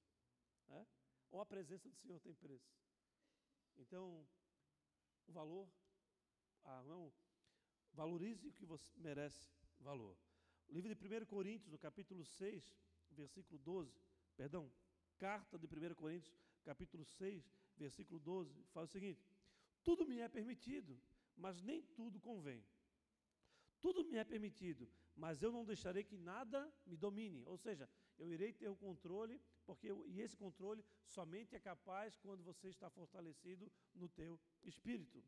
Né? 0.69 0.87
Ou 1.31 1.41
a 1.41 1.47
presença 1.47 1.89
do 1.89 1.97
Senhor 1.97 2.21
tem 2.21 2.35
preço. 2.35 2.73
Então, 3.77 4.27
o 5.27 5.33
valor, 5.33 5.69
ah, 6.65 6.83
não, 6.85 7.13
valorize 7.93 8.49
o 8.49 8.53
que 8.53 8.67
você 8.67 8.91
merece 8.97 9.51
valor. 9.81 10.17
O 10.69 10.73
livro 10.73 10.95
de 10.95 11.23
1 11.23 11.27
Coríntios, 11.27 11.71
no 11.71 11.79
capítulo 11.79 12.25
6, 12.25 12.77
versículo 13.11 13.59
12, 13.59 13.99
perdão, 14.37 14.71
carta 15.17 15.59
de 15.59 15.67
1 15.67 15.95
Coríntios, 15.95 16.37
capítulo 16.65 17.05
6, 17.05 17.51
versículo 17.77 18.19
12, 18.21 18.63
fala 18.73 18.85
o 18.85 18.89
seguinte: 18.89 19.25
Tudo 19.83 20.07
me 20.07 20.19
é 20.19 20.29
permitido, 20.29 21.01
mas 21.37 21.63
nem 21.63 21.83
tudo 21.83 22.21
convém. 22.21 22.65
Tudo 23.81 24.05
me 24.05 24.17
é 24.17 24.25
permitido, 24.25 24.89
mas 25.15 25.43
eu 25.43 25.53
não 25.53 25.65
deixarei 25.65 26.03
que 26.03 26.17
nada 26.17 26.73
me 26.87 26.97
domine. 26.97 27.45
Ou 27.47 27.57
seja, 27.57 27.89
eu 28.19 28.31
irei 28.33 28.53
ter 28.53 28.69
o 28.69 28.77
controle, 28.77 29.41
porque 29.65 29.89
eu, 29.91 30.05
e 30.09 30.21
esse 30.21 30.37
controle 30.37 30.85
somente 31.05 31.55
é 31.55 31.61
capaz 31.61 32.17
quando 32.19 32.43
você 32.43 32.69
está 32.69 32.91
fortalecido 32.91 33.71
no 33.95 34.09
teu 34.09 34.39
espírito. 34.65 35.23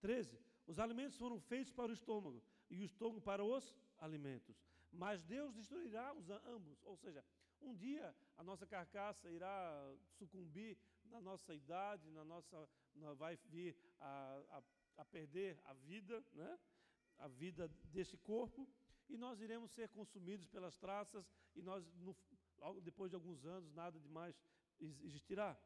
13. 0.00 0.38
Os 0.66 0.78
alimentos 0.78 1.16
foram 1.16 1.38
feitos 1.40 1.72
para 1.72 1.90
o 1.90 1.94
estômago 1.94 2.42
e 2.68 2.76
o 2.78 2.82
estômago 2.82 3.20
para 3.20 3.44
os 3.44 3.76
alimentos. 3.98 4.56
Mas 4.90 5.22
Deus 5.22 5.54
destruirá 5.54 6.12
os 6.12 6.28
ambos. 6.28 6.82
Ou 6.84 6.96
seja, 6.96 7.24
um 7.60 7.74
dia 7.74 8.14
a 8.36 8.42
nossa 8.42 8.66
carcaça 8.66 9.30
irá 9.30 9.94
sucumbir 10.18 10.76
na 11.04 11.20
nossa 11.20 11.54
idade, 11.54 12.10
na 12.10 12.24
nossa, 12.24 12.68
vai 13.16 13.36
vir 13.50 13.76
a, 14.00 14.42
a, 14.50 14.62
a 15.02 15.04
perder 15.04 15.58
a 15.64 15.72
vida, 15.74 16.24
né? 16.32 16.58
A 17.22 17.28
vida 17.28 17.68
deste 17.94 18.16
corpo, 18.16 18.68
e 19.08 19.16
nós 19.16 19.40
iremos 19.40 19.70
ser 19.72 19.88
consumidos 19.88 20.46
pelas 20.48 20.76
traças, 20.76 21.24
e 21.54 21.62
nós, 21.62 21.84
no, 21.94 22.16
depois 22.82 23.10
de 23.10 23.16
alguns 23.16 23.44
anos, 23.44 23.72
nada 23.72 23.98
de 23.98 24.08
mais 24.08 24.34
existirá. 24.80 25.56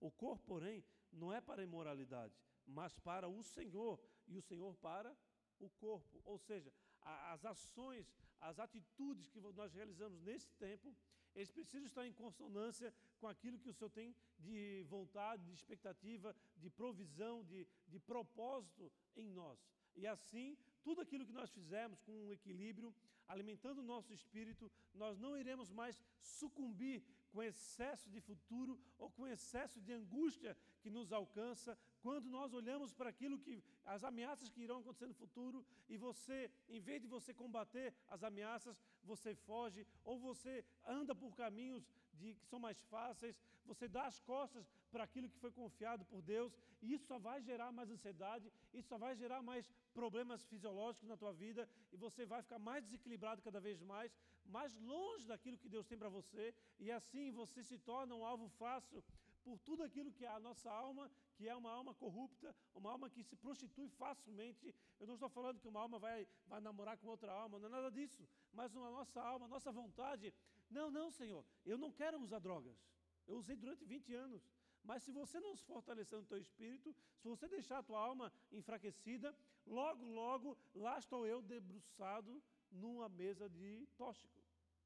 O 0.00 0.10
corpo, 0.10 0.44
porém, 0.46 0.84
não 1.12 1.32
é 1.32 1.40
para 1.40 1.62
a 1.62 1.64
imoralidade, 1.64 2.34
mas 2.66 2.98
para 2.98 3.28
o 3.28 3.42
Senhor, 3.42 4.00
e 4.26 4.36
o 4.36 4.42
Senhor 4.42 4.74
para 4.76 5.16
o 5.58 5.68
corpo. 5.70 6.20
Ou 6.24 6.38
seja, 6.38 6.72
a, 7.00 7.32
as 7.32 7.44
ações, 7.44 8.12
as 8.40 8.58
atitudes 8.58 9.28
que 9.28 9.40
nós 9.40 9.72
realizamos 9.72 10.20
nesse 10.22 10.52
tempo, 10.54 10.94
eles 11.34 11.50
precisam 11.50 11.86
estar 11.86 12.06
em 12.06 12.12
consonância 12.12 12.94
com 13.18 13.26
aquilo 13.26 13.58
que 13.58 13.68
o 13.68 13.72
Senhor 13.72 13.90
tem 13.90 14.14
de 14.38 14.84
vontade, 14.88 15.44
de 15.44 15.54
expectativa, 15.54 16.36
de 16.56 16.68
provisão, 16.68 17.42
de, 17.44 17.66
de 17.88 17.98
propósito 17.98 18.92
em 19.16 19.30
nós. 19.30 19.58
E 19.96 20.06
assim, 20.06 20.56
tudo 20.82 21.00
aquilo 21.00 21.26
que 21.26 21.32
nós 21.32 21.50
fizermos 21.50 22.00
com 22.00 22.12
um 22.12 22.32
equilíbrio, 22.32 22.94
alimentando 23.28 23.80
o 23.80 23.84
nosso 23.84 24.12
espírito, 24.12 24.70
nós 24.94 25.18
não 25.18 25.36
iremos 25.36 25.70
mais 25.70 26.00
sucumbir 26.20 27.02
com 27.30 27.42
excesso 27.42 28.10
de 28.10 28.20
futuro 28.20 28.78
ou 28.98 29.10
com 29.10 29.26
excesso 29.26 29.80
de 29.80 29.92
angústia 29.92 30.56
que 30.82 30.90
nos 30.90 31.12
alcança 31.12 31.78
quando 32.02 32.28
nós 32.28 32.52
olhamos 32.52 32.92
para 32.92 33.08
aquilo 33.08 33.38
que 33.38 33.62
as 33.84 34.04
ameaças 34.04 34.50
que 34.50 34.60
irão 34.60 34.80
acontecer 34.80 35.06
no 35.06 35.14
futuro 35.14 35.64
e 35.88 35.96
você, 35.96 36.50
em 36.68 36.80
vez 36.80 37.00
de 37.00 37.08
você 37.08 37.32
combater 37.32 37.94
as 38.08 38.22
ameaças, 38.22 38.78
você 39.02 39.34
foge 39.34 39.86
ou 40.04 40.18
você 40.18 40.64
anda 40.84 41.14
por 41.14 41.34
caminhos 41.34 41.88
de 42.12 42.34
que 42.34 42.46
são 42.46 42.60
mais 42.60 42.78
fáceis, 42.84 43.40
você 43.64 43.88
dá 43.88 44.06
as 44.06 44.20
costas 44.20 44.70
para 44.92 45.04
aquilo 45.04 45.28
que 45.32 45.42
foi 45.44 45.50
confiado 45.60 46.04
por 46.04 46.20
Deus, 46.34 46.52
e 46.82 46.92
isso 46.94 47.06
só 47.06 47.18
vai 47.18 47.38
gerar 47.42 47.70
mais 47.78 47.90
ansiedade, 47.90 48.52
isso 48.72 48.88
só 48.88 48.98
vai 49.04 49.12
gerar 49.22 49.40
mais 49.50 49.64
problemas 49.98 50.44
fisiológicos 50.50 51.08
na 51.08 51.16
tua 51.16 51.32
vida, 51.32 51.68
e 51.92 51.96
você 51.96 52.24
vai 52.32 52.42
ficar 52.42 52.58
mais 52.70 52.84
desequilibrado 52.84 53.42
cada 53.48 53.60
vez 53.66 53.80
mais, 53.94 54.12
mais 54.44 54.72
longe 54.92 55.26
daquilo 55.26 55.60
que 55.62 55.68
Deus 55.68 55.86
tem 55.86 55.98
para 55.98 56.08
você, 56.18 56.54
e 56.78 56.90
assim 56.98 57.30
você 57.42 57.62
se 57.70 57.78
torna 57.78 58.14
um 58.14 58.24
alvo 58.32 58.48
fácil 58.62 59.02
por 59.42 59.58
tudo 59.58 59.82
aquilo 59.82 60.12
que 60.12 60.24
é 60.24 60.28
a 60.28 60.38
nossa 60.38 60.70
alma, 60.70 61.10
que 61.34 61.48
é 61.48 61.54
uma 61.54 61.70
alma 61.70 61.92
corrupta, 61.94 62.54
uma 62.74 62.90
alma 62.90 63.10
que 63.10 63.22
se 63.22 63.36
prostitui 63.36 63.88
facilmente. 63.88 64.74
Eu 65.00 65.06
não 65.06 65.14
estou 65.14 65.28
falando 65.28 65.60
que 65.60 65.68
uma 65.68 65.80
alma 65.80 65.98
vai, 65.98 66.26
vai 66.46 66.60
namorar 66.60 66.96
com 66.96 67.08
outra 67.08 67.32
alma, 67.32 67.58
não 67.58 67.66
é 67.66 67.70
nada 67.70 67.90
disso. 67.90 68.28
Mas 68.52 68.74
uma 68.74 68.90
nossa 68.90 69.20
alma, 69.20 69.48
nossa 69.48 69.72
vontade. 69.72 70.32
Não, 70.70 70.90
não, 70.90 71.10
Senhor, 71.10 71.44
eu 71.64 71.76
não 71.76 71.90
quero 71.90 72.20
usar 72.20 72.38
drogas. 72.38 72.78
Eu 73.26 73.36
usei 73.38 73.56
durante 73.56 73.84
20 73.84 74.14
anos. 74.14 74.42
Mas 74.84 75.02
se 75.02 75.12
você 75.12 75.38
não 75.38 75.54
se 75.54 75.64
fortalecer 75.64 76.18
no 76.18 76.24
teu 76.24 76.38
espírito, 76.38 76.94
se 77.20 77.28
você 77.28 77.46
deixar 77.48 77.78
a 77.78 77.82
tua 77.82 78.00
alma 78.00 78.32
enfraquecida, 78.50 79.34
logo, 79.64 80.04
logo, 80.04 80.58
lá 80.74 80.98
estou 80.98 81.26
eu 81.26 81.40
debruçado 81.40 82.42
numa 82.70 83.08
mesa 83.08 83.48
de 83.48 83.86
tóxico. 83.96 84.40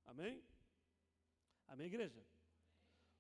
Amém? 0.05 0.45
Amém, 1.67 1.87
igreja? 1.87 2.25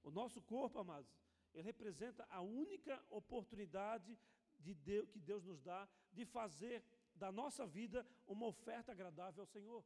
O 0.03 0.11
nosso 0.11 0.41
corpo, 0.43 0.79
amados, 0.79 1.11
ele 1.53 1.63
representa 1.63 2.27
a 2.31 2.41
única 2.43 3.03
oportunidade 3.09 4.17
de 4.59 4.75
Deus, 4.75 5.09
que 5.09 5.19
Deus 5.19 5.45
nos 5.45 5.61
dá 5.63 5.89
de 6.13 6.25
fazer 6.25 6.85
da 7.15 7.33
nossa 7.33 7.67
vida 7.67 8.07
uma 8.27 8.47
oferta 8.47 8.93
agradável 8.93 9.43
ao 9.43 9.47
Senhor. 9.47 9.83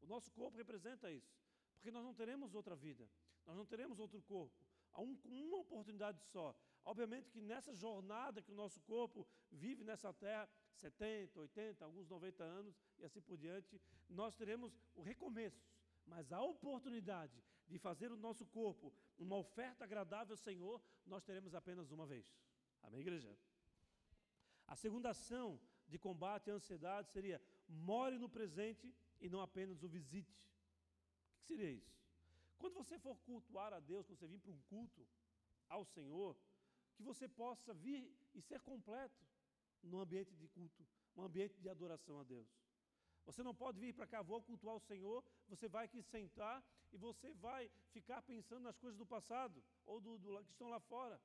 O 0.00 0.06
nosso 0.06 0.30
corpo 0.32 0.56
representa 0.56 1.10
isso, 1.10 1.34
porque 1.74 1.90
nós 1.90 2.04
não 2.04 2.14
teremos 2.14 2.54
outra 2.54 2.76
vida, 2.76 3.08
nós 3.46 3.56
não 3.56 3.64
teremos 3.64 3.98
outro 3.98 4.20
corpo. 4.22 4.67
Há 4.92 5.00
um, 5.00 5.16
uma 5.24 5.58
oportunidade 5.58 6.20
só. 6.32 6.54
Obviamente 6.84 7.30
que 7.30 7.40
nessa 7.40 7.74
jornada 7.74 8.42
que 8.42 8.50
o 8.50 8.54
nosso 8.54 8.80
corpo 8.80 9.26
vive 9.50 9.84
nessa 9.84 10.12
terra, 10.12 10.48
70, 10.74 11.38
80, 11.38 11.84
alguns 11.84 12.08
90 12.08 12.42
anos 12.42 12.80
e 12.98 13.04
assim 13.04 13.20
por 13.20 13.36
diante, 13.36 13.80
nós 14.08 14.34
teremos 14.34 14.78
o 14.94 15.02
recomeço. 15.02 15.66
Mas 16.06 16.32
a 16.32 16.40
oportunidade 16.40 17.42
de 17.66 17.78
fazer 17.78 18.10
o 18.10 18.16
nosso 18.16 18.46
corpo 18.46 18.94
uma 19.18 19.36
oferta 19.36 19.84
agradável 19.84 20.32
ao 20.32 20.38
Senhor, 20.38 20.80
nós 21.04 21.22
teremos 21.22 21.54
apenas 21.54 21.90
uma 21.90 22.06
vez. 22.06 22.34
Amém, 22.82 23.00
igreja? 23.00 23.36
A 24.66 24.76
segunda 24.76 25.10
ação 25.10 25.60
de 25.86 25.98
combate 25.98 26.50
à 26.50 26.54
ansiedade 26.54 27.10
seria 27.10 27.40
more 27.68 28.16
no 28.18 28.28
presente 28.28 28.94
e 29.20 29.28
não 29.28 29.40
apenas 29.40 29.82
o 29.82 29.88
visite. 29.88 30.32
O 31.34 31.40
que 31.40 31.46
seria 31.46 31.70
isso? 31.70 31.97
Quando 32.58 32.74
você 32.74 32.98
for 32.98 33.16
cultuar 33.20 33.72
a 33.72 33.80
Deus, 33.80 34.06
quando 34.06 34.18
você 34.18 34.26
vir 34.26 34.40
para 34.40 34.50
um 34.50 34.60
culto 34.62 35.06
ao 35.68 35.84
Senhor, 35.84 36.36
que 36.94 37.02
você 37.02 37.28
possa 37.28 37.72
vir 37.72 38.12
e 38.34 38.42
ser 38.42 38.60
completo 38.60 39.24
no 39.82 40.00
ambiente 40.00 40.34
de 40.34 40.48
culto, 40.48 40.86
um 41.16 41.22
ambiente 41.22 41.60
de 41.60 41.68
adoração 41.68 42.20
a 42.20 42.24
Deus. 42.24 42.48
Você 43.24 43.42
não 43.42 43.54
pode 43.54 43.78
vir 43.78 43.94
para 43.94 44.06
cá, 44.06 44.22
vou 44.22 44.42
cultuar 44.42 44.74
o 44.74 44.80
Senhor, 44.80 45.22
você 45.48 45.68
vai 45.68 45.84
aqui 45.84 46.02
sentar 46.02 46.64
e 46.90 46.96
você 46.96 47.32
vai 47.34 47.70
ficar 47.90 48.22
pensando 48.22 48.62
nas 48.62 48.78
coisas 48.78 48.98
do 48.98 49.06
passado 49.06 49.62
ou 49.84 50.00
do, 50.00 50.18
do 50.18 50.44
que 50.44 50.50
estão 50.50 50.68
lá 50.68 50.80
fora. 50.80 51.20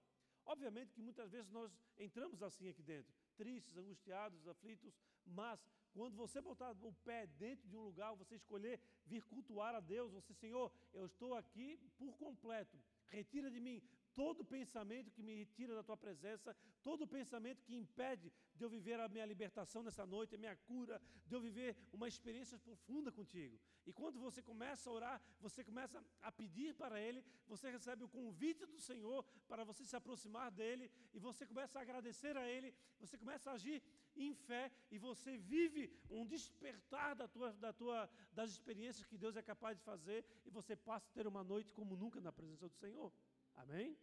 Obviamente 0.46 0.94
que 0.94 1.02
muitas 1.02 1.32
vezes 1.32 1.50
nós 1.50 1.72
entramos 1.98 2.44
assim 2.44 2.68
aqui 2.68 2.84
dentro, 2.84 3.14
tristes, 3.38 3.78
angustiados, 3.78 4.48
aflitos, 4.48 4.94
mas 5.26 5.66
quando 5.94 6.16
você 6.16 6.42
botar 6.42 6.72
o 6.72 6.94
pé 7.06 7.28
dentro 7.28 7.68
de 7.70 7.76
um 7.78 7.84
lugar, 7.90 8.16
você 8.16 8.36
escolher 8.36 8.80
vir 9.06 9.24
cultuar 9.24 9.76
a 9.76 9.80
Deus, 9.80 10.12
você, 10.12 10.34
Senhor, 10.34 10.72
eu 10.94 11.06
estou 11.06 11.36
aqui 11.36 11.80
por 11.98 12.18
completo, 12.18 12.78
retira 13.08 13.50
de 13.50 13.60
mim 13.60 13.82
todo 14.14 14.46
pensamento 14.46 15.12
que 15.12 15.24
me 15.24 15.46
tira 15.58 15.74
da 15.76 15.84
tua 15.84 15.98
presença, 15.98 16.56
todo 16.82 17.08
pensamento 17.08 17.64
que 17.64 17.76
impede 17.76 18.32
de 18.56 18.64
eu 18.64 18.70
viver 18.70 19.00
a 19.00 19.10
minha 19.10 19.26
libertação 19.26 19.82
nessa 19.84 20.06
noite, 20.06 20.36
a 20.36 20.38
minha 20.38 20.56
cura, 20.56 21.02
de 21.26 21.36
eu 21.36 21.42
viver 21.42 21.76
uma 21.92 22.08
experiência 22.08 22.58
profunda 22.60 23.12
contigo. 23.12 23.60
E 23.86 23.92
quando 23.92 24.20
você 24.20 24.42
começa 24.42 24.90
a 24.90 24.94
orar, 24.94 25.22
você 25.40 25.64
começa 25.64 26.04
a 26.22 26.32
pedir 26.32 26.74
para 26.76 27.00
Ele, 27.00 27.24
você 27.48 27.70
recebe 27.70 28.04
o 28.04 28.08
convite 28.08 28.66
do 28.66 28.80
Senhor 28.80 29.26
para 29.48 29.64
você 29.64 29.84
se 29.84 29.96
aproximar 29.96 30.52
dEle, 30.52 30.92
e 31.14 31.20
você 31.20 31.46
começa 31.46 31.80
a 31.80 31.82
agradecer 31.82 32.38
a 32.38 32.48
Ele, 32.48 32.74
você 33.00 33.18
começa 33.18 33.50
a 33.50 33.54
agir 33.54 33.82
em 34.16 34.34
fé, 34.34 34.72
e 34.92 34.98
você 34.98 35.38
vive 35.38 35.92
um 36.10 36.26
despertar 36.26 37.16
da 37.16 37.28
tua, 37.28 37.54
da 37.54 37.74
tua, 37.74 38.10
das 38.32 38.52
experiências 38.52 39.06
que 39.06 39.18
Deus 39.18 39.36
é 39.36 39.42
capaz 39.42 39.78
de 39.78 39.84
fazer, 39.84 40.26
e 40.46 40.50
você 40.50 40.76
passa 40.76 41.08
a 41.10 41.14
ter 41.14 41.28
uma 41.28 41.44
noite 41.44 41.74
como 41.74 41.96
nunca 41.96 42.20
na 42.22 42.32
presença 42.32 42.68
do 42.68 42.76
Senhor. 42.76 43.12
Amém? 43.56 43.98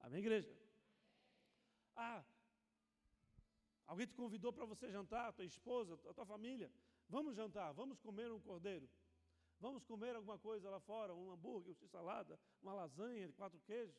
Amém, 0.00 0.20
igreja? 0.20 0.54
Ah, 1.96 2.24
alguém 3.86 4.06
te 4.06 4.14
convidou 4.14 4.52
para 4.52 4.64
você 4.64 4.90
jantar, 4.90 5.32
tua 5.32 5.44
esposa, 5.44 5.94
a 6.08 6.12
tua 6.12 6.26
família. 6.26 6.70
Vamos 7.08 7.36
jantar, 7.36 7.72
vamos 7.72 7.98
comer 7.98 8.30
um 8.30 8.40
cordeiro. 8.40 8.88
Vamos 9.60 9.84
comer 9.84 10.14
alguma 10.16 10.38
coisa 10.38 10.68
lá 10.68 10.80
fora, 10.80 11.14
um 11.14 11.30
hambúrguer, 11.30 11.74
uma 11.80 11.88
salada, 11.88 12.38
uma 12.60 12.74
lasanha 12.74 13.26
de 13.26 13.32
quatro 13.32 13.58
queijos. 13.60 13.96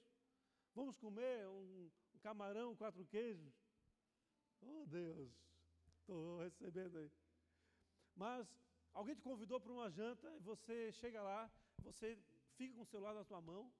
Vamos 0.73 0.97
comer 0.97 1.47
um, 1.47 1.89
um 2.13 2.19
camarão, 2.19 2.75
quatro 2.75 3.05
queijos. 3.05 3.53
Oh 4.67 4.85
Deus, 4.85 5.31
estou 5.99 6.39
recebendo 6.39 6.97
aí. 6.97 7.11
Mas 8.15 8.47
alguém 8.93 9.15
te 9.15 9.21
convidou 9.21 9.59
para 9.59 9.71
uma 9.71 9.89
janta 9.89 10.27
e 10.35 10.39
você 10.39 10.91
chega 10.93 11.21
lá, 11.21 11.51
você 11.83 12.17
fica 12.55 12.73
com 12.73 12.81
o 12.81 12.85
celular 12.85 13.13
na 13.13 13.23
tua 13.23 13.41
mão, 13.41 13.71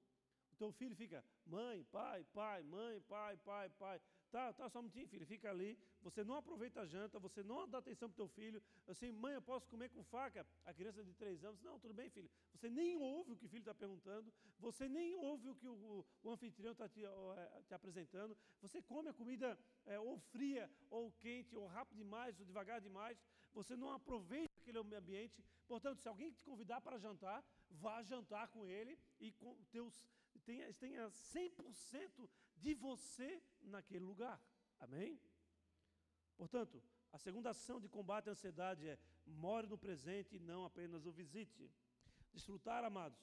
o 0.51 0.55
teu 0.57 0.71
filho 0.71 0.95
fica, 0.95 1.23
mãe, 1.45 1.83
pai, 1.86 2.23
pai, 2.33 2.63
mãe, 2.63 3.01
pai, 3.01 3.38
pai, 3.38 3.69
pai. 3.69 4.01
Tá, 4.36 4.51
tá, 4.51 4.67
só 4.67 4.79
um 4.79 4.81
minutinho, 4.81 5.07
filho, 5.07 5.25
fica 5.25 5.49
ali. 5.49 5.79
Você 6.01 6.21
não 6.21 6.36
aproveita 6.36 6.81
a 6.81 6.86
janta, 6.86 7.17
você 7.17 7.41
não 7.41 7.65
dá 7.69 7.77
atenção 7.77 8.09
para 8.09 8.15
o 8.15 8.17
teu 8.17 8.27
filho. 8.27 8.61
Assim, 8.86 9.09
mãe, 9.09 9.33
eu 9.33 9.41
posso 9.41 9.65
comer 9.69 9.88
com 9.88 10.03
faca? 10.03 10.45
A 10.65 10.73
criança 10.73 11.01
de 11.01 11.13
três 11.13 11.41
anos, 11.45 11.61
não, 11.61 11.79
tudo 11.79 11.93
bem, 11.93 12.09
filho. 12.09 12.29
Você 12.51 12.69
nem 12.69 12.97
ouve 12.97 13.31
o 13.31 13.38
que 13.38 13.45
o 13.45 13.47
filho 13.47 13.61
está 13.61 13.73
perguntando, 13.73 14.33
você 14.59 14.89
nem 14.89 15.15
ouve 15.15 15.47
o 15.47 15.55
que 15.55 15.69
o, 15.69 16.05
o 16.21 16.29
anfitrião 16.29 16.73
está 16.73 16.89
te, 16.89 17.05
é, 17.05 17.61
te, 17.65 17.73
apresentando. 17.73 18.38
Você 18.61 18.81
come 18.81 19.07
a 19.07 19.13
comida 19.13 19.57
é, 19.86 19.97
ou 19.97 20.19
fria, 20.19 20.69
ou 20.89 21.13
quente, 21.13 21.55
ou 21.55 21.65
rápido 21.67 21.95
demais, 21.95 22.38
ou 22.38 22.45
devagar 22.45 22.81
demais. 22.81 23.17
Você 23.53 23.73
não 23.77 23.89
aproveita 23.93 24.51
aquele 24.59 24.79
ambiente. 24.79 25.41
Portanto, 25.65 26.01
se 26.01 26.09
alguém 26.09 26.29
te 26.29 26.41
convidar 26.41 26.81
para 26.81 26.97
jantar, 26.97 27.41
vá 27.69 28.03
jantar 28.03 28.49
com 28.49 28.67
ele 28.67 28.99
e 29.17 29.31
com 29.31 29.55
teus 29.71 30.05
tenha, 30.45 30.73
tenha 30.73 31.07
100% 31.09 32.29
de 32.55 32.73
você 32.73 33.41
naquele 33.61 34.03
lugar. 34.03 34.41
Amém? 34.79 35.19
Portanto, 36.35 36.81
a 37.11 37.17
segunda 37.17 37.51
ação 37.51 37.79
de 37.79 37.87
combate 37.87 38.29
à 38.29 38.31
ansiedade 38.33 38.87
é 38.87 38.99
more 39.25 39.67
no 39.67 39.77
presente 39.77 40.35
e 40.35 40.39
não 40.39 40.65
apenas 40.65 41.05
o 41.05 41.11
visite. 41.11 41.71
Desfrutar, 42.33 42.83
amados, 42.83 43.17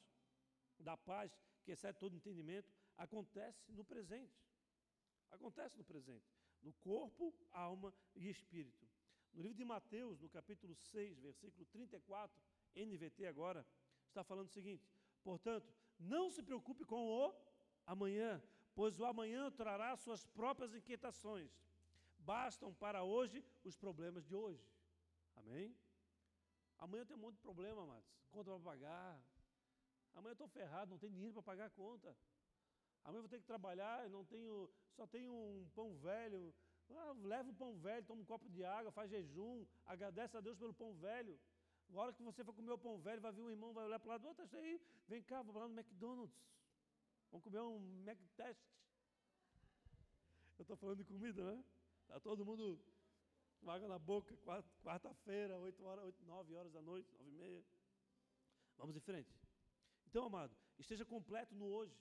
da 0.78 0.96
paz 0.96 1.38
que 1.62 1.72
excede 1.72 1.98
todo 1.98 2.16
entendimento, 2.16 2.72
acontece 2.96 3.70
no 3.70 3.84
presente. 3.84 4.34
Acontece 5.30 5.76
no 5.76 5.84
presente. 5.84 6.26
No 6.62 6.72
corpo, 6.74 7.34
alma 7.50 7.94
e 8.14 8.28
espírito. 8.28 8.88
No 9.32 9.42
livro 9.42 9.56
de 9.56 9.64
Mateus, 9.64 10.20
no 10.20 10.28
capítulo 10.28 10.74
6, 10.74 11.18
versículo 11.18 11.64
34, 11.66 12.40
NVT 12.74 13.26
agora, 13.26 13.66
está 14.08 14.22
falando 14.22 14.46
o 14.46 14.52
seguinte: 14.52 14.88
Portanto, 15.22 15.72
não 15.98 16.30
se 16.30 16.42
preocupe 16.42 16.84
com 16.84 17.06
o 17.06 17.34
amanhã, 17.86 18.42
pois 18.74 18.98
o 18.98 19.04
amanhã 19.04 19.50
trará 19.50 19.96
suas 19.96 20.24
próprias 20.26 20.74
inquietações. 20.74 21.50
Bastam 22.18 22.72
para 22.74 23.02
hoje 23.02 23.44
os 23.64 23.76
problemas 23.76 24.24
de 24.24 24.34
hoje. 24.34 24.64
Amém? 25.36 25.76
Amanhã 26.78 27.04
tem 27.04 27.16
um 27.16 27.20
monte 27.20 27.36
de 27.36 27.40
problema, 27.40 27.82
amados. 27.82 28.10
Conta 28.30 28.50
para 28.50 28.60
pagar. 28.60 29.20
Amanhã 30.14 30.30
eu 30.30 30.32
estou 30.32 30.48
ferrado, 30.48 30.90
não 30.90 30.98
tenho 30.98 31.12
dinheiro 31.12 31.34
para 31.34 31.42
pagar 31.42 31.66
a 31.66 31.70
conta. 31.70 32.16
Amanhã 33.04 33.22
vou 33.22 33.28
ter 33.28 33.40
que 33.40 33.46
trabalhar, 33.46 34.08
não 34.10 34.24
tenho, 34.24 34.70
só 34.96 35.06
tenho 35.06 35.32
um 35.32 35.68
pão 35.74 35.94
velho. 35.96 36.54
Ah, 36.90 37.14
leva 37.22 37.50
o 37.50 37.54
pão 37.54 37.76
velho, 37.78 38.06
toma 38.06 38.22
um 38.22 38.24
copo 38.24 38.48
de 38.50 38.64
água, 38.64 38.92
faz 38.92 39.10
jejum, 39.10 39.66
agradece 39.86 40.36
a 40.36 40.40
Deus 40.40 40.58
pelo 40.58 40.74
pão 40.74 40.94
velho. 40.94 41.38
Na 41.88 42.00
hora 42.00 42.12
que 42.12 42.22
você 42.22 42.44
for 42.44 42.54
comer 42.54 42.72
o 42.72 42.78
pão 42.78 42.98
velho, 42.98 43.20
vai 43.20 43.32
vir 43.32 43.42
um 43.42 43.50
irmão, 43.50 43.72
vai 43.72 43.84
olhar 43.84 43.98
para 43.98 44.08
o 44.08 44.12
lado, 44.12 44.26
outro, 44.26 44.48
aí, 44.58 44.80
vem 45.08 45.22
cá, 45.22 45.42
vou 45.42 45.54
lá 45.54 45.68
no 45.68 45.74
McDonald's. 45.74 46.36
Vamos 47.32 47.44
comer 47.44 47.60
um 47.60 47.78
McTest. 48.06 48.62
Eu 50.58 50.62
estou 50.62 50.76
falando 50.76 50.98
de 50.98 51.04
comida, 51.04 51.42
né? 51.42 51.64
Está 52.02 52.20
todo 52.20 52.44
mundo 52.44 52.78
com 53.58 53.70
água 53.70 53.88
na 53.88 53.98
boca, 53.98 54.36
quarta-feira, 54.84 55.58
8 55.58 55.82
horas, 55.82 56.04
8, 56.04 56.24
9 56.26 56.54
horas 56.54 56.72
da 56.74 56.82
noite, 56.82 57.10
9 57.14 57.30
e 57.30 57.32
meia. 57.32 57.64
Vamos 58.76 58.94
em 58.94 59.00
frente. 59.00 59.34
Então, 60.06 60.26
amado, 60.26 60.54
esteja 60.78 61.06
completo 61.06 61.54
no 61.54 61.64
hoje. 61.64 61.98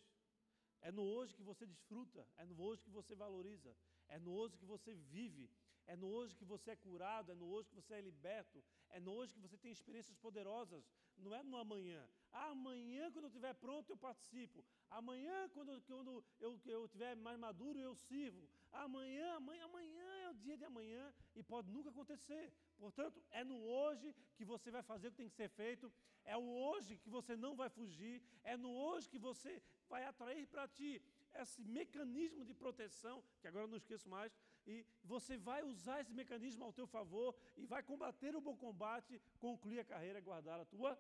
É 0.82 0.92
no 0.92 1.04
hoje 1.04 1.34
que 1.34 1.44
você 1.44 1.66
desfruta, 1.66 2.28
é 2.36 2.44
no 2.44 2.62
hoje 2.62 2.84
que 2.84 2.90
você 2.90 3.16
valoriza, 3.16 3.74
é 4.10 4.20
no 4.20 4.34
hoje 4.34 4.58
que 4.58 4.66
você 4.66 4.94
vive, 4.96 5.50
é 5.88 5.96
no 5.96 6.08
hoje 6.08 6.36
que 6.36 6.44
você 6.44 6.72
é 6.72 6.76
curado, 6.76 7.32
é 7.32 7.36
no 7.36 7.48
hoje 7.50 7.70
que 7.70 7.76
você 7.76 7.94
é 7.94 8.02
liberto, 8.02 8.62
é 8.90 9.00
no 9.00 9.14
hoje 9.14 9.34
que 9.34 9.40
você 9.40 9.58
tem 9.58 9.72
experiências 9.72 10.18
poderosas, 10.18 10.84
não 11.22 11.36
é 11.36 11.44
no 11.44 11.58
amanhã. 11.58 12.02
Ah, 12.34 12.50
amanhã, 12.50 13.12
quando 13.12 13.26
eu 13.26 13.30
estiver 13.30 13.54
pronto, 13.56 13.90
eu 13.90 13.98
participo. 13.98 14.64
Amanhã, 14.90 15.50
quando, 15.50 15.82
quando 15.82 16.24
eu, 16.40 16.86
estiver 16.86 17.16
mais 17.16 17.38
maduro, 17.38 17.78
eu 17.78 17.94
sirvo. 17.96 18.48
Amanhã, 18.72 19.36
amanhã, 19.36 19.66
amanhã 19.66 20.08
é 20.24 20.30
o 20.30 20.34
dia 20.34 20.58
de 20.58 20.64
amanhã 20.64 21.14
e 21.36 21.44
pode 21.44 21.70
nunca 21.70 21.90
acontecer. 21.90 22.54
Portanto, 22.78 23.22
é 23.32 23.44
no 23.44 23.62
hoje 23.62 24.16
que 24.38 24.46
você 24.46 24.72
vai 24.72 24.82
fazer 24.82 25.10
o 25.10 25.12
que 25.12 25.18
tem 25.18 25.30
que 25.30 25.36
ser 25.36 25.50
feito, 25.50 25.92
é 26.24 26.38
o 26.38 26.48
hoje 26.50 26.98
que 26.98 27.10
você 27.10 27.36
não 27.36 27.54
vai 27.56 27.70
fugir, 27.70 28.24
é 28.44 28.56
no 28.56 28.72
hoje 28.72 29.10
que 29.10 29.20
você 29.20 29.62
vai 29.90 30.06
atrair 30.06 30.48
para 30.48 30.68
ti 30.68 31.02
esse 31.34 31.62
mecanismo 31.64 32.44
de 32.44 32.54
proteção, 32.54 33.24
que 33.42 33.48
agora 33.48 33.66
eu 33.66 33.70
não 33.70 33.78
esqueço 33.78 34.08
mais, 34.10 34.32
e 34.66 34.86
você 35.04 35.38
vai 35.38 35.64
usar 35.64 36.02
esse 36.02 36.14
mecanismo 36.14 36.64
ao 36.64 36.74
teu 36.74 36.86
favor 36.86 37.36
e 37.58 37.66
vai 37.66 37.82
combater 37.82 38.36
o 38.36 38.42
bom 38.42 38.56
combate, 38.56 39.22
concluir 39.40 39.80
a 39.80 39.86
carreira 39.86 40.20
guardar 40.20 40.60
a 40.60 40.66
tua 40.66 40.98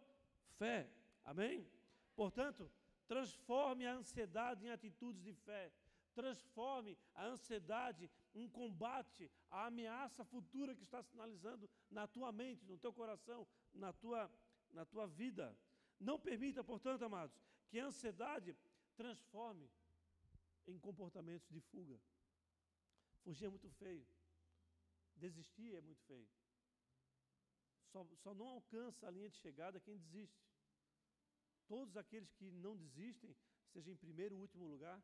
fé. 0.61 0.87
Amém? 1.23 1.67
Portanto, 2.15 2.71
transforme 3.07 3.83
a 3.87 3.93
ansiedade 3.93 4.63
em 4.65 4.69
atitudes 4.69 5.23
de 5.23 5.33
fé. 5.33 5.71
Transforme 6.13 6.91
a 7.15 7.25
ansiedade 7.33 8.11
em 8.35 8.47
combate 8.47 9.31
à 9.49 9.65
ameaça 9.67 10.23
futura 10.25 10.75
que 10.75 10.83
está 10.83 11.01
sinalizando 11.01 11.69
na 11.89 12.05
tua 12.15 12.31
mente, 12.31 12.65
no 12.65 12.77
teu 12.77 12.93
coração, 12.93 13.47
na 13.73 13.91
tua, 13.93 14.29
na 14.71 14.85
tua 14.85 15.07
vida. 15.07 15.57
Não 15.99 16.19
permita, 16.19 16.63
portanto, 16.63 17.03
amados, 17.03 17.35
que 17.69 17.79
a 17.79 17.85
ansiedade 17.85 18.55
transforme 18.95 19.67
em 20.67 20.77
comportamentos 20.77 21.49
de 21.49 21.61
fuga. 21.71 21.97
Fugir 23.23 23.45
é 23.45 23.49
muito 23.49 23.69
feio. 23.81 24.05
Desistir 25.15 25.73
é 25.75 25.81
muito 25.81 26.03
feio. 26.03 26.29
Só, 27.91 28.05
só 28.23 28.33
não 28.33 28.47
alcança 28.47 29.07
a 29.07 29.11
linha 29.11 29.29
de 29.29 29.37
chegada 29.37 29.79
quem 29.79 29.97
desiste. 29.97 30.50
Todos 31.71 31.95
aqueles 31.95 32.33
que 32.33 32.51
não 32.51 32.75
desistem, 32.75 33.33
seja 33.71 33.89
em 33.89 33.95
primeiro 33.95 34.35
ou 34.35 34.41
último 34.41 34.65
lugar, 34.67 35.01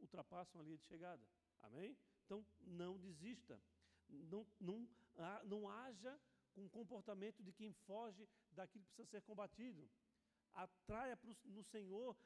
ultrapassam 0.00 0.60
a 0.60 0.64
linha 0.64 0.76
de 0.76 0.82
chegada. 0.82 1.24
Amém? 1.60 1.96
Então, 2.24 2.44
não 2.62 2.98
desista. 2.98 3.56
Não, 4.08 4.44
não, 4.58 4.88
não 5.44 5.68
haja 5.68 6.20
com 6.52 6.64
o 6.64 6.70
comportamento 6.78 7.44
de 7.44 7.52
quem 7.52 7.72
foge 7.86 8.28
daquilo 8.50 8.84
que 8.86 8.92
precisa 8.94 9.08
ser 9.08 9.22
combatido. 9.22 9.88
Atraia 10.52 11.16
pro, 11.16 11.36
no 11.44 11.62
Senhor 11.62 12.16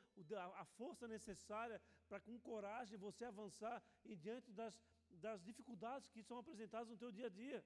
a 0.63 0.65
força 0.65 1.07
necessária 1.07 1.79
para, 2.09 2.21
com 2.21 2.41
coragem, 2.41 2.97
você 2.97 3.27
avançar 3.27 3.85
em 4.07 4.17
diante 4.17 4.51
das, 4.51 4.75
das 5.11 5.43
dificuldades 5.43 6.09
que 6.09 6.23
são 6.23 6.39
apresentadas 6.39 6.89
no 6.89 6.97
teu 6.97 7.13
dia 7.13 7.27
a 7.27 7.29
dia. 7.29 7.63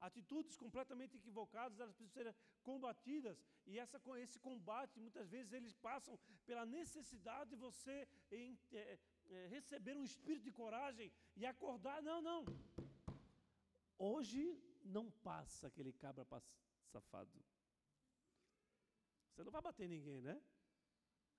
Atitudes 0.00 0.56
completamente 0.56 1.16
equivocadas, 1.16 1.78
elas 1.78 1.94
precisam 1.94 2.22
ser 2.22 2.34
combatidas. 2.62 3.36
E 3.66 3.78
essa, 3.78 4.00
esse 4.18 4.38
combate, 4.38 4.98
muitas 4.98 5.28
vezes, 5.28 5.52
eles 5.52 5.74
passam 5.74 6.18
pela 6.46 6.64
necessidade 6.64 7.50
de 7.50 7.56
você 7.56 8.08
em, 8.30 8.58
é, 8.72 8.98
é, 9.28 9.46
receber 9.48 9.94
um 9.96 10.02
espírito 10.02 10.44
de 10.44 10.52
coragem 10.52 11.12
e 11.36 11.44
acordar. 11.44 12.02
Não, 12.02 12.20
não. 12.22 12.44
Hoje 13.98 14.42
não 14.82 15.10
passa 15.10 15.66
aquele 15.66 15.92
cabra 15.92 16.26
safado. 16.92 17.44
Você 19.28 19.44
não 19.44 19.52
vai 19.52 19.62
bater 19.62 19.88
ninguém, 19.88 20.22
né? 20.22 20.40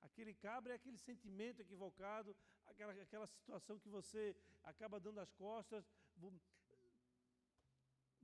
Aquele 0.01 0.33
cabra 0.33 0.73
é 0.73 0.75
aquele 0.75 0.97
sentimento 0.97 1.61
equivocado, 1.61 2.35
aquela, 2.65 2.93
aquela 2.93 3.27
situação 3.27 3.79
que 3.79 3.89
você 3.89 4.35
acaba 4.63 4.99
dando 4.99 5.19
as 5.19 5.31
costas. 5.33 5.83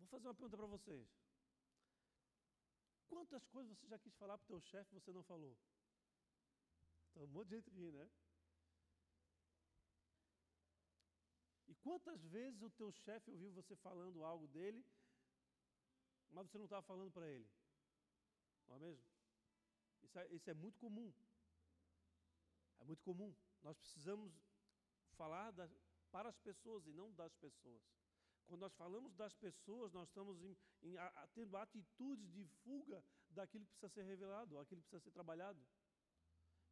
Vou, 0.08 0.20
fazer 0.20 0.28
uma 0.28 0.36
pergunta 0.36 0.56
para 0.56 0.68
vocês. 0.68 1.06
Quantas 3.08 3.46
coisas 3.48 3.78
você 3.78 3.88
já 3.88 4.00
quis 4.00 4.16
falar 4.16 4.38
para 4.38 4.46
o 4.46 4.48
teu 4.48 4.62
chefe 4.62 4.96
e 4.96 5.00
você 5.00 5.12
não 5.12 5.22
falou? 5.24 5.58
Então, 7.10 7.24
um 7.24 7.28
monte 7.28 7.50
de 7.50 7.56
gente 7.56 7.70
ri, 7.72 7.92
né? 7.92 8.10
E 11.68 11.76
quantas 11.76 12.24
vezes 12.24 12.62
o 12.62 12.70
teu 12.70 12.90
chefe 12.92 13.30
ouviu 13.32 13.52
você 13.52 13.76
falando 13.76 14.24
algo 14.24 14.48
dele, 14.48 14.86
mas 16.30 16.48
você 16.48 16.58
não 16.58 16.66
estava 16.66 16.84
falando 16.84 17.12
para 17.12 17.28
ele? 17.28 17.50
Não 18.68 18.76
é 18.78 18.80
mesmo? 18.80 19.06
Isso 20.04 20.20
é, 20.20 20.28
isso 20.34 20.50
é 20.50 20.54
muito 20.54 20.80
comum. 20.80 21.14
É 22.80 22.86
muito 22.86 23.04
comum. 23.04 23.36
Nós 23.62 23.78
precisamos 23.78 24.32
falar 25.18 25.52
da, 25.52 25.70
para 26.12 26.30
as 26.30 26.40
pessoas 26.40 26.88
e 26.88 26.94
não 26.94 27.12
das 27.14 27.36
pessoas. 27.36 27.84
Quando 28.48 28.62
nós 28.62 28.74
falamos 28.76 29.14
das 29.14 29.34
pessoas, 29.36 29.92
nós 29.92 30.08
estamos 30.08 30.42
em, 30.42 30.58
em, 30.82 30.98
a, 30.98 31.28
tendo 31.34 31.56
atitudes 31.58 32.32
de 32.32 32.46
fuga 32.64 33.04
daquilo 33.30 33.66
que 33.66 33.72
precisa 33.72 33.90
ser 33.90 34.04
revelado, 34.04 34.58
aquilo 34.58 34.82
que 34.82 34.88
precisa 34.88 35.04
ser 35.04 35.12
trabalhado. 35.12 35.62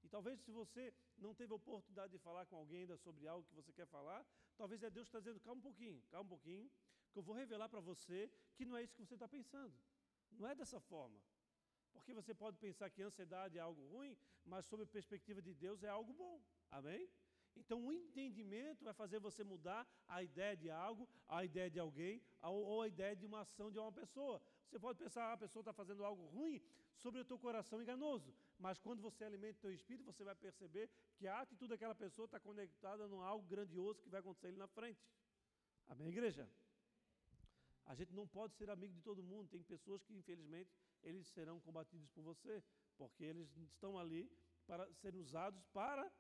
E 0.04 0.08
talvez 0.08 0.40
se 0.40 0.52
você 0.52 0.94
não 1.18 1.34
teve 1.34 1.52
a 1.52 1.56
oportunidade 1.56 2.12
de 2.12 2.20
falar 2.20 2.46
com 2.46 2.56
alguém 2.56 2.82
ainda 2.82 2.96
sobre 2.98 3.28
algo 3.28 3.46
que 3.48 3.56
você 3.56 3.74
quer 3.74 3.88
falar, 3.88 4.26
talvez 4.56 4.82
é 4.84 4.90
Deus 4.90 5.08
que 5.08 5.10
está 5.10 5.20
dizendo, 5.20 5.40
calma 5.40 5.60
um 5.60 5.64
pouquinho, 5.64 6.02
calma 6.12 6.26
um 6.26 6.30
pouquinho, 6.30 6.72
que 7.12 7.20
eu 7.20 7.24
vou 7.24 7.36
revelar 7.36 7.68
para 7.68 7.80
você 7.80 8.32
que 8.56 8.66
não 8.66 8.78
é 8.78 8.84
isso 8.84 8.96
que 8.96 9.04
você 9.06 9.16
está 9.16 9.28
pensando. 9.28 9.76
Não 10.32 10.48
é 10.48 10.56
dessa 10.56 10.80
forma. 10.80 11.20
Porque 11.92 12.14
você 12.14 12.34
pode 12.34 12.58
pensar 12.58 12.90
que 12.90 13.02
ansiedade 13.02 13.58
é 13.58 13.62
algo 13.62 13.88
ruim, 13.88 14.18
mas 14.46 14.66
sob 14.66 14.84
a 14.84 14.88
perspectiva 14.88 15.42
de 15.42 15.54
Deus 15.54 15.82
é 15.84 15.90
algo 15.90 16.14
bom. 16.14 16.42
Amém? 16.70 17.10
Então 17.56 17.86
o 17.86 17.92
entendimento 17.92 18.84
vai 18.84 18.94
fazer 18.94 19.20
você 19.20 19.44
mudar 19.44 19.88
a 20.08 20.22
ideia 20.22 20.56
de 20.56 20.70
algo, 20.70 21.08
a 21.28 21.44
ideia 21.44 21.70
de 21.70 21.80
alguém, 21.80 22.22
ou 22.42 22.82
a 22.82 22.88
ideia 22.88 23.16
de 23.16 23.26
uma 23.26 23.42
ação 23.42 23.72
de 23.72 23.80
uma 23.80 23.92
pessoa. 23.92 24.42
Você 24.68 24.80
pode 24.80 25.00
pensar, 25.00 25.26
ah, 25.26 25.34
a 25.34 25.38
pessoa 25.38 25.62
está 25.62 25.74
fazendo 25.74 26.04
algo 26.04 26.26
ruim 26.26 26.62
sobre 26.98 27.22
o 27.22 27.26
teu 27.26 27.38
coração 27.38 27.82
enganoso. 27.82 28.34
Mas 28.58 28.80
quando 28.80 29.02
você 29.02 29.24
alimenta 29.24 29.58
o 29.60 29.62
teu 29.62 29.74
espírito, 29.74 30.06
você 30.06 30.24
vai 30.24 30.36
perceber 30.36 30.90
que 31.18 31.28
a 31.28 31.42
atitude 31.42 31.70
daquela 31.70 31.96
pessoa 31.96 32.26
está 32.26 32.40
conectada 32.40 33.08
num 33.08 33.22
algo 33.22 33.46
grandioso 33.48 34.02
que 34.02 34.10
vai 34.10 34.20
acontecer 34.20 34.48
ali 34.48 34.58
na 34.58 34.68
frente. 34.68 35.02
Amém, 35.88 36.10
igreja? 36.10 36.50
A 37.86 37.94
gente 37.94 38.14
não 38.14 38.28
pode 38.28 38.56
ser 38.56 38.70
amigo 38.70 38.94
de 38.94 39.02
todo 39.02 39.22
mundo. 39.24 39.50
Tem 39.50 39.64
pessoas 39.64 40.04
que, 40.04 40.16
infelizmente, 40.16 40.76
eles 41.04 41.28
serão 41.28 41.60
combatidos 41.60 42.10
por 42.10 42.24
você, 42.24 42.64
porque 42.98 43.24
eles 43.24 43.56
estão 43.58 43.98
ali 43.98 44.32
para 44.66 44.92
serem 44.96 45.20
usados 45.20 45.64
para 45.68 46.12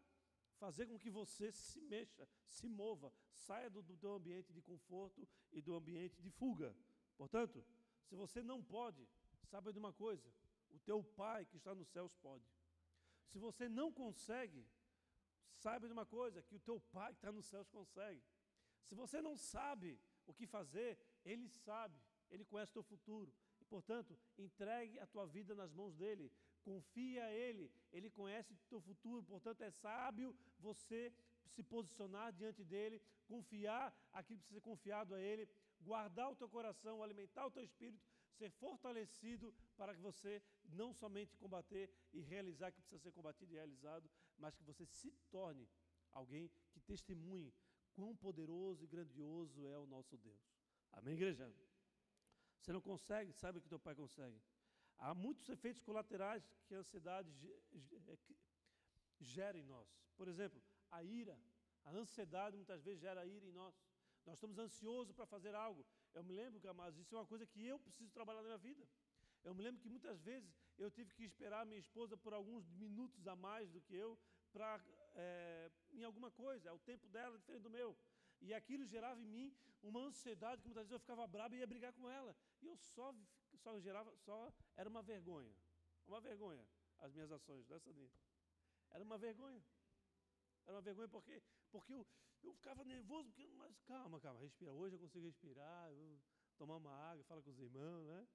fazer 0.55 0.85
com 0.87 0.97
que 0.97 1.09
você 1.09 1.51
se 1.51 1.81
mexa, 1.81 2.27
se 2.45 2.67
mova, 2.67 3.11
saia 3.31 3.69
do, 3.69 3.81
do 3.81 3.97
teu 3.97 4.13
ambiente 4.13 4.53
de 4.53 4.61
conforto 4.61 5.27
e 5.51 5.61
do 5.61 5.75
ambiente 5.75 6.21
de 6.21 6.29
fuga. 6.29 6.75
Portanto, 7.17 7.65
se 8.03 8.15
você 8.15 8.41
não 8.43 8.63
pode, 8.63 9.07
saiba 9.43 9.71
de 9.71 9.79
uma 9.79 9.93
coisa: 9.93 10.29
o 10.69 10.79
teu 10.79 11.03
pai 11.03 11.45
que 11.45 11.57
está 11.57 11.73
nos 11.73 11.87
céus 11.89 12.13
pode. 12.15 12.45
Se 13.27 13.39
você 13.39 13.67
não 13.67 13.91
consegue, 13.91 14.67
saiba 15.49 15.87
de 15.87 15.93
uma 15.93 16.05
coisa: 16.05 16.41
que 16.41 16.55
o 16.55 16.59
teu 16.59 16.79
pai 16.79 17.13
que 17.13 17.19
está 17.19 17.31
nos 17.31 17.45
céus 17.45 17.69
consegue. 17.69 18.23
Se 18.83 18.95
você 18.95 19.21
não 19.21 19.35
sabe 19.35 19.99
o 20.25 20.33
que 20.33 20.45
fazer, 20.45 20.99
ele 21.23 21.47
sabe, 21.49 21.99
ele 22.29 22.45
conhece 22.45 22.71
o 22.71 22.73
teu 22.73 22.83
futuro, 22.83 23.33
Portanto, 23.69 24.17
entregue 24.37 24.99
a 24.99 25.07
tua 25.07 25.25
vida 25.25 25.55
nas 25.55 25.73
mãos 25.73 25.95
dele, 25.95 26.31
confia 26.69 27.23
a 27.25 27.31
ele, 27.45 27.65
ele 27.95 28.09
conhece 28.19 28.49
o 28.53 28.57
teu 28.71 28.81
futuro, 28.87 29.23
portanto, 29.33 29.61
é 29.61 29.71
sábio 29.85 30.29
você 30.67 31.01
se 31.53 31.63
posicionar 31.63 32.33
diante 32.33 32.63
dele, 32.71 33.01
confiar 33.27 33.85
aquilo 34.11 34.39
que 34.39 34.45
precisa 34.45 34.59
ser 34.59 34.69
confiado 34.71 35.13
a 35.15 35.21
ele, 35.29 35.47
guardar 35.89 36.27
o 36.31 36.35
teu 36.35 36.49
coração, 36.49 37.01
alimentar 37.01 37.45
o 37.45 37.51
teu 37.51 37.63
espírito, 37.63 38.03
ser 38.39 38.49
fortalecido 38.63 39.53
para 39.77 39.93
que 39.95 40.01
você 40.01 40.41
não 40.81 40.89
somente 40.93 41.37
combater 41.43 41.85
e 42.13 42.19
realizar 42.19 42.69
o 42.69 42.73
que 42.73 42.81
precisa 42.81 43.03
ser 43.03 43.11
combatido 43.11 43.53
e 43.53 43.55
realizado, 43.55 44.09
mas 44.37 44.55
que 44.55 44.63
você 44.63 44.85
se 44.85 45.11
torne 45.29 45.65
alguém 46.11 46.51
que 46.71 46.79
testemunhe 46.81 47.53
quão 47.93 48.15
poderoso 48.15 48.83
e 48.83 48.87
grandioso 48.87 49.67
é 49.67 49.77
o 49.77 49.85
nosso 49.85 50.17
Deus. 50.17 50.43
Amém, 50.91 51.13
igreja? 51.13 51.49
Você 52.59 52.73
não 52.73 52.81
consegue, 52.81 53.31
sabe 53.33 53.61
que 53.61 53.69
teu 53.69 53.79
pai 53.79 53.95
consegue. 53.95 54.41
Há 54.97 55.13
muitos 55.13 55.47
efeitos 55.49 55.81
colaterais 55.81 56.43
que 56.67 56.75
a 56.75 56.79
ansiedade 56.79 57.29
é, 58.07 58.17
gera 59.19 59.57
em 59.57 59.63
nós. 59.63 59.87
Por 60.15 60.27
exemplo, 60.27 60.61
a 60.91 61.03
ira. 61.03 61.37
A 61.83 61.91
ansiedade 61.91 62.55
muitas 62.55 62.81
vezes 62.83 63.01
gera 63.01 63.25
ira 63.25 63.45
em 63.45 63.51
nós. 63.51 63.75
Nós 64.25 64.37
estamos 64.37 64.57
ansiosos 64.57 65.13
para 65.13 65.25
fazer 65.25 65.53
algo. 65.53 65.85
Eu 66.13 66.23
me 66.23 66.33
lembro, 66.33 66.59
mas 66.73 66.97
isso 66.97 67.13
é 67.15 67.19
uma 67.19 67.27
coisa 67.27 67.45
que 67.45 67.63
eu 67.65 67.77
preciso 67.79 68.11
trabalhar 68.11 68.41
na 68.41 68.47
minha 68.47 68.57
vida. 68.57 68.87
Eu 69.43 69.53
me 69.53 69.61
lembro 69.61 69.79
que 69.79 69.87
muitas 69.87 70.19
vezes 70.21 70.51
eu 70.77 70.89
tive 70.89 71.13
que 71.13 71.23
esperar 71.23 71.65
minha 71.65 71.79
esposa 71.79 72.17
por 72.17 72.33
alguns 72.33 72.67
minutos 72.69 73.27
a 73.27 73.35
mais 73.35 73.69
do 73.69 73.79
que 73.81 73.95
eu 73.95 74.17
para 74.51 74.81
é, 75.13 75.71
em 75.91 76.03
alguma 76.03 76.31
coisa. 76.31 76.69
É 76.69 76.71
o 76.71 76.79
tempo 76.79 77.07
dela 77.09 77.37
diferente 77.37 77.61
do 77.61 77.69
meu. 77.69 77.95
E 78.41 78.53
aquilo 78.53 78.85
gerava 78.85 79.21
em 79.21 79.27
mim 79.27 79.55
uma 79.83 79.99
ansiedade 79.99 80.61
que 80.61 80.67
muitas 80.67 80.87
vezes 80.87 80.93
eu 80.93 80.99
ficava 80.99 81.27
bravo 81.27 81.53
e 81.53 81.59
ia 81.59 81.67
brigar 81.67 81.93
com 81.93 82.09
ela. 82.09 82.35
E 82.61 82.65
eu 82.65 82.75
só, 82.75 83.13
só 83.57 83.79
gerava, 83.79 84.15
só 84.17 84.51
era 84.75 84.89
uma 84.89 85.01
vergonha. 85.01 85.55
Uma 86.07 86.21
vergonha 86.21 86.65
as 86.99 87.13
minhas 87.13 87.31
ações 87.31 87.65
dessa 87.67 87.91
linha. 87.91 88.11
Era 88.91 89.03
uma 89.03 89.17
vergonha. 89.17 89.63
Era 90.65 90.75
uma 90.75 90.81
vergonha 90.81 91.07
porque, 91.07 91.41
porque 91.71 91.93
eu, 91.93 92.05
eu 92.43 92.53
ficava 92.53 92.83
nervoso, 92.83 93.29
porque, 93.29 93.47
mas 93.53 93.77
calma, 93.81 94.19
calma, 94.19 94.39
respira. 94.39 94.73
Hoje 94.73 94.95
eu 94.95 94.99
consigo 94.99 95.25
respirar, 95.25 95.91
eu 95.91 96.19
tomar 96.57 96.77
uma 96.77 96.91
água, 96.91 97.23
fala 97.25 97.41
com 97.41 97.49
os 97.49 97.59
irmãos, 97.59 98.05
né? 98.07 98.27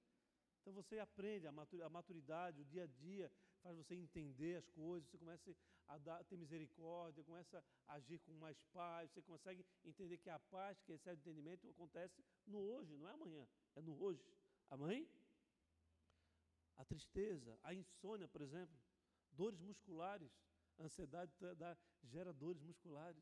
Então 0.61 0.73
você 0.73 0.99
aprende 0.99 1.47
a 1.47 1.89
maturidade, 1.89 2.61
o 2.61 2.65
dia 2.65 2.83
a 2.83 2.87
dia 2.87 3.31
faz 3.63 3.75
você 3.75 3.95
entender 3.95 4.57
as 4.57 4.67
coisas, 4.69 5.09
você 5.09 5.17
começa 5.17 5.55
a 5.87 5.97
dar, 5.97 6.23
ter 6.25 6.37
misericórdia, 6.37 7.23
começa 7.23 7.63
a 7.87 7.93
agir 7.93 8.19
com 8.19 8.31
mais 8.33 8.61
paz, 8.71 9.09
você 9.11 9.21
consegue 9.23 9.65
entender 9.83 10.19
que 10.19 10.29
a 10.29 10.39
paz 10.39 10.79
que 10.83 10.91
excede 10.93 11.19
o 11.19 11.21
entendimento 11.21 11.67
acontece 11.67 12.23
no 12.45 12.59
hoje, 12.59 12.95
não 12.95 13.07
é 13.07 13.11
amanhã, 13.11 13.47
é 13.75 13.81
no 13.81 13.99
hoje. 14.01 14.23
Amém? 14.71 15.05
A 16.77 16.85
tristeza, 16.85 17.59
a 17.61 17.73
insônia, 17.73 18.25
por 18.25 18.41
exemplo, 18.41 18.73
dores 19.33 19.59
musculares, 19.59 20.31
a 20.79 20.83
ansiedade 20.83 21.33
dá, 21.57 21.77
gera 22.03 22.31
dores 22.31 22.63
musculares. 22.63 23.21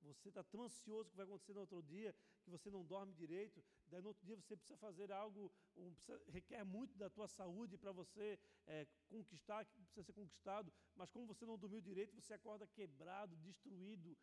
Você 0.00 0.30
está 0.30 0.42
tão 0.42 0.62
ansioso 0.62 1.10
que 1.10 1.16
vai 1.16 1.26
acontecer 1.26 1.52
no 1.52 1.60
outro 1.60 1.82
dia, 1.82 2.16
que 2.42 2.48
você 2.48 2.70
não 2.70 2.82
dorme 2.82 3.12
direito. 3.12 3.62
Daí 3.88 4.00
no 4.00 4.08
outro 4.08 4.24
dia 4.24 4.34
você 4.34 4.56
precisa 4.56 4.78
fazer 4.78 5.12
algo, 5.12 5.52
um, 5.76 5.92
precisa, 5.92 6.18
requer 6.30 6.64
muito 6.64 6.96
da 6.96 7.10
tua 7.10 7.28
saúde 7.28 7.76
para 7.76 7.92
você 7.92 8.40
é, 8.66 8.86
conquistar, 9.10 9.66
que 9.66 9.82
precisa 9.82 10.02
ser 10.02 10.14
conquistado. 10.14 10.72
Mas 10.96 11.10
como 11.10 11.26
você 11.26 11.44
não 11.44 11.58
dormiu 11.58 11.82
direito, 11.82 12.14
você 12.14 12.32
acorda 12.32 12.66
quebrado, 12.66 13.36
destruído, 13.36 14.16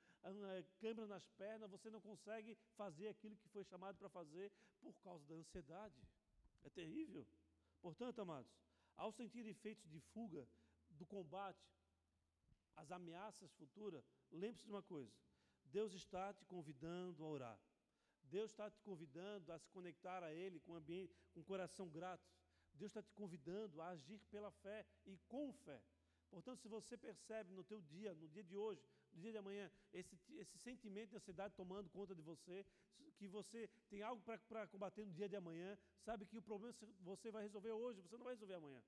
câimbra 0.80 1.06
nas 1.06 1.30
pernas, 1.30 1.70
você 1.70 1.92
não 1.92 2.02
consegue 2.02 2.58
fazer 2.76 3.10
aquilo 3.10 3.38
que 3.38 3.48
foi 3.50 3.64
chamado 3.64 3.96
para 4.00 4.10
fazer 4.10 4.52
por 4.82 5.00
causa 5.02 5.24
da 5.28 5.36
ansiedade. 5.36 5.96
É 6.64 6.70
terrível. 6.70 7.26
Portanto, 7.82 8.20
amados, 8.22 8.52
ao 8.96 9.12
sentir 9.12 9.46
efeitos 9.46 9.88
de 9.90 10.00
fuga 10.00 10.48
do 10.90 11.06
combate, 11.06 11.66
as 12.76 12.92
ameaças 12.92 13.52
futuras, 13.54 14.04
lembre-se 14.32 14.66
de 14.66 14.72
uma 14.72 14.84
coisa: 14.84 15.14
Deus 15.66 15.94
está 15.94 16.34
te 16.34 16.46
convidando 16.46 17.24
a 17.24 17.28
orar. 17.28 17.60
Deus 18.24 18.52
está 18.52 18.70
te 18.70 18.82
convidando 18.82 19.52
a 19.54 19.60
se 19.60 19.70
conectar 19.70 20.22
a 20.24 20.34
Ele 20.34 20.60
com, 20.60 20.76
ambiente, 20.76 21.16
com 21.34 21.44
coração 21.44 21.88
grato. 21.88 22.28
Deus 22.74 22.92
está 22.92 23.02
te 23.02 23.14
convidando 23.14 23.82
a 23.82 23.90
agir 23.90 24.20
pela 24.30 24.52
fé 24.52 24.86
e 25.06 25.18
com 25.28 25.54
fé. 25.54 25.82
Portanto, 26.30 26.60
se 26.60 26.68
você 26.68 26.98
percebe 26.98 27.54
no 27.54 27.64
teu 27.64 27.82
dia, 27.82 28.14
no 28.14 28.28
dia 28.28 28.44
de 28.44 28.56
hoje, 28.56 28.82
no 29.18 29.22
dia 29.24 29.32
de 29.32 29.38
amanhã, 29.40 29.70
esse, 29.92 30.16
esse 30.36 30.58
sentimento 30.60 31.10
de 31.10 31.16
ansiedade 31.16 31.56
tomando 31.56 31.90
conta 31.90 32.14
de 32.14 32.22
você, 32.22 32.64
que 33.18 33.28
você 33.28 33.68
tem 33.90 34.04
algo 34.04 34.22
para 34.22 34.68
combater 34.68 35.04
no 35.06 35.12
dia 35.12 35.28
de 35.28 35.36
amanhã, 35.36 35.76
sabe 36.06 36.26
que 36.26 36.38
o 36.38 36.42
problema 36.42 36.74
você 37.02 37.32
vai 37.32 37.42
resolver 37.42 37.72
hoje, 37.72 38.00
você 38.00 38.16
não 38.16 38.24
vai 38.24 38.36
resolver 38.36 38.54
amanhã. 38.54 38.82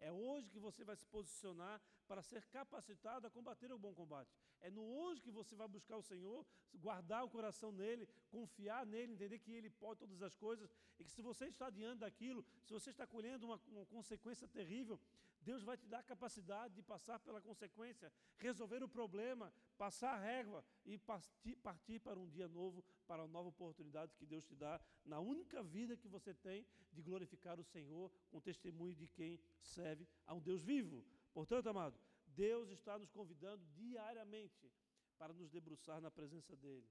É 0.00 0.10
hoje 0.10 0.50
que 0.50 0.58
você 0.58 0.82
vai 0.82 0.96
se 0.96 1.06
posicionar 1.06 1.80
para 2.10 2.22
ser 2.22 2.42
capacitado 2.46 3.24
a 3.24 3.30
combater 3.30 3.70
o 3.72 3.78
bom 3.78 3.94
combate. 3.94 4.34
É 4.60 4.68
no 4.68 4.82
hoje 4.82 5.22
que 5.22 5.30
você 5.30 5.54
vai 5.54 5.68
buscar 5.68 5.96
o 5.96 6.02
Senhor, 6.02 6.44
guardar 6.74 7.24
o 7.24 7.30
coração 7.30 7.70
nele, 7.70 8.08
confiar 8.28 8.84
nele, 8.84 9.12
entender 9.12 9.38
que 9.38 9.52
ele 9.52 9.70
pode 9.70 10.00
todas 10.00 10.20
as 10.20 10.34
coisas 10.34 10.68
e 10.98 11.04
que 11.04 11.10
se 11.12 11.22
você 11.22 11.44
está 11.44 11.70
diante 11.70 12.00
daquilo, 12.00 12.44
se 12.64 12.72
você 12.72 12.90
está 12.90 13.06
colhendo 13.06 13.46
uma, 13.46 13.60
uma 13.68 13.86
consequência 13.86 14.48
terrível, 14.48 14.98
Deus 15.40 15.62
vai 15.62 15.76
te 15.76 15.86
dar 15.86 16.00
a 16.00 16.02
capacidade 16.02 16.74
de 16.74 16.82
passar 16.82 17.20
pela 17.20 17.40
consequência, 17.40 18.12
resolver 18.38 18.82
o 18.82 18.88
problema, 18.88 19.52
passar 19.78 20.14
a 20.14 20.18
régua 20.18 20.64
e 20.84 20.98
partir, 20.98 21.54
partir 21.58 22.00
para 22.00 22.18
um 22.18 22.28
dia 22.28 22.48
novo, 22.48 22.84
para 23.06 23.22
uma 23.22 23.28
nova 23.28 23.50
oportunidade 23.50 24.16
que 24.16 24.26
Deus 24.26 24.44
te 24.44 24.56
dá 24.56 24.80
na 25.04 25.20
única 25.20 25.62
vida 25.62 25.96
que 25.96 26.08
você 26.08 26.34
tem 26.34 26.66
de 26.92 27.02
glorificar 27.02 27.60
o 27.60 27.64
Senhor 27.64 28.10
com 28.30 28.40
testemunho 28.40 28.96
de 28.96 29.06
quem 29.06 29.40
serve 29.60 30.08
a 30.26 30.34
um 30.34 30.40
Deus 30.40 30.60
vivo. 30.60 31.04
Portanto, 31.32 31.68
amado, 31.68 31.98
Deus 32.26 32.70
está 32.70 32.98
nos 32.98 33.10
convidando 33.10 33.64
diariamente 33.66 34.70
para 35.18 35.32
nos 35.32 35.50
debruçar 35.50 36.00
na 36.00 36.10
presença 36.10 36.56
dEle. 36.56 36.88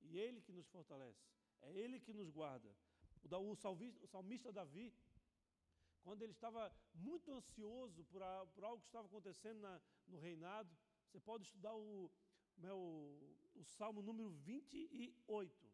E 0.00 0.18
Ele 0.18 0.40
que 0.40 0.52
nos 0.52 0.66
fortalece, 0.68 1.22
é 1.60 1.72
Ele 1.72 2.00
que 2.00 2.12
nos 2.12 2.30
guarda. 2.30 2.74
O 3.22 3.54
salmista 4.06 4.50
Davi, 4.50 4.94
quando 6.02 6.22
ele 6.22 6.32
estava 6.32 6.74
muito 6.94 7.30
ansioso 7.30 8.02
por, 8.04 8.22
a, 8.22 8.46
por 8.46 8.64
algo 8.64 8.80
que 8.80 8.88
estava 8.88 9.06
acontecendo 9.06 9.60
na, 9.60 9.80
no 10.06 10.18
reinado, 10.18 10.74
você 11.06 11.20
pode 11.20 11.44
estudar 11.44 11.74
o, 11.74 12.10
né, 12.56 12.72
o, 12.72 13.36
o 13.54 13.64
Salmo 13.64 14.00
número 14.02 14.30
28. 14.30 15.70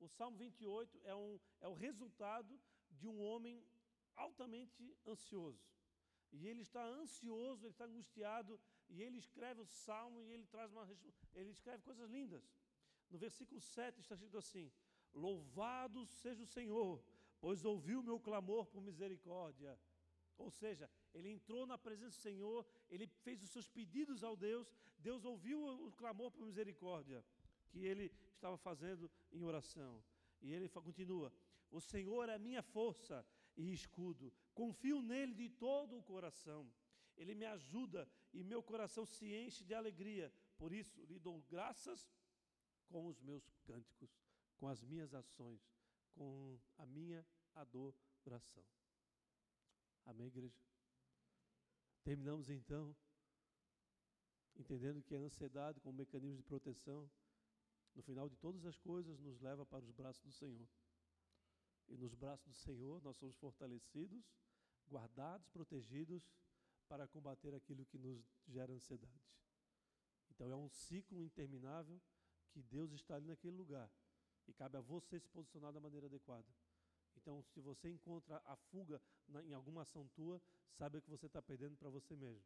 O 0.00 0.08
Salmo 0.08 0.36
28 0.36 1.00
é, 1.04 1.14
um, 1.14 1.40
é 1.60 1.68
o 1.68 1.74
resultado 1.74 2.60
de 2.90 3.06
um 3.06 3.22
homem 3.22 3.64
altamente 4.16 4.94
ansioso. 5.06 5.64
E 6.32 6.48
ele 6.48 6.62
está 6.62 6.82
ansioso, 6.84 7.64
ele 7.64 7.72
está 7.72 7.84
angustiado, 7.84 8.58
e 8.88 9.02
ele 9.02 9.18
escreve 9.18 9.60
o 9.60 9.66
salmo 9.66 10.22
e 10.22 10.30
ele 10.30 10.46
traz 10.46 10.70
uma 10.72 10.88
ele 11.34 11.50
escreve 11.50 11.82
coisas 11.82 12.10
lindas. 12.10 12.42
No 13.10 13.18
versículo 13.18 13.60
7 13.60 14.00
está 14.00 14.14
escrito 14.14 14.38
assim: 14.38 14.72
Louvado 15.14 16.06
seja 16.06 16.42
o 16.42 16.46
Senhor, 16.46 17.02
pois 17.40 17.64
ouviu 17.64 18.00
o 18.00 18.02
meu 18.02 18.18
clamor 18.18 18.66
por 18.66 18.82
misericórdia. 18.82 19.78
Ou 20.38 20.50
seja, 20.50 20.90
ele 21.14 21.28
entrou 21.30 21.66
na 21.66 21.76
presença 21.76 22.16
do 22.16 22.22
Senhor, 22.22 22.66
ele 22.90 23.06
fez 23.06 23.42
os 23.42 23.50
seus 23.50 23.68
pedidos 23.68 24.24
ao 24.24 24.34
Deus, 24.34 24.72
Deus 24.98 25.24
ouviu 25.24 25.62
o 25.86 25.92
clamor 25.92 26.30
por 26.30 26.44
misericórdia 26.44 27.24
que 27.68 27.78
ele 27.78 28.12
estava 28.34 28.56
fazendo 28.56 29.10
em 29.30 29.42
oração. 29.42 30.02
E 30.40 30.52
ele 30.52 30.68
continua: 30.68 31.32
O 31.70 31.80
Senhor 31.80 32.28
é 32.28 32.38
minha 32.38 32.62
força 32.62 33.24
e 33.56 33.72
escudo, 33.72 34.32
confio 34.54 35.02
nele 35.02 35.34
de 35.34 35.48
todo 35.48 35.98
o 35.98 36.02
coração. 36.02 36.70
Ele 37.16 37.34
me 37.34 37.44
ajuda 37.44 38.08
e 38.32 38.42
meu 38.42 38.62
coração 38.62 39.04
se 39.04 39.34
enche 39.34 39.64
de 39.64 39.74
alegria. 39.74 40.32
Por 40.56 40.72
isso, 40.72 41.04
lhe 41.04 41.18
dou 41.18 41.42
graças 41.42 42.10
com 42.88 43.06
os 43.06 43.20
meus 43.20 43.48
cânticos, 43.64 44.10
com 44.56 44.68
as 44.68 44.82
minhas 44.82 45.12
ações 45.14 45.72
com 46.14 46.58
a 46.78 46.86
minha 46.86 47.26
adoração. 47.54 48.64
Amém, 50.04 50.26
igreja? 50.26 50.58
Terminamos 52.02 52.50
então, 52.50 52.94
entendendo 54.56 55.02
que 55.02 55.14
a 55.14 55.18
ansiedade, 55.18 55.80
como 55.80 55.96
mecanismo 55.96 56.36
de 56.36 56.42
proteção, 56.42 57.10
no 57.94 58.02
final 58.02 58.28
de 58.28 58.36
todas 58.36 58.64
as 58.64 58.78
coisas, 58.78 59.20
nos 59.20 59.40
leva 59.40 59.64
para 59.64 59.84
os 59.84 59.92
braços 59.92 60.22
do 60.22 60.32
Senhor. 60.32 60.68
E 61.92 61.96
nos 61.98 62.14
braços 62.14 62.46
do 62.46 62.54
Senhor 62.54 63.02
nós 63.02 63.18
somos 63.18 63.36
fortalecidos, 63.36 64.24
guardados, 64.88 65.46
protegidos 65.50 66.22
para 66.88 67.06
combater 67.06 67.54
aquilo 67.54 67.84
que 67.84 67.98
nos 67.98 68.24
gera 68.48 68.72
ansiedade. 68.72 69.30
Então 70.30 70.50
é 70.50 70.56
um 70.56 70.70
ciclo 70.70 71.22
interminável 71.22 72.00
que 72.50 72.62
Deus 72.62 72.92
está 72.92 73.16
ali 73.16 73.26
naquele 73.26 73.54
lugar 73.54 73.90
e 74.48 74.54
cabe 74.54 74.78
a 74.78 74.80
você 74.80 75.20
se 75.20 75.28
posicionar 75.28 75.70
da 75.70 75.80
maneira 75.80 76.06
adequada. 76.06 76.48
Então, 77.14 77.42
se 77.42 77.60
você 77.60 77.90
encontra 77.90 78.40
a 78.46 78.56
fuga 78.56 79.00
na, 79.28 79.44
em 79.44 79.52
alguma 79.52 79.82
ação 79.82 80.08
tua, 80.14 80.40
saiba 80.72 81.00
que 81.00 81.10
você 81.10 81.26
está 81.26 81.42
perdendo 81.42 81.76
para 81.76 81.90
você 81.90 82.16
mesmo. 82.16 82.42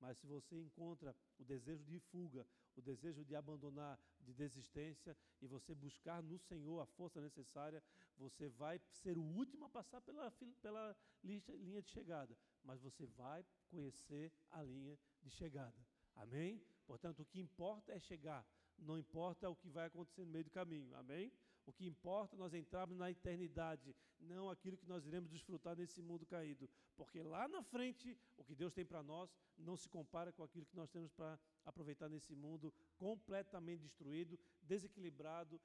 Mas 0.00 0.16
se 0.16 0.26
você 0.26 0.58
encontra 0.58 1.14
o 1.38 1.44
desejo 1.44 1.84
de 1.84 1.98
fuga, 1.98 2.46
o 2.74 2.80
desejo 2.80 3.22
de 3.24 3.36
abandonar, 3.36 4.00
de 4.22 4.32
desistência, 4.32 5.14
e 5.42 5.46
você 5.46 5.74
buscar 5.74 6.22
no 6.22 6.38
Senhor 6.38 6.80
a 6.80 6.86
força 6.86 7.20
necessária, 7.20 7.82
você 8.20 8.48
vai 8.48 8.78
ser 8.90 9.16
o 9.16 9.22
último 9.22 9.64
a 9.64 9.70
passar 9.70 10.00
pela, 10.02 10.30
pela 10.60 10.96
linha 11.22 11.82
de 11.82 11.88
chegada. 11.88 12.36
Mas 12.62 12.80
você 12.80 13.06
vai 13.06 13.44
conhecer 13.68 14.30
a 14.50 14.62
linha 14.62 14.98
de 15.22 15.30
chegada. 15.30 15.86
Amém? 16.14 16.62
Portanto, 16.86 17.20
o 17.20 17.24
que 17.24 17.40
importa 17.40 17.92
é 17.92 17.98
chegar. 17.98 18.46
Não 18.76 18.98
importa 18.98 19.48
o 19.48 19.56
que 19.56 19.68
vai 19.68 19.86
acontecer 19.86 20.24
no 20.24 20.30
meio 20.30 20.44
do 20.44 20.50
caminho. 20.50 20.94
Amém? 20.96 21.32
O 21.66 21.72
que 21.72 21.86
importa 21.86 22.34
é 22.34 22.38
nós 22.38 22.52
entrarmos 22.52 22.96
na 22.96 23.10
eternidade, 23.10 23.94
não 24.18 24.50
aquilo 24.50 24.76
que 24.76 24.86
nós 24.86 25.06
iremos 25.06 25.30
desfrutar 25.30 25.76
nesse 25.76 26.02
mundo 26.02 26.26
caído. 26.26 26.68
Porque 26.96 27.22
lá 27.22 27.46
na 27.46 27.62
frente, 27.62 28.18
o 28.36 28.44
que 28.44 28.54
Deus 28.54 28.72
tem 28.72 28.84
para 28.84 29.02
nós 29.02 29.34
não 29.56 29.76
se 29.76 29.88
compara 29.88 30.32
com 30.32 30.42
aquilo 30.42 30.66
que 30.66 30.76
nós 30.76 30.90
temos 30.90 31.12
para 31.12 31.38
aproveitar 31.64 32.08
nesse 32.08 32.34
mundo 32.34 32.72
completamente 32.96 33.82
destruído, 33.82 34.38
desequilibrado, 34.62 35.60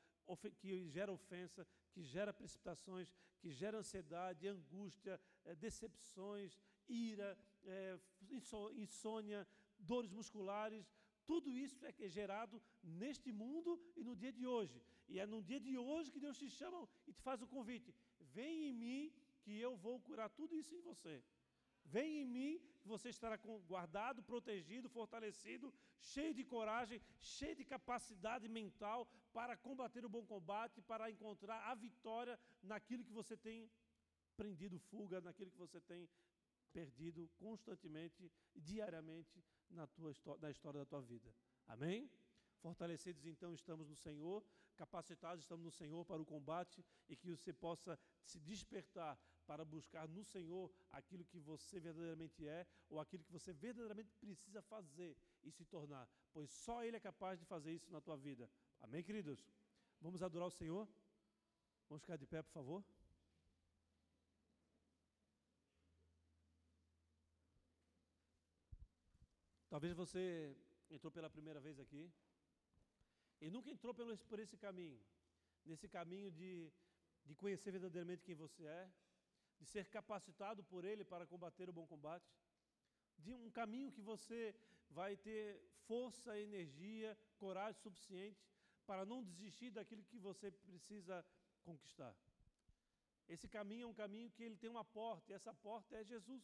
que 0.60 0.88
gera 0.90 1.12
ofensa, 1.12 1.68
que 1.92 2.04
gera 2.04 2.34
precipitações, 2.34 3.14
que 3.40 3.50
gera 3.52 3.78
ansiedade, 3.78 4.48
angústia, 4.48 5.20
eh, 5.46 5.56
decepções, 5.56 6.60
ira, 6.88 7.38
eh, 7.64 8.00
insônia, 8.78 9.48
dores 9.78 10.12
musculares, 10.12 10.86
tudo 11.26 11.50
isso 11.58 11.84
é, 11.86 11.94
é 12.00 12.10
gerado 12.10 12.62
neste 12.84 13.32
mundo 13.32 13.80
e 13.96 14.04
no 14.04 14.16
dia 14.16 14.32
de 14.32 14.46
hoje. 14.46 14.82
E 15.08 15.20
é 15.20 15.26
no 15.26 15.42
dia 15.42 15.60
de 15.60 15.78
hoje 15.78 16.12
que 16.12 16.20
Deus 16.20 16.38
te 16.38 16.50
chama 16.50 16.88
e 17.08 17.14
te 17.14 17.22
faz 17.22 17.42
o 17.42 17.48
convite: 17.48 17.94
vem 18.20 18.70
em 18.70 18.74
mim 18.74 19.14
que 19.42 19.60
eu 19.60 19.76
vou 19.76 20.00
curar 20.00 20.30
tudo 20.30 20.56
isso 20.56 20.74
em 20.76 20.82
você. 20.82 21.24
Vem 21.86 22.22
em 22.22 22.26
mim 22.26 22.62
você 22.86 23.10
estará 23.10 23.38
guardado, 23.68 24.22
protegido, 24.24 24.88
fortalecido, 24.90 25.74
cheio 26.00 26.34
de 26.34 26.44
coragem, 26.44 27.02
cheio 27.20 27.56
de 27.56 27.66
capacidade 27.66 28.48
mental 28.48 29.08
para 29.34 29.58
combater 29.58 30.06
o 30.06 30.10
bom 30.10 30.26
combate, 30.26 30.82
para 30.82 31.10
encontrar 31.10 31.60
a 31.72 31.76
vitória 31.76 32.40
naquilo 32.62 33.04
que 33.04 33.12
você 33.12 33.36
tem 33.36 33.70
prendido 34.36 34.78
fuga, 34.78 35.20
naquilo 35.22 35.52
que 35.52 35.58
você 35.58 35.80
tem 35.82 36.08
perdido 36.72 37.30
constantemente, 37.38 38.32
diariamente 38.56 39.44
na, 39.70 39.88
tua, 39.88 40.14
na 40.40 40.52
história 40.52 40.80
da 40.82 40.86
tua 40.86 41.02
vida. 41.02 41.34
Amém? 41.68 42.12
Fortalecidos 42.60 43.26
então 43.26 43.54
estamos 43.54 43.88
no 43.88 43.96
Senhor, 43.96 44.44
capacitados 44.76 45.44
estamos 45.44 45.64
no 45.64 45.72
Senhor 45.72 46.04
para 46.06 46.22
o 46.22 46.26
combate 46.26 46.84
e 47.08 47.16
que 47.16 47.32
você 47.32 47.54
possa 47.54 47.98
se 48.24 48.40
despertar 48.40 49.18
para 49.46 49.64
buscar 49.64 50.08
no 50.08 50.24
Senhor 50.24 50.72
aquilo 50.92 51.26
que 51.26 51.40
você 51.40 51.80
verdadeiramente 51.80 52.48
é 52.48 52.66
ou 52.90 53.00
aquilo 53.00 53.24
que 53.24 53.32
você 53.32 53.54
verdadeiramente 53.54 54.12
precisa 54.24 54.62
fazer 54.62 55.16
e 55.44 55.52
se 55.52 55.66
tornar, 55.66 56.08
pois 56.34 56.50
só 56.50 56.84
Ele 56.84 56.98
é 56.98 57.00
capaz 57.00 57.40
de 57.40 57.46
fazer 57.46 57.72
isso 57.74 57.92
na 57.92 58.02
tua 58.02 58.18
vida. 58.18 58.50
Amém, 58.80 59.04
queridos? 59.04 59.40
Vamos 60.02 60.22
adorar 60.22 60.48
o 60.48 60.52
Senhor? 60.52 60.88
Vamos 61.88 62.02
ficar 62.02 62.18
de 62.18 62.26
pé, 62.26 62.42
por 62.42 62.52
favor? 62.52 62.84
Talvez 69.70 69.94
você 69.94 70.56
entrou 70.90 71.12
pela 71.12 71.30
primeira 71.30 71.60
vez 71.60 71.80
aqui 71.80 72.10
e 73.42 73.50
nunca 73.50 73.70
entrou 73.70 73.94
por 73.94 74.40
esse 74.40 74.58
caminho, 74.58 75.00
nesse 75.66 75.88
caminho 75.90 76.32
de, 76.32 76.72
de 77.26 77.36
conhecer 77.36 77.72
verdadeiramente 77.72 78.24
quem 78.24 78.36
você 78.36 78.64
é, 78.66 78.90
de 79.60 79.66
ser 79.66 79.86
capacitado 79.88 80.64
por 80.64 80.84
Ele 80.84 81.04
para 81.04 81.26
combater 81.26 81.70
o 81.70 81.74
bom 81.74 81.88
combate, 81.88 82.30
de 83.18 83.34
um 83.34 83.50
caminho 83.50 83.92
que 83.92 84.02
você 84.02 84.56
vai 84.90 85.16
ter 85.16 85.62
força, 85.88 86.38
energia, 86.40 87.18
coragem 87.38 87.80
suficiente 87.82 88.46
para 88.86 89.06
não 89.06 89.24
desistir 89.24 89.72
daquilo 89.72 90.04
que 90.04 90.20
você 90.20 90.52
precisa 90.52 91.26
conquistar. 91.64 92.16
Esse 93.28 93.48
caminho 93.48 93.86
é 93.86 93.88
um 93.88 93.94
caminho 93.94 94.30
que 94.30 94.44
ele 94.44 94.58
tem 94.58 94.70
uma 94.70 94.86
porta, 94.86 95.32
e 95.32 95.36
essa 95.36 95.54
porta 95.54 95.96
é 95.98 96.04
Jesus. 96.04 96.44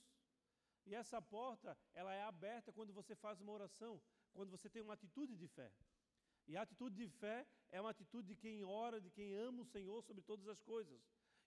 E 0.85 0.95
essa 0.95 1.21
porta, 1.21 1.77
ela 1.93 2.13
é 2.13 2.23
aberta 2.23 2.71
quando 2.71 2.91
você 2.91 3.15
faz 3.15 3.39
uma 3.39 3.51
oração, 3.51 4.01
quando 4.33 4.49
você 4.49 4.67
tem 4.69 4.81
uma 4.81 4.93
atitude 4.95 5.35
de 5.35 5.47
fé. 5.47 5.71
E 6.47 6.57
a 6.57 6.63
atitude 6.63 6.95
de 6.95 7.07
fé 7.07 7.45
é 7.69 7.79
uma 7.79 7.91
atitude 7.91 8.29
de 8.29 8.35
quem 8.35 8.63
ora, 8.63 8.99
de 8.99 9.11
quem 9.11 9.33
ama 9.33 9.61
o 9.61 9.65
Senhor 9.65 10.01
sobre 10.03 10.23
todas 10.23 10.47
as 10.47 10.61
coisas. 10.61 10.99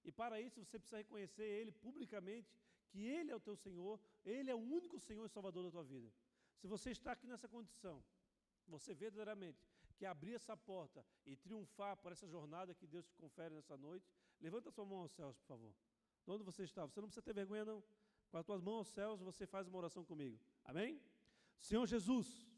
E 0.05 0.13
para 0.13 0.41
isso 0.41 0.63
você 0.63 0.79
precisa 0.79 0.99
reconhecer 0.99 1.45
Ele 1.45 1.73
publicamente, 1.73 2.53
que 2.91 3.07
Ele 3.07 3.31
é 3.31 3.37
o 3.37 3.41
teu 3.41 3.57
Senhor, 3.57 4.01
Ele 4.25 4.51
é 4.51 4.55
o 4.55 4.59
único 4.59 4.99
Senhor 4.99 5.25
e 5.25 5.29
Salvador 5.29 5.65
da 5.65 5.71
tua 5.71 5.85
vida. 5.85 6.11
Se 6.61 6.67
você 6.67 6.91
está 6.91 7.13
aqui 7.13 7.27
nessa 7.27 7.49
condição, 7.49 8.03
você 8.67 8.95
verdadeiramente 8.95 9.63
que 9.97 10.05
abrir 10.05 10.35
essa 10.35 10.57
porta 10.57 11.05
e 11.25 11.37
triunfar 11.37 11.97
por 11.97 12.13
essa 12.13 12.27
jornada 12.27 12.75
que 12.75 12.87
Deus 12.87 13.07
te 13.07 13.15
confere 13.15 13.55
nessa 13.55 13.77
noite, 13.77 14.07
levanta 14.41 14.71
sua 14.71 14.85
mão 14.85 14.99
aos 14.99 15.13
céus, 15.13 15.37
por 15.39 15.47
favor. 15.47 15.75
De 16.25 16.31
onde 16.31 16.43
você 16.43 16.65
está? 16.65 16.85
Você 16.87 17.01
não 17.01 17.09
precisa 17.09 17.23
ter 17.23 17.35
vergonha, 17.35 17.65
não. 17.65 17.83
Com 18.31 18.39
as 18.39 18.45
tuas 18.45 18.61
mãos 18.61 18.79
aos 18.79 18.89
céus, 18.89 19.21
você 19.21 19.47
faz 19.47 19.69
uma 19.69 19.79
oração 19.79 20.05
comigo. 20.05 20.39
Amém? 20.65 21.01
Senhor 21.59 21.87
Jesus, 21.87 22.49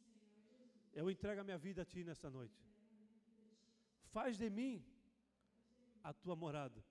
eu 0.92 1.10
entrego 1.10 1.40
a 1.40 1.44
minha 1.44 1.58
vida 1.58 1.82
a 1.82 1.84
Ti 1.84 2.04
nessa 2.04 2.30
noite. 2.30 2.58
Faz 4.06 4.38
de 4.38 4.48
mim 4.48 4.84
a 6.02 6.12
Tua 6.12 6.34
morada. 6.34 6.82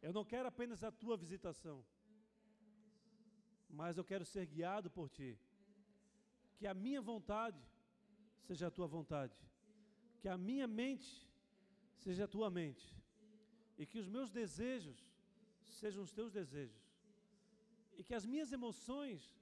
Eu 0.00 0.12
não 0.12 0.24
quero 0.24 0.48
apenas 0.48 0.84
a 0.84 0.90
Tua 0.90 1.16
visitação, 1.16 1.84
mas 3.68 3.96
eu 3.96 4.04
quero 4.04 4.24
ser 4.24 4.46
guiado 4.46 4.90
por 4.90 5.08
Ti. 5.08 5.38
Que 6.56 6.66
a 6.66 6.74
minha 6.74 7.00
vontade 7.00 7.60
seja 8.46 8.68
a 8.68 8.70
Tua 8.70 8.86
vontade. 8.86 9.36
Que 10.20 10.28
a 10.28 10.36
minha 10.36 10.66
mente 10.66 11.28
seja 11.96 12.24
a 12.24 12.28
Tua 12.28 12.50
mente. 12.50 12.86
E 13.76 13.86
que 13.86 13.98
os 13.98 14.08
meus 14.08 14.30
desejos 14.30 14.98
sejam 15.80 16.02
os 16.02 16.12
Teus 16.12 16.32
desejos. 16.32 16.82
E 17.96 18.02
que 18.02 18.14
as 18.14 18.24
minhas 18.24 18.52
emoções 18.52 19.36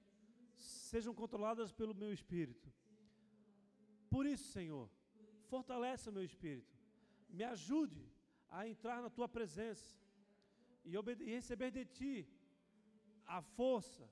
sejam 0.55 1.13
controladas 1.13 1.71
pelo 1.71 1.93
meu 1.93 2.11
espírito. 2.11 2.71
Por 4.09 4.25
isso, 4.25 4.51
Senhor, 4.51 4.89
fortalece 5.47 6.09
o 6.09 6.11
meu 6.11 6.23
espírito. 6.23 6.75
Me 7.29 7.43
ajude 7.43 8.03
a 8.49 8.67
entrar 8.67 9.01
na 9.01 9.09
tua 9.09 9.27
presença 9.27 9.95
e, 10.87 11.23
e 11.23 11.33
receber 11.35 11.71
de 11.71 11.85
ti 11.85 12.27
a 13.25 13.41
força, 13.41 14.09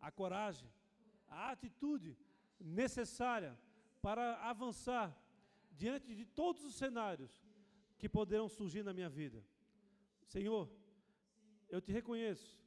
a 0.00 0.10
coragem, 0.10 0.68
a 1.28 1.50
atitude 1.52 2.16
necessária 2.58 3.58
para 4.02 4.36
avançar 4.38 5.16
diante 5.72 6.14
de 6.14 6.24
todos 6.24 6.64
os 6.64 6.74
cenários 6.74 7.30
que 7.98 8.08
poderão 8.08 8.48
surgir 8.48 8.82
na 8.82 8.92
minha 8.92 9.08
vida. 9.08 9.44
Senhor, 10.26 10.68
eu 11.68 11.80
te 11.80 11.92
reconheço 11.92 12.60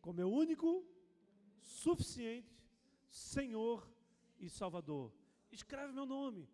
como 0.00 0.16
meu 0.16 0.30
único, 0.30 0.84
suficiente 1.60 2.52
Senhor 3.08 3.88
e 4.38 4.48
Salvador. 4.48 5.12
Escreve 5.50 5.92
meu 5.92 6.06
nome 6.06 6.48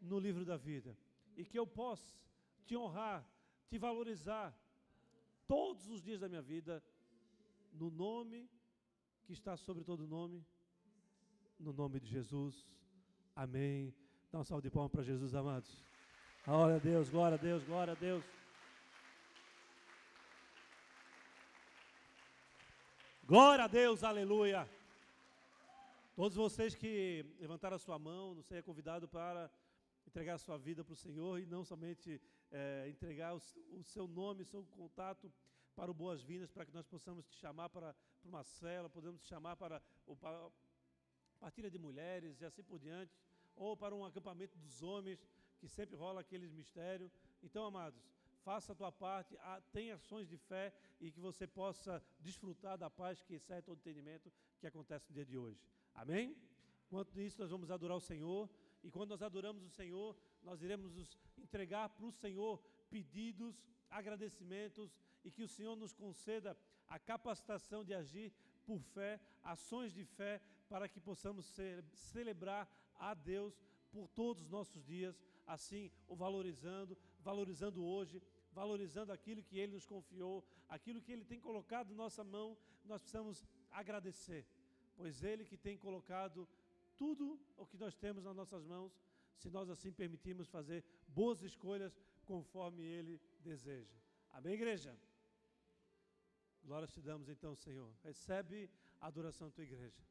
no 0.00 0.18
livro 0.18 0.44
da 0.44 0.56
vida 0.56 0.96
e 1.36 1.44
que 1.44 1.58
eu 1.58 1.66
possa 1.66 2.16
te 2.64 2.76
honrar, 2.76 3.28
te 3.68 3.78
valorizar 3.78 4.56
todos 5.46 5.88
os 5.88 6.02
dias 6.02 6.20
da 6.20 6.28
minha 6.28 6.42
vida 6.42 6.82
no 7.72 7.90
nome 7.90 8.48
que 9.24 9.32
está 9.32 9.56
sobre 9.56 9.84
todo 9.84 10.06
nome, 10.06 10.44
no 11.58 11.72
nome 11.72 11.98
de 12.00 12.08
Jesus. 12.08 12.66
Amém. 13.34 13.94
Dá 14.30 14.38
um 14.40 14.44
salve 14.44 14.62
de 14.62 14.70
palmas 14.70 14.92
para 14.92 15.02
Jesus, 15.02 15.34
amados. 15.34 15.82
Glória 16.44 16.76
a 16.76 16.78
Deus, 16.78 17.08
glória 17.08 17.36
a 17.36 17.40
Deus, 17.40 17.64
glória 17.64 17.92
a 17.92 17.96
Deus. 17.96 18.24
Glória 23.26 23.64
a 23.64 23.68
Deus, 23.68 24.04
aleluia. 24.04 24.68
Todos 26.14 26.36
vocês 26.36 26.74
que 26.74 27.24
levantaram 27.40 27.76
a 27.76 27.78
sua 27.78 27.98
mão, 27.98 28.34
você 28.34 28.56
é 28.56 28.62
convidado 28.62 29.08
para 29.08 29.50
entregar 30.06 30.34
a 30.34 30.38
sua 30.38 30.56
vida 30.58 30.84
para 30.84 30.92
o 30.92 30.96
Senhor 30.96 31.40
e 31.40 31.46
não 31.46 31.64
somente 31.64 32.20
é, 32.50 32.88
entregar 32.88 33.34
o, 33.34 33.40
o, 33.72 33.82
seu 33.82 34.06
nome, 34.06 34.42
o 34.42 34.46
seu 34.46 34.64
contato 34.64 35.32
para 35.74 35.90
o 35.90 35.94
Boas-Vindas, 35.94 36.50
para 36.50 36.64
que 36.64 36.72
nós 36.72 36.86
possamos 36.86 37.26
te 37.26 37.36
chamar 37.36 37.68
para, 37.68 37.94
para 38.20 38.28
uma 38.28 38.44
cela, 38.44 38.88
podemos 38.88 39.20
te 39.20 39.28
chamar 39.28 39.56
para, 39.56 39.82
o, 40.06 40.14
para 40.14 40.50
partilha 41.40 41.70
de 41.70 41.78
mulheres 41.78 42.40
e 42.40 42.44
assim 42.44 42.62
por 42.62 42.78
diante, 42.78 43.12
ou 43.56 43.76
para 43.76 43.94
um 43.94 44.04
acampamento 44.04 44.56
dos 44.58 44.82
homens, 44.82 45.26
que 45.58 45.68
sempre 45.68 45.96
rola 45.96 46.20
aqueles 46.20 46.52
mistérios. 46.52 47.12
Então, 47.42 47.64
amados, 47.64 48.00
faça 48.44 48.72
a 48.72 48.74
tua 48.74 48.92
parte, 48.92 49.36
tenha 49.72 49.94
ações 49.94 50.28
de 50.28 50.36
fé 50.36 50.72
e 51.00 51.10
que 51.10 51.20
você 51.20 51.46
possa 51.46 52.02
desfrutar 52.20 52.76
da 52.76 52.90
paz 52.90 53.22
que 53.22 53.34
excede 53.34 53.62
todo 53.62 53.78
entendimento 53.78 54.30
que 54.60 54.66
acontece 54.66 55.06
no 55.08 55.14
dia 55.14 55.24
de 55.24 55.36
hoje. 55.36 55.60
Amém? 55.94 56.36
Enquanto 56.86 57.20
isso, 57.20 57.40
nós 57.40 57.50
vamos 57.50 57.70
adorar 57.70 57.96
o 57.96 58.00
Senhor. 58.00 58.48
E 58.84 58.90
quando 58.90 59.10
nós 59.10 59.22
adoramos 59.22 59.64
o 59.64 59.70
Senhor, 59.70 60.14
nós 60.42 60.62
iremos 60.62 60.94
nos 60.94 61.18
entregar 61.38 61.88
para 61.88 62.04
o 62.04 62.12
Senhor 62.12 62.62
pedidos, 62.90 63.64
agradecimentos 63.90 64.94
e 65.24 65.30
que 65.30 65.42
o 65.42 65.48
Senhor 65.48 65.74
nos 65.74 65.94
conceda 65.94 66.56
a 66.86 66.98
capacitação 66.98 67.82
de 67.82 67.94
agir 67.94 68.30
por 68.66 68.78
fé, 68.80 69.18
ações 69.42 69.92
de 69.92 70.04
fé, 70.04 70.40
para 70.68 70.86
que 70.86 71.00
possamos 71.00 71.46
ser, 71.46 71.82
celebrar 71.94 72.68
a 72.96 73.14
Deus 73.14 73.58
por 73.90 74.06
todos 74.08 74.42
os 74.42 74.50
nossos 74.50 74.84
dias, 74.84 75.18
assim 75.46 75.90
o 76.06 76.14
valorizando, 76.14 76.96
valorizando 77.20 77.82
hoje, 77.84 78.22
valorizando 78.52 79.12
aquilo 79.12 79.42
que 79.42 79.58
Ele 79.58 79.72
nos 79.72 79.86
confiou, 79.86 80.46
aquilo 80.68 81.00
que 81.00 81.12
Ele 81.12 81.24
tem 81.24 81.40
colocado 81.40 81.90
em 81.90 81.96
nossa 81.96 82.22
mão, 82.22 82.56
nós 82.84 83.00
precisamos 83.00 83.44
agradecer 83.70 84.46
pois 84.96 85.22
Ele 85.22 85.44
que 85.44 85.56
tem 85.56 85.76
colocado 85.76 86.48
tudo 86.96 87.40
o 87.56 87.66
que 87.66 87.76
nós 87.76 87.96
temos 87.96 88.24
nas 88.24 88.36
nossas 88.36 88.64
mãos, 88.64 88.92
se 89.36 89.50
nós 89.50 89.68
assim 89.68 89.92
permitirmos 89.92 90.48
fazer 90.48 90.84
boas 91.06 91.42
escolhas 91.42 91.98
conforme 92.24 92.82
Ele 92.82 93.20
deseja. 93.40 93.96
Amém, 94.30 94.54
igreja? 94.54 94.96
Glória 96.64 96.88
te 96.88 97.00
damos 97.00 97.28
então, 97.28 97.54
Senhor. 97.54 97.92
Recebe 98.02 98.70
a 99.00 99.06
adoração 99.06 99.48
da 99.48 99.54
tua 99.54 99.64
igreja. 99.64 100.02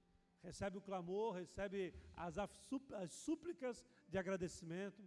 Recebe 0.41 0.77
o 0.77 0.81
clamor, 0.81 1.33
recebe 1.33 1.93
as, 2.15 2.37
as 2.37 3.11
súplicas 3.11 3.83
de 4.07 4.17
agradecimento 4.17 5.01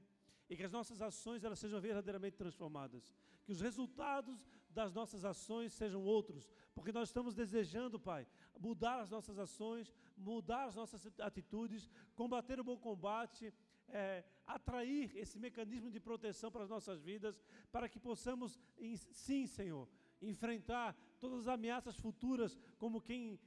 e 0.48 0.56
que 0.56 0.62
as 0.62 0.72
nossas 0.72 1.02
ações 1.02 1.44
elas 1.44 1.58
sejam 1.58 1.80
verdadeiramente 1.80 2.36
transformadas. 2.36 3.12
Que 3.44 3.52
os 3.52 3.60
resultados 3.60 4.46
das 4.70 4.92
nossas 4.92 5.24
ações 5.24 5.72
sejam 5.72 6.02
outros, 6.02 6.50
porque 6.74 6.92
nós 6.92 7.08
estamos 7.08 7.34
desejando, 7.34 7.98
Pai, 7.98 8.26
mudar 8.58 9.00
as 9.00 9.10
nossas 9.10 9.38
ações, 9.38 9.92
mudar 10.16 10.64
as 10.64 10.74
nossas 10.74 11.08
atitudes, 11.20 11.90
combater 12.14 12.58
o 12.60 12.64
bom 12.64 12.76
combate, 12.76 13.52
é, 13.88 14.24
atrair 14.46 15.16
esse 15.16 15.38
mecanismo 15.38 15.90
de 15.90 16.00
proteção 16.00 16.50
para 16.50 16.64
as 16.64 16.70
nossas 16.70 17.00
vidas, 17.00 17.40
para 17.70 17.88
que 17.88 17.98
possamos, 17.98 18.58
sim, 19.12 19.46
Senhor, 19.46 19.88
enfrentar 20.20 20.96
todas 21.18 21.40
as 21.40 21.48
ameaças 21.48 21.96
futuras 21.96 22.58
como 22.78 23.00
quem 23.00 23.38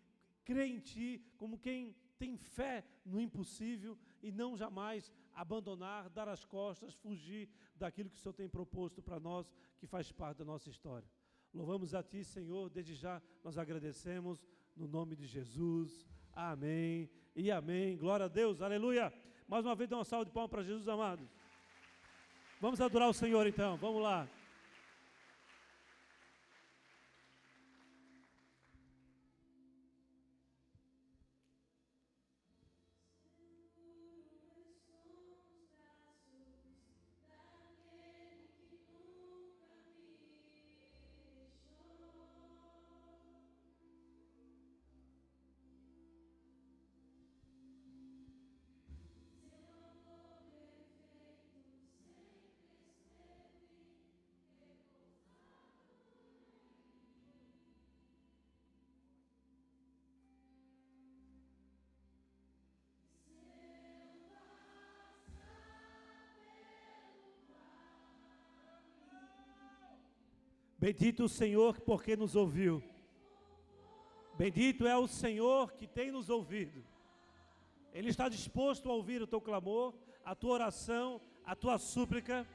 crê 0.43 0.65
em 0.65 0.79
Ti, 0.79 1.23
como 1.37 1.57
quem 1.57 1.95
tem 2.17 2.37
fé 2.37 2.83
no 3.05 3.19
impossível 3.19 3.97
e 4.21 4.31
não 4.31 4.57
jamais 4.57 5.11
abandonar, 5.33 6.09
dar 6.09 6.27
as 6.27 6.43
costas, 6.43 6.93
fugir 6.93 7.49
daquilo 7.75 8.09
que 8.09 8.17
o 8.17 8.19
Senhor 8.19 8.33
tem 8.33 8.49
proposto 8.49 9.01
para 9.01 9.19
nós, 9.19 9.51
que 9.77 9.87
faz 9.87 10.11
parte 10.11 10.39
da 10.39 10.45
nossa 10.45 10.69
história. 10.69 11.09
Louvamos 11.53 11.95
a 11.95 12.03
Ti, 12.03 12.23
Senhor, 12.23 12.69
desde 12.69 12.93
já 12.93 13.21
nós 13.43 13.57
agradecemos 13.57 14.45
no 14.79 14.87
nome 14.87 15.15
de 15.15 15.27
Jesus. 15.27 16.07
Amém 16.33 17.09
e 17.35 17.51
amém. 17.51 17.97
Glória 17.97 18.25
a 18.25 18.29
Deus, 18.29 18.61
aleluia. 18.61 19.13
Mais 19.47 19.65
uma 19.65 19.75
vez, 19.75 19.89
dá 19.89 19.97
uma 19.97 20.05
salva 20.05 20.25
de 20.25 20.31
palmas 20.31 20.49
para 20.49 20.63
Jesus, 20.63 20.87
amados. 20.87 21.27
Vamos 22.61 22.79
adorar 22.79 23.09
o 23.09 23.13
Senhor 23.13 23.45
então, 23.45 23.75
vamos 23.77 24.01
lá. 24.01 24.27
Bendito 70.79 71.25
o 71.25 71.29
Senhor 71.29 71.81
porque 71.81 72.15
nos 72.15 72.35
ouviu. 72.35 72.81
Bendito 74.37 74.87
é 74.87 74.95
o 74.95 75.07
Senhor 75.07 75.73
que 75.73 75.85
tem 75.85 76.11
nos 76.11 76.29
ouvido. 76.29 76.81
Ele 77.93 78.09
está 78.09 78.29
disposto 78.29 78.89
a 78.89 78.93
ouvir 78.93 79.21
o 79.21 79.27
teu 79.27 79.41
clamor, 79.41 79.93
a 80.23 80.33
tua 80.33 80.53
oração, 80.53 81.19
a 81.45 81.55
tua 81.55 81.77
súplica. 81.77 82.47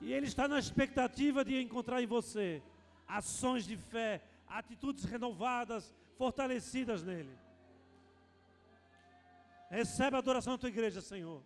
E 0.00 0.12
Ele 0.12 0.26
está 0.26 0.46
na 0.46 0.58
expectativa 0.58 1.42
de 1.42 1.60
encontrar 1.62 2.02
em 2.02 2.06
você 2.06 2.62
ações 3.06 3.64
de 3.64 3.76
fé, 3.76 4.22
atitudes 4.46 5.04
renovadas, 5.04 5.94
fortalecidas 6.16 7.02
nele. 7.02 7.34
Recebe 9.70 10.16
a 10.16 10.18
adoração 10.18 10.54
da 10.54 10.58
tua 10.58 10.68
igreja, 10.68 11.00
Senhor. 11.00 11.42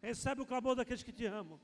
Recebe 0.00 0.40
o 0.40 0.46
clamor 0.46 0.74
daqueles 0.74 1.02
que 1.02 1.12
te 1.12 1.26
amam. 1.26 1.60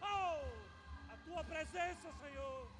Oh, 0.00 0.40
a 1.12 1.16
tua 1.24 1.44
presença, 1.44 2.08
Senhor. 2.22 2.70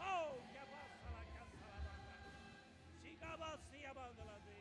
Oh, 0.00 0.42
que 0.52 0.58
abassa 0.58 1.08
la 1.16 1.24
casa 1.32 1.64
la 1.72 1.80
banda. 1.80 2.12
Chigabasi 3.00 3.86
abanda 3.86 4.24
la 4.24 4.38
de. 4.44 4.60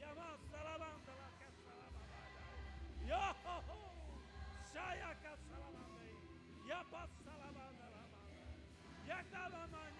Yamasa 0.00 0.58
la 0.64 0.78
banda 0.78 1.12
la 1.22 1.30
casa 1.38 1.70
la 1.80 1.88
banda. 1.94 2.18
Yo, 3.06 3.22
shaya 4.72 5.14
casa 5.22 5.56
la 5.62 5.70
banda. 5.70 6.02
Yabasa 6.66 7.32
la 7.38 7.50
banda 7.52 7.86
la 7.94 8.02
banda. 8.10 8.58
Yakala 9.06 9.66
manya. 9.68 9.97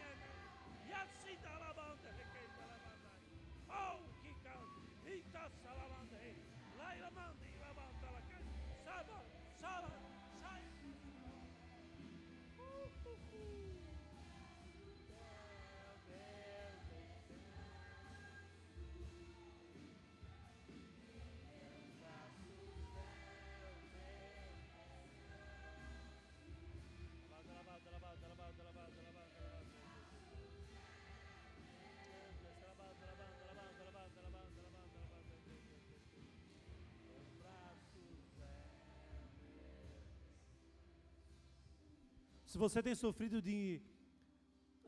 Se 42.50 42.56
você 42.56 42.82
tem 42.82 42.94
sofrido 42.94 43.38
de 43.42 43.78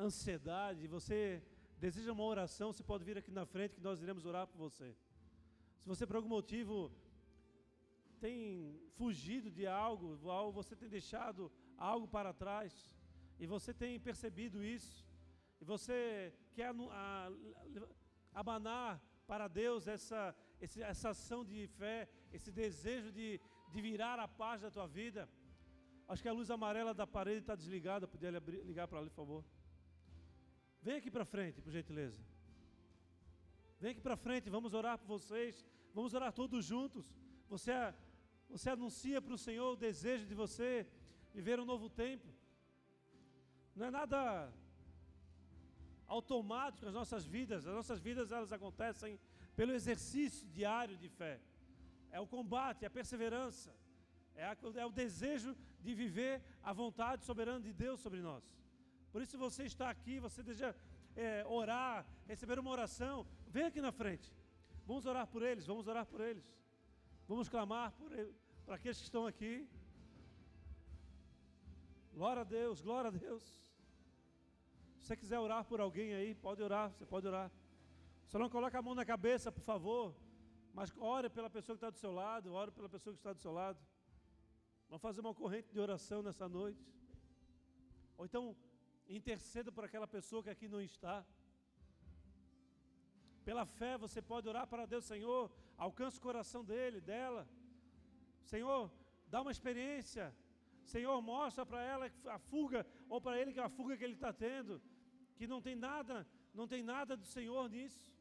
ansiedade, 0.07 0.87
você 0.87 1.43
deseja 1.79 2.11
uma 2.11 2.25
oração, 2.25 2.73
você 2.73 2.83
pode 2.83 3.05
vir 3.05 3.19
aqui 3.19 3.31
na 3.31 3.45
frente 3.45 3.75
que 3.75 3.83
nós 3.89 4.01
iremos 4.01 4.25
orar 4.25 4.47
por 4.47 4.57
você. 4.57 4.89
Se 5.83 5.87
você 5.87 6.07
por 6.07 6.17
algum 6.17 6.31
motivo 6.39 6.91
tem 8.19 8.81
fugido 8.97 9.51
de 9.51 9.67
algo, 9.67 10.19
ou 10.27 10.51
você 10.51 10.75
tem 10.75 10.89
deixado 10.89 11.53
algo 11.77 12.09
para 12.09 12.33
trás, 12.33 12.73
e 13.39 13.47
você 13.47 13.75
tem 13.75 14.01
percebido 14.01 14.65
isso, 14.65 15.07
e 15.61 15.65
você 15.73 16.33
quer 16.55 16.71
abanar 18.33 19.03
para 19.27 19.49
Deus 19.49 19.87
essa, 19.87 20.35
essa 20.93 21.11
ação 21.11 21.45
de 21.45 21.67
fé, 21.67 22.09
esse 22.33 22.51
desejo 22.51 23.13
de, 23.13 23.39
de 23.71 23.83
virar 23.83 24.19
a 24.19 24.27
paz 24.27 24.63
da 24.63 24.71
tua 24.71 24.87
vida, 24.87 25.29
Acho 26.11 26.23
que 26.25 26.29
a 26.29 26.33
luz 26.33 26.51
amarela 26.51 26.93
da 26.93 27.07
parede 27.07 27.39
está 27.39 27.55
desligada. 27.55 28.05
Podia 28.15 28.31
ligar 28.71 28.89
para 28.89 28.99
ali, 28.99 29.11
por 29.11 29.21
favor. 29.23 29.45
Vem 30.83 30.97
aqui 30.97 31.09
para 31.09 31.25
frente, 31.25 31.63
por 31.63 31.71
gentileza. 31.71 32.21
Vem 33.79 33.93
aqui 33.93 34.01
para 34.01 34.17
frente, 34.17 34.51
vamos 34.51 34.75
orar 34.75 34.99
por 34.99 35.07
vocês. 35.07 35.65
Vamos 35.95 36.13
orar 36.13 36.33
todos 36.33 36.65
juntos. 36.65 37.15
Você, 37.49 37.71
você 38.49 38.71
anuncia 38.71 39.23
para 39.23 39.35
o 39.35 39.39
Senhor 39.39 39.73
o 39.73 39.77
desejo 39.77 40.27
de 40.27 40.35
você 40.35 40.85
viver 41.33 41.61
um 41.61 41.65
novo 41.65 41.89
tempo. 41.89 42.27
Não 43.77 43.87
é 43.87 43.91
nada 43.93 44.53
automático 46.09 46.87
nas 46.87 46.95
nossas 46.95 47.25
vidas. 47.25 47.69
As 47.69 47.75
nossas 47.81 48.01
vidas 48.01 48.33
elas 48.33 48.53
acontecem 48.53 49.17
pelo 49.55 49.73
exercício 49.73 50.45
diário 50.49 50.97
de 50.97 51.09
fé. 51.09 51.41
É 52.11 52.19
o 52.19 52.27
combate, 52.27 52.83
é 52.83 52.89
a 52.89 52.91
perseverança. 52.91 53.73
É, 54.41 54.81
é 54.83 54.87
o 54.87 54.97
desejo 55.03 55.51
de 55.85 55.93
viver 56.03 56.35
a 56.63 56.73
vontade 56.73 57.25
soberana 57.31 57.61
de 57.69 57.73
Deus 57.85 57.99
sobre 58.01 58.21
nós. 58.29 58.43
Por 59.13 59.21
isso, 59.21 59.33
se 59.33 59.37
você 59.47 59.63
está 59.65 59.87
aqui, 59.95 60.15
você 60.27 60.43
deseja 60.43 60.75
é, 61.15 61.45
orar, 61.47 62.07
receber 62.27 62.59
uma 62.59 62.71
oração, 62.71 63.27
vem 63.55 63.65
aqui 63.65 63.81
na 63.89 63.93
frente. 64.01 64.29
Vamos 64.87 65.05
orar 65.05 65.27
por 65.27 65.43
eles, 65.43 65.67
vamos 65.67 65.87
orar 65.93 66.07
por 66.13 66.21
eles. 66.29 66.47
Vamos 67.29 67.49
clamar 67.49 67.93
por 67.93 68.11
para 68.65 68.77
aqueles 68.77 68.99
que 68.99 69.09
estão 69.11 69.27
aqui. 69.27 69.69
Glória 72.15 72.43
a 72.43 72.49
Deus, 72.59 72.81
glória 72.81 73.09
a 73.09 73.17
Deus. 73.27 73.43
Se 74.99 75.07
você 75.07 75.17
quiser 75.17 75.39
orar 75.39 75.65
por 75.65 75.81
alguém 75.81 76.15
aí, 76.15 76.35
pode 76.35 76.63
orar, 76.63 76.91
você 76.91 77.05
pode 77.05 77.27
orar. 77.27 77.51
Só 78.27 78.39
não 78.39 78.49
coloque 78.49 78.77
a 78.77 78.83
mão 78.83 78.95
na 78.95 79.05
cabeça, 79.05 79.51
por 79.51 79.65
favor. 79.73 80.15
Mas 80.73 80.93
ore 80.99 81.29
pela 81.29 81.51
pessoa 81.51 81.75
que 81.77 81.85
está 81.85 81.91
do 81.91 81.99
seu 81.99 82.13
lado, 82.13 82.53
ore 82.53 82.71
pela 82.71 82.89
pessoa 82.89 83.13
que 83.13 83.19
está 83.19 83.33
do 83.33 83.41
seu 83.41 83.53
lado. 83.53 83.79
Vamos 84.91 85.03
fazer 85.03 85.21
uma 85.21 85.33
corrente 85.33 85.69
de 85.73 85.79
oração 85.79 86.21
nessa 86.21 86.49
noite. 86.49 86.85
Ou 88.19 88.25
então, 88.25 88.57
interceda 89.09 89.71
por 89.71 89.85
aquela 89.85 90.09
pessoa 90.17 90.43
que 90.43 90.51
aqui 90.51 90.67
não 90.67 90.81
está. 90.81 91.25
Pela 93.45 93.65
fé 93.65 93.97
você 93.97 94.21
pode 94.21 94.49
orar 94.49 94.67
para 94.67 94.87
Deus, 94.87 95.05
Senhor, 95.05 95.49
alcance 95.79 96.19
o 96.19 96.21
coração 96.21 96.65
dele, 96.65 97.01
dela. 97.01 97.47
Senhor, 98.43 98.91
dá 99.29 99.41
uma 99.43 99.53
experiência. 99.53 100.35
Senhor, 100.85 101.23
mostra 101.23 101.65
para 101.65 101.81
ela 101.85 102.11
a 102.27 102.39
fuga, 102.41 102.85
ou 103.09 103.21
para 103.21 103.39
ele 103.41 103.53
que 103.53 103.61
a 103.61 103.69
fuga 103.69 103.97
que 103.97 104.03
ele 104.03 104.15
está 104.15 104.33
tendo, 104.33 104.83
que 105.37 105.47
não 105.47 105.63
tem 105.63 105.77
nada, 105.77 106.27
não 106.53 106.67
tem 106.67 106.83
nada 106.83 107.17
do 107.17 107.27
Senhor 107.27 107.71
nisso. 107.71 108.13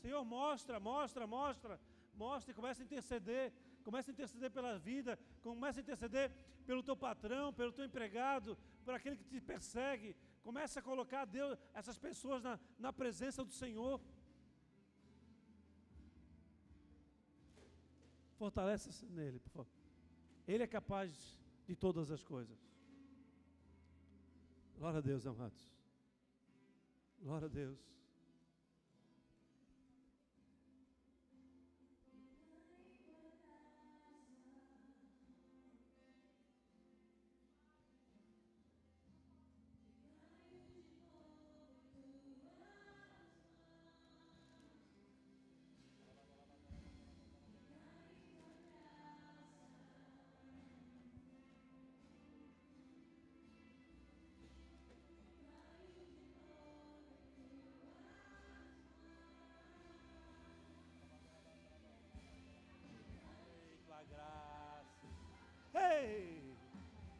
Senhor, 0.00 0.24
mostra, 0.24 0.80
mostra, 0.80 1.26
mostra, 1.26 1.78
mostra 2.14 2.52
e 2.52 2.54
começa 2.54 2.82
a 2.82 2.86
interceder. 2.86 3.52
Comece 3.86 4.10
a 4.10 4.14
interceder 4.14 4.50
pela 4.50 4.76
vida, 4.90 5.16
comece 5.40 5.78
a 5.78 5.82
interceder 5.84 6.32
pelo 6.66 6.82
teu 6.82 6.96
patrão, 6.96 7.52
pelo 7.52 7.70
teu 7.70 7.84
empregado, 7.84 8.58
por 8.84 8.92
aquele 8.92 9.16
que 9.16 9.24
te 9.24 9.40
persegue. 9.40 10.16
Comece 10.42 10.76
a 10.80 10.82
colocar 10.82 11.24
Deus, 11.24 11.56
essas 11.72 11.96
pessoas 11.96 12.42
na, 12.42 12.58
na 12.80 12.92
presença 12.92 13.44
do 13.44 13.52
Senhor. 13.52 14.00
Fortaleça-se 18.36 19.06
nele, 19.06 19.38
por 19.38 19.50
favor. 19.50 19.72
Ele 20.48 20.64
é 20.64 20.66
capaz 20.66 21.38
de 21.64 21.76
todas 21.76 22.10
as 22.10 22.24
coisas. 22.24 22.58
Glória 24.78 24.98
a 24.98 25.00
Deus, 25.00 25.24
amados. 25.28 25.70
Glória 27.22 27.46
a 27.46 27.48
Deus. 27.48 27.78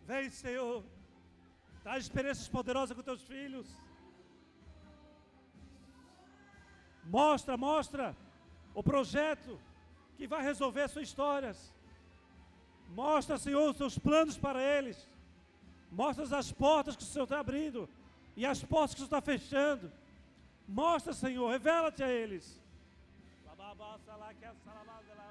Vem, 0.07 0.31
Senhor. 0.31 0.85
Traz 1.83 2.05
experiências 2.05 2.49
poderosas 2.49 2.97
com 2.97 3.03
teus 3.03 3.22
filhos. 3.22 3.66
Mostra, 7.05 7.57
mostra 7.57 8.16
o 8.74 8.83
projeto 8.83 9.59
que 10.16 10.27
vai 10.27 10.43
resolver 10.43 10.83
as 10.83 10.91
suas 10.91 11.09
histórias. 11.09 11.59
Mostra, 12.89 13.39
Senhor, 13.39 13.70
os 13.70 13.77
seus 13.77 13.99
planos 13.99 14.37
para 14.37 14.61
eles. 14.61 14.99
Mostra 15.91 16.39
as 16.39 16.51
portas 16.53 16.97
que 16.97 17.03
o 17.03 17.07
Senhor 17.07 17.24
está 17.24 17.39
abrindo 17.41 17.89
e 18.37 18.45
as 18.45 18.62
portas 18.62 18.95
que 18.95 19.03
o 19.03 19.07
Senhor 19.07 19.18
está 19.18 19.33
fechando. 19.33 19.91
Mostra, 20.68 21.12
Senhor, 21.12 21.49
revela-te 21.51 22.03
a 22.03 22.11
eles. 22.11 22.61
É, 25.22 25.26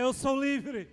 eu 0.00 0.12
sou 0.12 0.40
livre. 0.40 0.88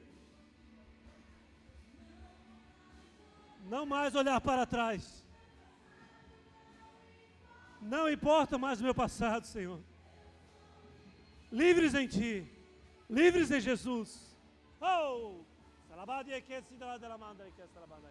Não 3.69 3.85
mais 3.85 4.15
olhar 4.15 4.41
para 4.41 4.65
trás. 4.65 5.23
Não 7.79 8.09
importa 8.09 8.57
mais 8.57 8.79
o 8.79 8.83
meu 8.83 8.93
passado, 8.93 9.45
Senhor. 9.45 9.79
Livres 11.51 11.93
em 11.93 12.07
Ti. 12.07 12.47
Livres 13.09 13.51
em 13.51 13.59
Jesus. 13.59 14.37
Oh! 14.81 15.43
Salabadi 15.87 16.41
que 16.41 16.61
se 16.63 16.75
dá 16.75 16.97
da 16.97 17.17
manda 17.17 17.43
que 17.51 17.67
salabada. 17.67 18.09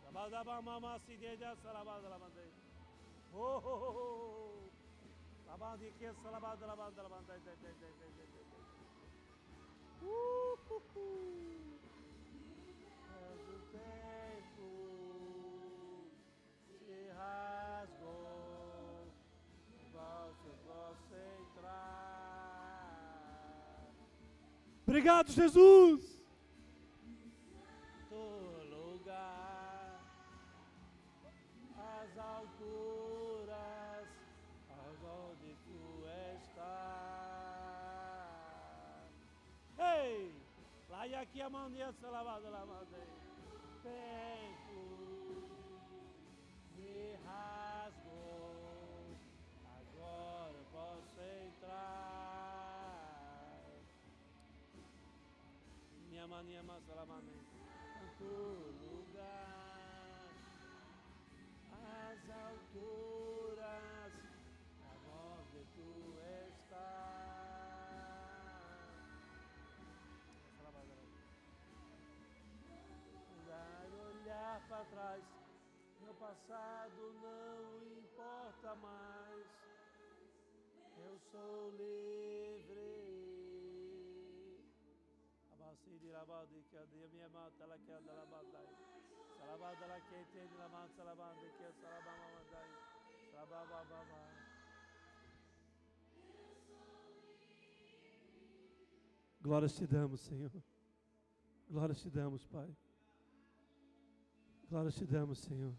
Salabada 0.00 0.44
ba 0.44 0.62
mama 0.62 0.98
se 1.06 1.16
de 1.16 1.36
da 1.36 1.54
salabada 1.56 2.08
la 2.08 2.18
manda. 2.18 2.42
Oh! 3.34 4.70
Salabadi 5.44 5.92
que 5.98 6.12
salabada 6.22 6.66
la 6.66 6.76
manda 6.76 7.02
la 7.02 7.08
manda. 10.02 10.08
Uh! 10.08 10.42
Mas 13.08 13.40
o 13.48 13.58
tempo 13.72 14.66
se 16.66 17.08
rasgou. 17.16 19.06
Você 19.92 20.50
possa 20.66 21.16
entrar. 21.40 22.92
Obrigado, 24.86 25.30
Jesus. 25.30 26.11
Aí 41.02 41.14
aqui 41.16 41.40
a 41.42 41.50
mão 41.50 41.68
de 41.68 41.80
essa 41.80 42.08
lavada 42.08 42.48
lá, 42.48 42.64
Tempo 43.82 44.72
me 46.76 47.18
rasgou, 47.26 49.16
agora 49.66 50.58
posso 50.70 51.20
entrar. 51.44 52.22
Minha 56.08 56.28
mania 56.28 56.62
massa 56.62 56.94
lá, 56.94 57.04
tanto 57.04 58.24
lugar, 58.84 60.30
as 61.72 62.30
alturas, 62.30 63.21
passado 76.22 77.02
não 77.20 77.82
importa 77.98 78.76
mais. 78.76 79.46
Eu 81.04 81.18
sou 81.32 81.70
livre. 81.70 82.86
Abasidi 85.52 86.10
labadi 86.12 86.62
que 86.70 86.76
a 86.76 86.86
minha 87.12 87.28
mata 87.30 87.64
ela 87.64 87.76
quer 87.78 88.00
da 88.02 88.12
labadai. 88.12 88.68
Salabada 89.36 89.84
ela 89.84 90.00
quer 90.00 90.20
entende 90.20 90.54
la 90.54 90.68
mata 90.68 90.94
salabanda 90.94 91.40
que 91.56 91.62
é 91.64 91.72
salabama 91.72 92.26
mandai. 92.36 92.70
Salababa 93.32 93.82
Glórias 99.40 99.74
te 99.74 99.86
damos, 99.88 100.20
Senhor. 100.20 100.52
Glórias 101.68 102.00
te 102.00 102.10
damos, 102.10 102.46
Pai. 102.46 102.76
Glórias 104.70 104.94
te 104.94 105.04
damos, 105.04 105.38
Senhor. 105.40 105.74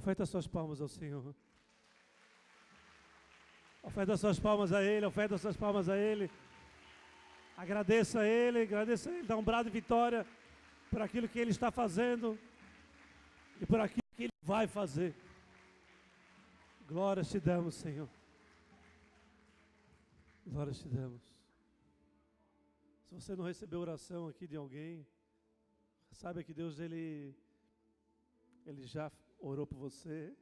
Oferta 0.00 0.24
suas 0.24 0.46
palmas 0.46 0.80
ao 0.80 0.88
Senhor. 0.88 1.34
Oferta 3.82 4.16
suas 4.16 4.40
palmas 4.40 4.72
a 4.72 4.82
Ele, 4.82 5.04
oferta 5.04 5.36
suas 5.36 5.58
palmas 5.58 5.90
a 5.90 5.96
Ele. 5.98 6.30
Agradeça 7.54 8.20
a 8.20 8.26
Ele, 8.26 8.62
agradeça 8.62 9.10
a 9.10 9.12
Ele, 9.12 9.26
dá 9.26 9.36
um 9.36 9.42
brado 9.42 9.68
de 9.68 9.74
vitória 9.78 10.26
por 10.90 11.02
aquilo 11.02 11.28
que 11.28 11.38
Ele 11.38 11.50
está 11.50 11.70
fazendo 11.70 12.38
e 13.60 13.66
por 13.66 13.78
aquilo 13.78 14.02
que 14.16 14.22
Ele 14.22 14.32
vai 14.42 14.66
fazer. 14.66 15.14
Glórias 16.88 17.28
te 17.30 17.38
damos, 17.38 17.74
Senhor. 17.74 18.08
Glórias 20.46 20.78
te 20.78 20.88
damos. 20.88 21.20
Se 23.06 23.14
você 23.16 23.36
não 23.36 23.44
recebeu 23.44 23.80
oração 23.80 24.28
aqui 24.28 24.46
de 24.46 24.56
alguém, 24.56 25.06
saiba 26.10 26.42
que 26.42 26.54
Deus, 26.54 26.78
Ele 26.78 27.34
ele 28.66 28.86
já 28.86 29.10
orou 29.40 29.66
por 29.66 29.78
você, 29.78 30.34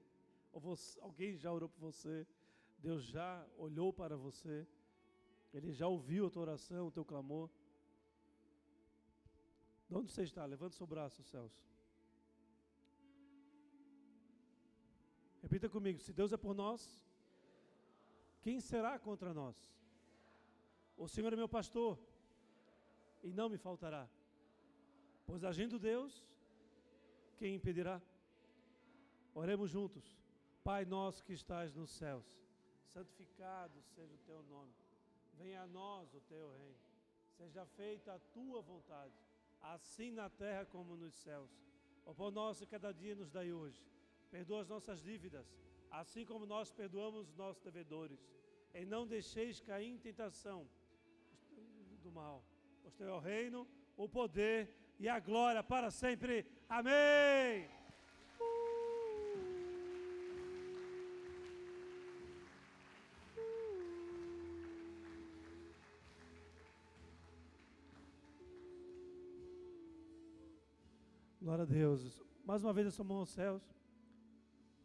ou 0.52 0.60
você, 0.60 1.00
alguém 1.00 1.36
já 1.36 1.52
orou 1.52 1.68
por 1.68 1.80
você, 1.80 2.26
Deus 2.78 3.04
já 3.04 3.46
olhou 3.56 3.92
para 3.92 4.16
você, 4.16 4.66
Ele 5.52 5.72
já 5.72 5.86
ouviu 5.86 6.26
a 6.26 6.30
tua 6.30 6.42
oração, 6.42 6.88
o 6.88 6.90
teu 6.90 7.04
clamor. 7.04 7.48
De 9.88 9.94
onde 9.96 10.12
você 10.12 10.22
está? 10.22 10.44
Levante 10.44 10.76
seu 10.76 10.86
braço, 10.86 11.22
Celso. 11.22 11.66
Repita 15.42 15.68
comigo: 15.68 15.98
se 16.00 16.12
Deus 16.12 16.32
é 16.32 16.36
por 16.36 16.54
nós, 16.54 17.02
quem 18.42 18.60
será 18.60 18.98
contra 18.98 19.32
nós? 19.32 19.56
O 20.96 21.08
Senhor 21.08 21.32
é 21.32 21.36
meu 21.36 21.48
pastor, 21.48 21.98
e 23.22 23.32
não 23.32 23.48
me 23.48 23.56
faltará. 23.56 24.08
Pois 25.26 25.44
agindo 25.44 25.78
Deus, 25.78 26.26
quem 27.38 27.54
impedirá? 27.54 28.00
Oremos 29.38 29.70
juntos. 29.70 30.04
Pai 30.64 30.84
nosso 30.84 31.22
que 31.24 31.32
estás 31.32 31.72
nos 31.72 31.90
céus, 31.92 32.26
santificado 32.92 33.80
seja 33.94 34.12
o 34.12 34.24
teu 34.26 34.42
nome. 34.42 34.74
Venha 35.34 35.62
a 35.62 35.66
nós 35.68 36.12
o 36.12 36.20
teu 36.22 36.50
reino. 36.58 36.80
Seja 37.36 37.64
feita 37.64 38.14
a 38.14 38.18
tua 38.18 38.60
vontade, 38.60 39.14
assim 39.60 40.10
na 40.10 40.28
terra 40.28 40.66
como 40.66 40.96
nos 40.96 41.14
céus. 41.14 41.52
O 42.04 42.12
pão 42.12 42.32
nosso 42.32 42.66
cada 42.66 42.90
dia 42.90 43.14
nos 43.14 43.30
dai 43.30 43.52
hoje. 43.52 43.80
Perdoa 44.28 44.62
as 44.62 44.68
nossas 44.68 45.00
dívidas, 45.00 45.46
assim 45.88 46.24
como 46.26 46.44
nós 46.44 46.72
perdoamos 46.72 47.28
os 47.28 47.36
nossos 47.36 47.62
devedores. 47.62 48.20
E 48.74 48.84
não 48.84 49.06
deixeis 49.06 49.60
cair 49.60 49.88
em 49.88 49.98
tentação 49.98 50.68
do 52.02 52.10
mal. 52.10 52.44
Pois 52.82 52.92
teu 52.96 53.08
é 53.08 53.12
o 53.12 53.20
reino, 53.20 53.68
o 53.96 54.08
poder 54.08 54.74
e 54.98 55.08
a 55.08 55.20
glória 55.20 55.62
para 55.62 55.92
sempre. 55.92 56.44
Amém. 56.68 57.77
Glória 71.48 71.62
a 71.62 71.66
Deus. 71.66 72.22
Mais 72.44 72.62
uma 72.62 72.74
vez 72.74 72.88
a 72.88 72.90
sua 72.90 73.06
mão 73.06 73.20
aos 73.20 73.30
céus. 73.30 73.62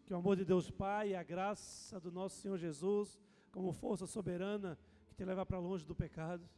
Que 0.05 0.13
o 0.13 0.15
amor 0.15 0.37
de 0.37 0.45
Deus 0.45 0.71
Pai 0.71 1.09
e 1.09 1.13
a 1.13 1.21
graça 1.21 1.99
do 1.99 2.09
nosso 2.09 2.37
Senhor 2.37 2.57
Jesus, 2.57 3.19
como 3.51 3.73
força 3.73 4.07
soberana 4.07 4.79
que 5.05 5.13
te 5.13 5.25
leva 5.25 5.45
para 5.45 5.59
longe 5.59 5.85
do 5.85 5.93
pecado, 5.93 6.49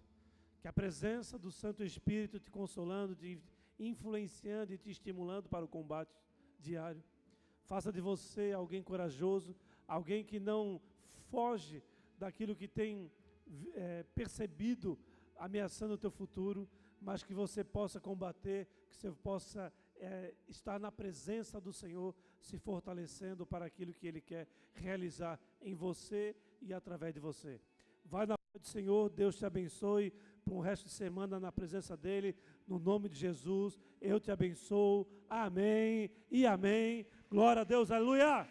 que 0.62 0.68
a 0.68 0.72
presença 0.72 1.40
do 1.40 1.52
Santo 1.52 1.84
Espírito 1.84 2.40
te 2.40 2.52
consolando, 2.52 3.16
te 3.16 3.42
influenciando 3.80 4.72
e 4.72 4.78
te 4.78 4.92
estimulando 4.92 5.50
para 5.50 5.66
o 5.66 5.68
combate 5.68 6.16
diário, 6.60 7.04
faça 7.64 7.92
de 7.92 8.00
você 8.00 8.52
alguém 8.52 8.84
corajoso, 8.84 9.56
alguém 9.88 10.24
que 10.24 10.40
não 10.40 10.80
foge 11.32 11.82
daquilo 12.20 12.56
que 12.56 12.68
tem 12.68 13.12
é, 13.74 14.04
percebido 14.14 15.00
ameaçando 15.36 15.96
o 15.96 15.98
teu 15.98 16.12
futuro, 16.12 16.70
mas 17.02 17.24
que 17.24 17.34
você 17.34 17.64
possa 17.64 18.00
combater, 18.00 18.68
que 18.88 18.96
você 18.96 19.12
possa 19.12 19.74
é, 19.98 20.34
estar 20.48 20.80
na 20.80 20.92
presença 20.92 21.60
do 21.60 21.74
Senhor, 21.74 22.16
se 22.40 22.58
fortalecendo 22.58 23.46
para 23.46 23.66
aquilo 23.66 23.94
que 23.94 24.08
Ele 24.08 24.22
quer 24.22 24.48
realizar 24.74 25.40
em 25.62 25.74
você 25.74 26.36
e 26.62 26.74
através 26.74 27.14
de 27.14 27.20
você. 27.20 27.60
Vai 28.04 28.26
na 28.26 28.38
paz 28.38 28.62
do 28.62 28.68
Senhor, 28.68 29.10
Deus 29.10 29.36
te 29.36 29.46
abençoe 29.46 30.14
para 30.44 30.54
um 30.54 30.60
resto 30.60 30.86
de 30.86 30.92
semana 30.92 31.40
na 31.40 31.52
presença 31.52 31.98
dEle, 31.98 32.36
no 32.68 32.78
nome 32.78 33.10
de 33.10 33.16
Jesus. 33.16 33.80
Eu 34.00 34.20
te 34.20 34.32
abençoo. 34.32 35.08
Amém 35.28 36.12
e 36.30 36.46
amém. 36.46 37.08
Glória 37.30 37.64
a 37.64 37.66
Deus, 37.66 37.90
aleluia. 37.90 38.48